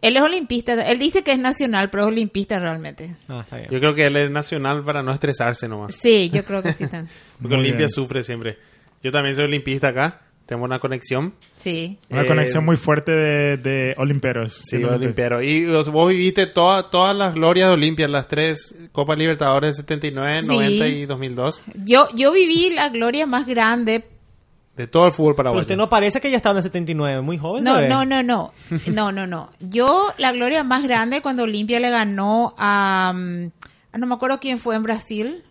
[0.04, 3.16] Él es olimpista, él dice que es nacional, pero es olimpista realmente.
[3.30, 3.70] Ah, está bien.
[3.72, 5.95] Yo creo que él es nacional para no estresarse nomás.
[6.01, 6.88] Sí, yo creo que sí.
[6.88, 7.08] tan-
[7.41, 7.89] Porque Muy Olimpia bien.
[7.89, 8.58] sufre siempre.
[9.01, 10.20] Yo también soy olimpista acá.
[10.45, 11.34] Tenemos una conexión.
[11.56, 11.97] Sí.
[12.10, 14.62] Una Eh, conexión muy fuerte de, de olimperos.
[14.66, 15.41] Sí, olimpiero.
[15.41, 19.84] Y vos, vos viviste toda- todas las glorias de Olimpia, las tres Copas Libertadores de
[19.84, 20.47] 79, Sí.
[20.47, 21.64] 90 y 2002.
[21.86, 24.04] Yo, yo viví la gloria más grande
[24.76, 25.61] De todo el fútbol Pero paraguayo.
[25.61, 27.63] usted no parece que ya estaba en el 79, muy joven.
[27.63, 28.51] No, no, no, no.
[28.88, 29.51] No, no, no.
[29.59, 33.51] Yo, la gloria más grande cuando Olimpia le ganó a, mm,
[33.91, 35.43] a no me acuerdo quién fue en Brasil,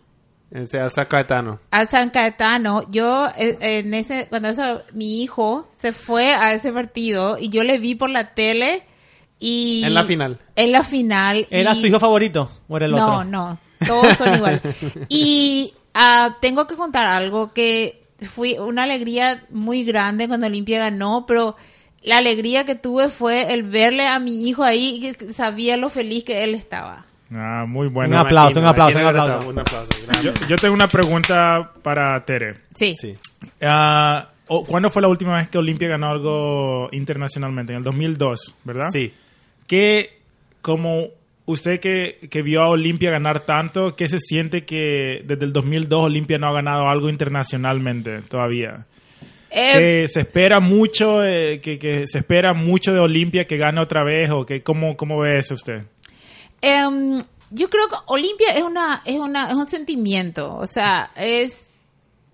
[0.53, 1.59] O sea, al San Caetano.
[1.71, 2.83] al San Caetano.
[2.89, 7.63] Yo, eh, en ese, cuando eso, mi hijo se fue a ese partido y yo
[7.63, 8.83] le vi por la tele
[9.39, 9.83] y...
[9.85, 10.39] En la final.
[10.57, 11.47] En la final.
[11.49, 13.23] ¿Era y- su hijo favorito o era el no, otro?
[13.23, 13.57] no,
[13.87, 14.61] todos son igual.
[15.09, 21.25] Y ah, tengo que contar algo que fue una alegría muy grande cuando Olimpia ganó,
[21.27, 21.55] pero
[22.01, 25.89] la alegría que tuve fue el verle a mi hijo ahí y que sabía lo
[25.89, 27.05] feliz que él estaba.
[27.35, 28.19] Ah, muy Un bueno.
[28.19, 29.49] aplauso, un aplauso, Imagino un aplauso.
[29.49, 29.91] Un aplauso.
[30.21, 32.61] Yo, yo tengo una pregunta para Tere.
[32.75, 32.93] Sí.
[32.99, 33.15] Sí.
[33.61, 37.73] Ah, o- ¿Cuándo fue la última vez que Olimpia ganó algo internacionalmente?
[37.73, 38.89] En el 2002, ¿verdad?
[38.91, 39.13] Sí.
[39.65, 40.19] ¿Qué,
[40.61, 41.07] como
[41.45, 46.05] usted que, que vio a Olimpia ganar tanto, qué se siente que desde el 2002
[46.05, 48.85] Olimpia no ha ganado algo internacionalmente todavía?
[49.55, 53.81] Eh, que se espera mucho, eh, que, que se espera mucho de Olimpia que gane
[53.81, 55.83] otra vez o que cómo, cómo ve eso usted?
[56.61, 57.19] Em,
[57.51, 61.67] yo creo que Olimpia es una es una es un sentimiento, o sea, es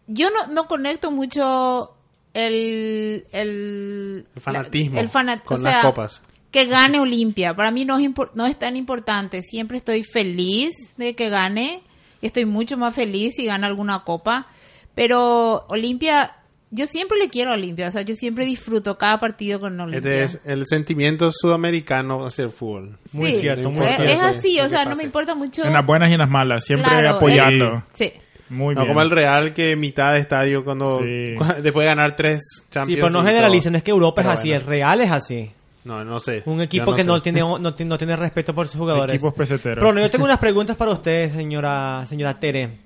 [0.07, 1.91] yo no, no conecto mucho
[2.33, 6.21] el el, El fanatismo la- el fana- con o las copas.
[6.51, 10.71] Que gane Olimpia, para mí no es impor- no es tan importante, siempre estoy feliz
[10.97, 11.81] de que gane,
[12.21, 14.47] estoy mucho más feliz si gana alguna copa,
[14.95, 16.35] pero Olimpia
[16.71, 20.23] yo siempre le quiero a Olimpia, o sea, yo siempre disfruto cada partido con Olimpia.
[20.23, 22.97] Este es el sentimiento sudamericano hacia el fútbol.
[23.11, 24.13] Muy Sí, cierto, muy es, cierto.
[24.13, 25.63] es así, o sea, no me importa mucho.
[25.65, 27.83] En las buenas y en las malas, siempre Claro, apoyando.
[27.93, 28.11] Sí.
[28.49, 28.87] Muy No bien.
[28.93, 31.33] como el Real que mitad de estadio cuando Sí.
[31.63, 32.87] después de ganar tres Champions.
[32.87, 34.61] Sí, pero no generalicen, es que Europa Pero es así, bueno.
[34.61, 35.51] el Real es así.
[35.89, 36.43] No, no sé.
[36.45, 37.21] Un equipo que no sé.
[37.23, 39.15] tiene, no, tiene- no tiene respeto por sus jugadores.
[39.15, 39.75] Equipos peseteros.
[39.77, 42.77] Pero bueno, yo tengo unas preguntas para usted, señora, señora Tere.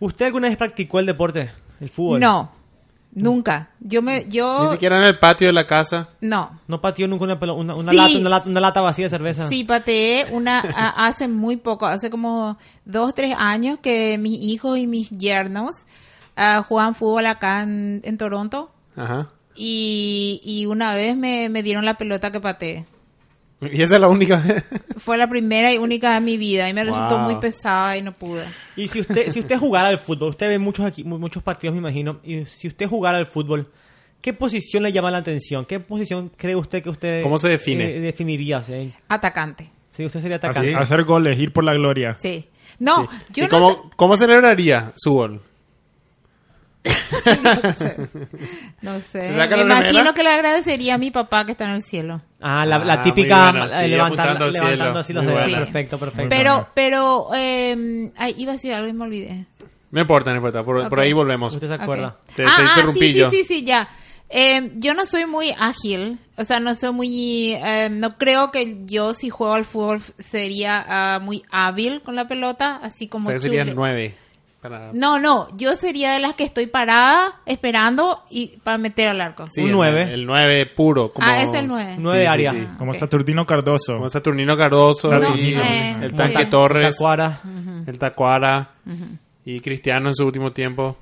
[0.00, 1.50] ¿Usted alguna vez practicó el deporte,
[1.80, 2.20] el fútbol?
[2.20, 2.50] No,
[3.12, 3.70] nunca.
[3.80, 6.08] Yo me, yo, Ni siquiera en el patio de la casa.
[6.20, 6.60] no.
[6.68, 7.96] ¿No pateó nunca una, una, una Sí.
[7.96, 9.48] lata, una, lata, una lata vacía de cerveza?
[9.48, 14.76] Sí, pateé una a- hace muy poco, hace como dos, tres años que mis hijos
[14.78, 15.72] y mis yernos
[16.36, 19.28] ah, jugaban fútbol acá en, en Toronto Ajá.
[19.58, 22.86] Y, y una vez me, me dieron la pelota que pateé.
[23.60, 24.62] Y esa es la única vez.
[24.98, 28.12] Fue la primera y única de mi vida y me resultó muy pesada y no
[28.12, 28.44] pude.
[28.76, 31.74] Y si usted, si usted jugara al fútbol, usted ve muchos aquí, mu- muchos partidos,
[31.74, 33.68] me imagino, y si usted jugara al fútbol,
[34.20, 35.64] ¿qué posición le llama la atención?
[35.64, 37.96] ¿Qué posición cree usted que usted ¿Cómo se define?
[37.96, 38.62] eh, definiría?
[38.62, 38.92] Sí.
[39.08, 40.76] Atacante, Sí, usted sería Hacer- atacante.
[40.76, 42.16] Hacer goles, ir por la gloria.
[42.20, 42.46] sí.
[42.78, 45.40] No, yo ¿Y no cómo, cómo celebraría su gol?
[46.84, 47.96] No sé.
[48.82, 49.22] No sé.
[49.22, 49.90] ¿Se saca Me remera?
[49.90, 52.22] imagino que le agradecería a mi papá que está en el cielo.
[52.40, 54.98] Ah, la, la Ah, típica bueno, eh, sí, levantar- levantando cielo.
[54.98, 55.40] así los dedos.
[55.42, 55.58] bueno.
[55.58, 56.28] Perfecto, perfecto.
[56.30, 59.46] Pero, pero, eh, ay, iba a decir algo y me olvidé.
[59.90, 60.62] No importa, no importa.
[60.64, 61.04] Por, por Ok.
[61.04, 61.54] ahí volvemos.
[61.54, 62.16] Usted se acuerda.
[62.28, 62.34] Ok.
[62.36, 63.30] Te- ah, te ah, interrumpí sí, yo.
[63.30, 63.88] sí, sí, sí, ya.
[64.30, 68.82] Eh, yo no soy muy ágil, o sea, no soy muy, eh, no creo que
[68.84, 73.30] yo si juego al fútbol sería ah, muy hábil con la pelota, así O como
[73.30, 74.14] sea, serían nueve.
[74.60, 74.90] Para...
[74.92, 79.46] No, no, yo sería de las que estoy parada esperando y para meter al arco.
[79.46, 80.02] Sí, Un el- nueve.
[80.12, 81.12] El 9 puro.
[81.12, 81.26] Como...
[81.26, 81.94] Ah, es el nueve.
[81.98, 82.50] Nueve Sí, sí, área.
[82.52, 82.66] sí.
[82.76, 82.92] Como.
[82.94, 83.94] Saturnino Cardoso.
[83.94, 86.12] Como Saturnino Cardoso, No, y eh, el.
[86.14, 87.40] Tanque Torres, Tacuara.
[87.86, 88.70] el Tacuara
[89.44, 90.96] y Cristiano en su último tiempo.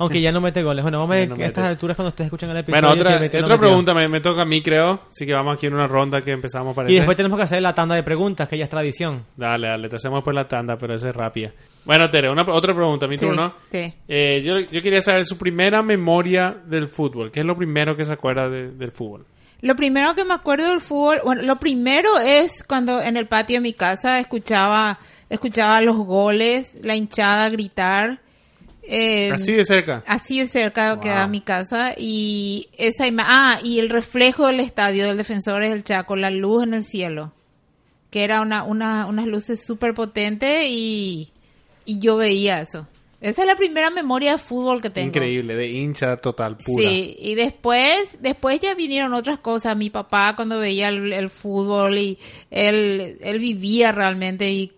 [0.00, 0.82] Aunque ya no mete goles.
[0.82, 2.88] Bueno, vamos a no estas alturas cuando ustedes escuchan el episodio.
[2.88, 5.00] Bueno, otra, metió no otra pregunta me, me toca a mí, creo.
[5.10, 7.62] Así que vamos aquí en una ronda que empezamos para Y después tenemos que hacer
[7.62, 9.24] la tanda de preguntas, que ya es tradición.
[9.36, 11.52] Dale, dale, te hacemos después la tanda, pero esa es rápida.
[11.86, 13.54] Bueno, Tere, una, otra pregunta, mi Sí, turno.
[13.72, 13.94] sí.
[14.08, 17.30] Eh, yo, yo quería saber su primera memoria del fútbol.
[17.30, 19.24] ¿Qué es lo primero que se acuerda de- del fútbol?
[19.62, 23.56] Lo primero que me acuerdo del fútbol, bueno, lo primero es cuando en el patio
[23.56, 24.98] de mi casa escuchaba,
[25.30, 28.20] escuchaba los goles, la hinchada gritar.
[28.82, 30.02] Eh, Así de cerca.
[30.06, 31.02] Así de cerca Wow.
[31.02, 35.82] queda mi casa y esa ima- ah y el reflejo del estadio del Defensores del
[35.84, 37.32] Chaco, la luz en el cielo,
[38.10, 41.32] que era una, una unas luces súper potentes y,
[41.86, 42.86] y yo veía eso.
[43.18, 45.08] Esa es la primera memoria de fútbol que tengo.
[45.08, 46.90] Increíble, de hincha total, pura.
[46.90, 49.74] Sí, y después, después ya vinieron otras cosas.
[49.76, 52.18] Mi papá cuando veía el, el fútbol y
[52.50, 54.72] él, él vivía realmente y,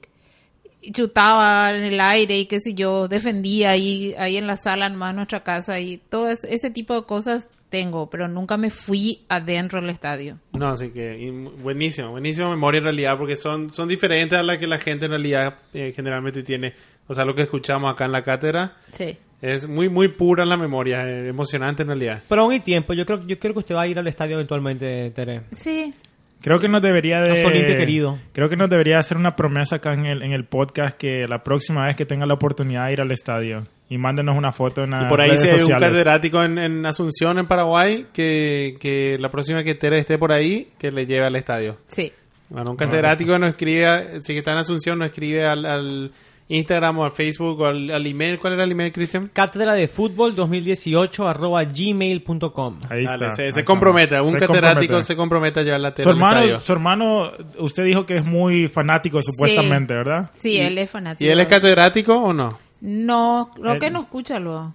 [0.81, 4.89] y chutaba en el aire y qué sé yo, defendía ahí, ahí en la sala
[4.89, 8.71] nomás de nuestra casa y todo es- ese tipo de cosas tengo, pero nunca me
[8.71, 10.39] fui adentro del estadio.
[10.53, 11.31] No, así que
[11.61, 15.11] buenísimo, buenísima memoria en realidad, porque son, son diferentes a las que la gente en
[15.11, 16.73] realidad eh, generalmente tiene.
[17.09, 19.17] O sea, lo que escuchamos acá en la cátedra Sí.
[19.43, 22.23] es muy, muy pura en la memoria, eh, emocionante en realidad.
[22.29, 22.93] Pero aún hay tiempo.
[22.95, 25.43] Yo creo, yo creo que usted va a ir al estadio eventualmente, Tere.
[25.57, 25.95] Sí.
[26.41, 27.45] Creo que nos debería de...
[27.45, 28.17] Olimpia querido.
[28.33, 31.43] Creo que nos debería hacer una promesa acá en el, en el podcast que la
[31.43, 34.91] próxima vez que tenga la oportunidad de ir al estadio y mándenos una foto en
[34.91, 35.89] las Y por ahí redes si hay un sociales.
[35.89, 40.69] catedrático en, en Asunción, en Paraguay, que, que la próxima que Tere esté por ahí,
[40.79, 41.79] que le lleve al estadio.
[41.89, 42.13] Sí.
[42.51, 46.13] Bueno, un catedrático nos escribe, si que está en Asunción, nos escribe al, al
[46.51, 48.39] Instagram o al Facebook o al, al email.
[48.39, 49.27] ¿Cuál era el email, Cristian?
[49.33, 52.81] Cátedra de fútbol 2018 arroba gmail.com.
[52.89, 53.33] Ahí Dale, está.
[53.37, 55.05] se, ahí se compromete, un Se catedrático compromete.
[55.05, 59.21] se compromete a llevar la Su hermano, su hermano, usted dijo que es muy fanático
[59.23, 60.31] supuestamente, ¿verdad?
[60.33, 61.25] Sí, él es fanático.
[61.25, 62.59] ¿Y él es catedrático o no?
[62.81, 64.73] No, creo Él- que no escucha luego.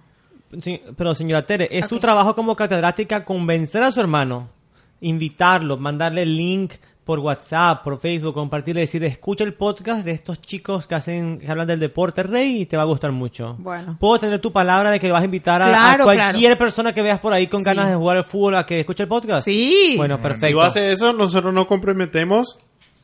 [0.62, 2.00] Sí, pero señora Tere, es su Ok.
[2.00, 4.48] trabajo como catedrática convencer a su hermano,
[5.00, 6.72] invitarlo, mandarle el link
[7.04, 11.50] por WhatsApp, por Facebook, compartirle, decir, escucha el podcast de estos chicos que hacen, que
[11.50, 13.56] hablan del deporte rey y te va a gustar mucho.
[13.58, 13.96] Bueno.
[14.00, 17.02] Puedo tener tu palabra de que vas a invitar a, a Claro, cualquier persona que
[17.02, 17.66] veas por ahí con Sí.
[17.66, 19.44] ganas de jugar al fútbol a que escuche el podcast.
[19.44, 19.94] Sí.
[19.98, 20.46] Bueno, perfecto.
[20.46, 22.58] Si vos haces eso, nosotros nos comprometemos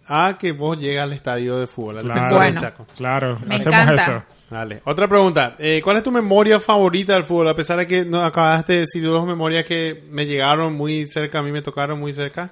[0.07, 2.21] a que vos llegues al estadio de fútbol, al Claro.
[2.21, 2.61] defensor del Bueno.
[2.61, 2.87] Chaco.
[2.97, 4.03] Claro, Me hacemos encanta.
[4.03, 4.23] eso.
[4.51, 4.81] Vale.
[4.87, 5.55] Otra pregunta.
[5.59, 7.49] Eh, ¿Cuál es tu memoria favorita del fútbol?
[7.49, 11.39] A pesar de que no acabaste de decir dos memorias que me llegaron muy cerca,
[11.39, 12.51] a mí me tocaron muy cerca.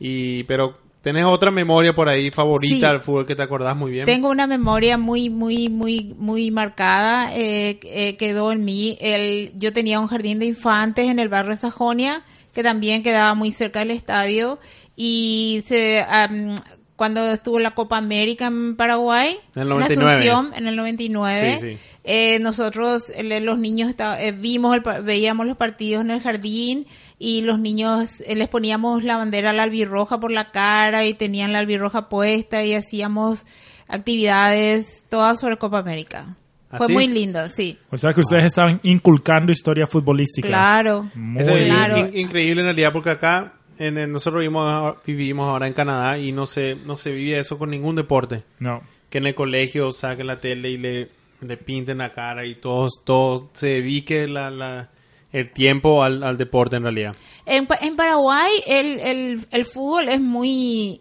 [0.00, 2.92] Y, pero, ¿tenés otra memoria por ahí favorita Sí.
[2.92, 4.06] del fútbol que te acordás muy bien?
[4.06, 7.36] Tengo una memoria muy, muy, muy, muy marcada.
[7.36, 8.96] eh, eh, quedó en mí.
[9.00, 12.22] El, yo tenía un jardín de infantes en el barrio de Sajonia,
[12.54, 14.58] que también quedaba muy cerca del estadio.
[14.96, 16.56] Y se, am,
[16.96, 20.12] cuando estuvo la Copa América en Paraguay, En el 99.
[20.12, 21.78] Asunción, en el 99, Sí, sí.
[22.04, 26.86] eh, nosotros, los niños, eh, vimos el veíamos los partidos en el jardín
[27.22, 31.52] y los niños eh, les poníamos la bandera la albirroja por la cara y tenían
[31.52, 33.44] la albirroja puesta y hacíamos
[33.86, 36.36] actividades todas sobre Copa América.
[36.70, 36.92] Fue ¿Ah, sí?
[36.92, 37.78] muy lindo, sí.
[37.90, 40.46] O sea que ustedes estaban inculcando historia futbolística.
[40.48, 41.10] Claro.
[41.14, 41.66] Muy es bien.
[41.68, 41.98] Claro.
[41.98, 46.32] in- increíble en realidad porque acá en, en- nosotros vivimos, vivimos ahora en Canadá y
[46.32, 48.44] no se, no se vive eso con ningún deporte.
[48.60, 48.82] No.
[49.10, 51.08] Que en el colegio saquen la tele y le,
[51.40, 54.90] le pinten la cara y todos, todos se dedique la, la-
[55.32, 57.14] el tiempo al, al deporte en realidad.
[57.46, 61.00] En, en Paraguay el, el, el fútbol es muy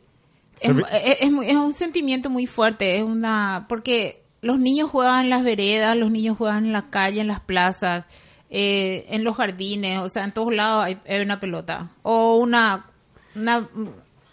[0.62, 5.26] es, es- es muy- es un sentimiento muy fuerte, es una porque los niños juegan
[5.26, 8.06] en las veredas, los niños juegan en la calle, en las plazas,
[8.50, 12.86] eh, en los jardines, o sea, en todos lados hay, hay una pelota o una
[13.36, 13.68] una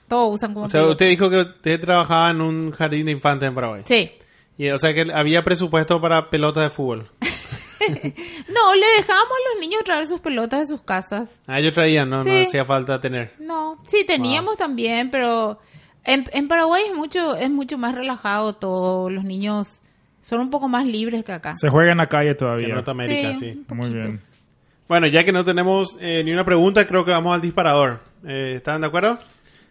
[0.08, 0.92] todos usan como O sea, pelota.
[0.92, 3.82] usted dijo que usted trabajaba en un jardín de infantes en Paraguay.
[3.86, 4.10] Sí.
[4.58, 7.10] Y, o sea que había presupuesto para pelotas de fútbol.
[8.48, 11.38] No, le dejábamos a los niños traer sus pelotas de sus casas.
[11.46, 13.34] Ah, ellos traían, no, no hacía falta tener.
[13.38, 15.58] No, sí teníamos también, pero
[16.04, 19.10] en, en Paraguay es mucho es mucho más relajado todo.
[19.10, 19.80] Los niños
[20.20, 21.54] son un poco más libres que acá.
[21.56, 22.68] Se juega en la calle todavía.
[22.68, 23.54] en Norteamérica, Sí.
[23.54, 23.64] sí.
[23.74, 24.20] Muy bien.
[24.88, 28.00] Bueno, ya que no tenemos eh, ni una pregunta, creo que vamos al disparador.
[28.26, 29.18] Eh, ¿Están de acuerdo?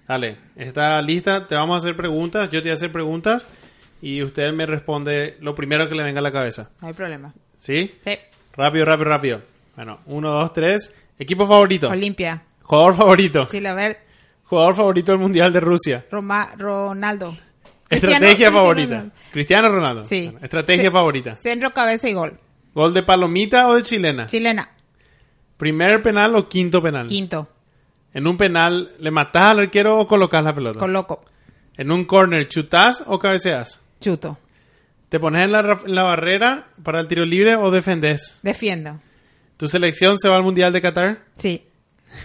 [0.07, 3.47] Dale, está lista, te vamos a hacer preguntas, yo te voy a hacer preguntas
[4.01, 6.69] y usted me responde lo primero que le venga a la cabeza.
[6.81, 7.33] No hay problema.
[7.65, 7.95] ¿Sí?
[8.03, 8.17] Sí.
[8.55, 9.41] Rápido, rápido, rápido.
[9.75, 10.93] Bueno, uno, dos, tres.
[11.17, 11.89] Equipo favorito.
[11.89, 12.43] Olimpia.
[12.61, 13.47] Jugador favorito.
[13.49, 13.99] Sí, a ver,
[14.45, 16.05] Jugador favorito del Mundial de Rusia.
[16.11, 17.35] Roma, Ronaldo.
[17.89, 18.97] Estrategia Cristiano- favorita.
[18.99, 20.03] Cristiano Cristiano Ronaldo.
[20.03, 20.23] Sí.
[20.25, 21.35] Bueno, estrategia favorita.
[21.35, 22.39] Centro, cabeza y gol.
[22.75, 24.27] ¿Gol de palomita o de chilena?
[24.27, 24.69] Chilena.
[25.57, 27.07] ¿Primer penal o quinto penal?
[27.07, 27.47] Quinto.
[28.13, 30.79] En un penal, ¿le matás al arquero o colocas la pelota?
[30.79, 31.23] Coloco.
[31.77, 33.81] en un corner, ¿chutás o cabeceas?
[33.99, 34.37] Chuto.
[35.09, 38.39] ¿Te pones en la, ra- en la barrera para el tiro libre o defendés?
[38.43, 38.99] Defiendo.
[39.57, 41.19] ¿Tu selección se va al Mundial de Qatar?
[41.35, 41.63] Sí.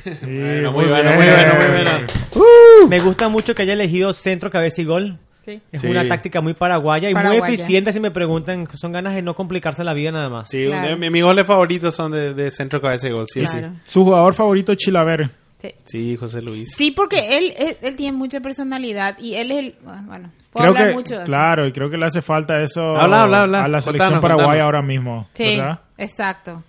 [0.05, 2.89] Sí, Bueno, muy bueno, muy bueno, muy bueno.
[2.89, 5.19] Me gusta mucho que haya elegido centro, cabeza y gol.
[5.45, 5.61] Sí.
[5.73, 5.87] Es Sí.
[5.89, 8.67] una táctica muy paraguaya y muy eficiente si me preguntan.
[8.77, 10.49] Son ganas de no complicarse la vida nada más.
[10.49, 10.97] Sí, Claro.
[10.97, 13.27] mis goles favoritos son de, de centro cabeza y gol.
[13.29, 13.73] Sí, Claro.
[13.85, 15.31] Su jugador favorito, Chilaver.
[15.61, 15.75] Sí.
[15.85, 16.73] Sí, José Luis.
[16.77, 19.75] Sí, porque él, él, él tiene mucha personalidad y él es el...
[19.83, 21.27] Bueno, puedo Creo hablar que, mucho de eso.
[21.27, 23.65] claro, y creo que le hace falta eso Habla, habla, habla.
[23.65, 24.65] a la selección Contanos, Paraguay contanos.
[24.65, 25.29] ahora mismo.
[25.35, 25.81] Sí, ¿verdad?
[25.99, 26.65] exacto.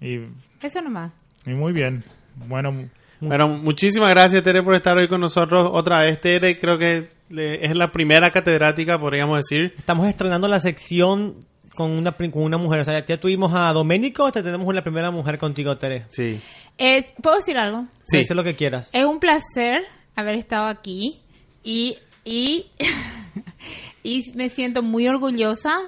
[0.00, 0.20] Y,
[0.60, 1.10] Eso nomás.
[1.46, 2.02] y muy bien.
[2.48, 2.88] Bueno,
[3.20, 6.20] Bueno, muchísimas gracias, Tere, por estar hoy con nosotros otra vez.
[6.20, 9.74] Tere, creo que es la primera catedrática, podríamos decir.
[9.78, 11.36] Estamos estrenando la sección
[11.74, 12.80] con una, con una mujer.
[12.80, 16.06] O sea, ya tuvimos a Doménico, te tenemos una primera mujer contigo, Tere.
[16.08, 16.40] Sí.
[16.78, 17.86] Eh, ¿Puedo decir algo?
[18.04, 18.18] Sí.
[18.18, 18.90] Dice lo que quieras.
[18.92, 19.84] Es un placer
[20.16, 21.20] haber estado aquí
[21.62, 22.66] y, y,
[24.02, 25.78] y me siento muy orgullosa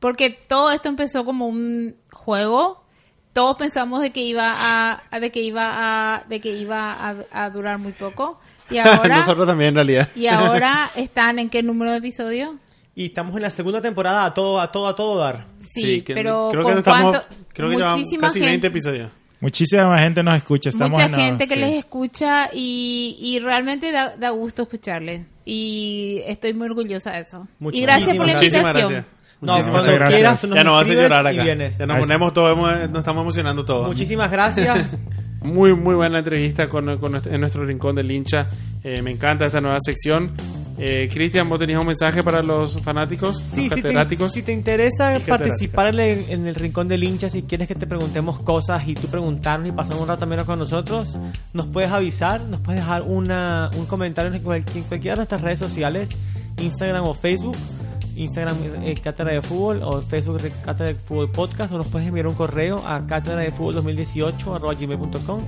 [0.00, 2.82] porque todo esto empezó como un juego.
[3.32, 5.64] Todos pensamos de que iba a, a- de que iba
[6.16, 8.38] a, de que iba a, a durar muy poco
[8.70, 10.08] y ahora Nosotros también, en realidad.
[10.14, 12.58] y ahora están en qué número de episodio?
[12.96, 15.46] Y estamos en la segunda temporada a todo, a todo, a todo dar.
[15.72, 17.16] Sí, que- pero creo que estamos,
[17.52, 19.10] creo que llevamos muchísima casi 20 gente, episodios.
[19.40, 20.70] muchísima gente nos escucha.
[20.70, 21.60] Estamos mucha en gente que sí.
[21.60, 25.22] les escucha y, y realmente da, da gusto escucharles.
[25.44, 27.46] Y estoy muy orgullosa de eso.
[27.58, 28.52] Muchas y gracias por la gracias.
[28.52, 28.92] Muchísimas invitación.
[28.92, 29.14] gracias.
[29.40, 30.18] No, Muchísimas cuando gracias.
[30.18, 31.44] quieras, nos Ya nos vas a llorar acá.
[31.44, 33.88] Ya nos Ahí ponemos todos, nos estamos emocionando todos.
[33.88, 34.96] Muchísimas gracias.
[35.42, 38.48] Muy, muy buena entrevista con, con nuestro- en nuestro rincón del hincha.
[38.82, 40.32] Eh, me encanta esta nueva sección.
[40.78, 43.38] Eh, Cristian, ¿vos tenías un mensaje para los fanáticos?
[43.38, 43.88] Sí, los si te,
[44.32, 48.40] si te interesa participar en, en el Rincón del Hincha, si quieres que te preguntemos
[48.40, 51.18] cosas y tú preguntarnos y pasar un rato menos con nosotros,
[51.52, 55.42] nos puedes avisar, nos puedes dejar una, un comentario en, cual- en cualquiera de nuestras
[55.42, 56.10] redes sociales,
[56.60, 57.56] Instagram o Facebook.
[58.16, 62.28] Instagram eh, Cátedra de Fútbol o Facebook Cátedra de Fútbol Podcast o nos puedes enviar
[62.28, 65.40] un correo a cátedra de fútbol 2018 arroba gmail.com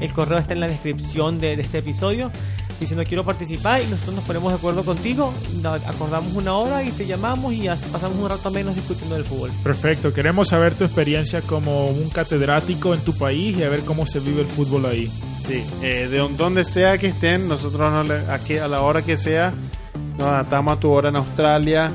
[0.00, 2.30] el correo está en la descripción de, de este episodio
[2.80, 5.32] diciendo quiero participar y nosotros nos ponemos de acuerdo contigo
[5.62, 9.50] da- acordamos una hora y te llamamos y pasamos un rato menos discutiendo del fútbol
[9.62, 14.06] Perfecto, queremos saber tu experiencia como un catedrático en tu país y a ver cómo
[14.06, 15.10] se vive el fútbol ahí.
[15.46, 19.02] Sí, eh, de don- donde sea que estén, nosotros no le- aquí, a la hora
[19.02, 19.52] que sea,
[20.18, 21.90] nos adaptamos a tu hora en Australia,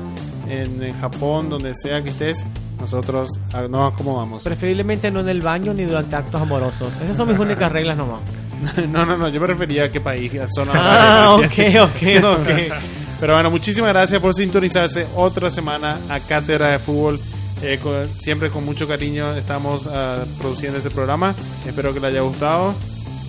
[0.48, 2.44] en, en Japón, donde sea que estés,
[2.80, 4.42] nosotros ah, nos acomodamos.
[4.42, 8.20] preferiblemente no en el baño ni durante actos amorosos esas son mis únicas reglas nomás
[8.90, 11.42] no, no, no, yo me refería a qué país, a zona ah ok
[11.82, 12.48] ok ok
[13.20, 17.20] Pero bueno, muchísimas gracias por sintonizarse otra semana a Cátedra de Fútbol.
[17.60, 21.34] Eh, con- siempre con mucho cariño estamos ah, produciendo este programa.
[21.66, 22.72] Espero que les haya gustado.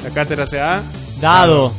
[0.01, 0.81] La cátedra se ha
[1.19, 1.73] dado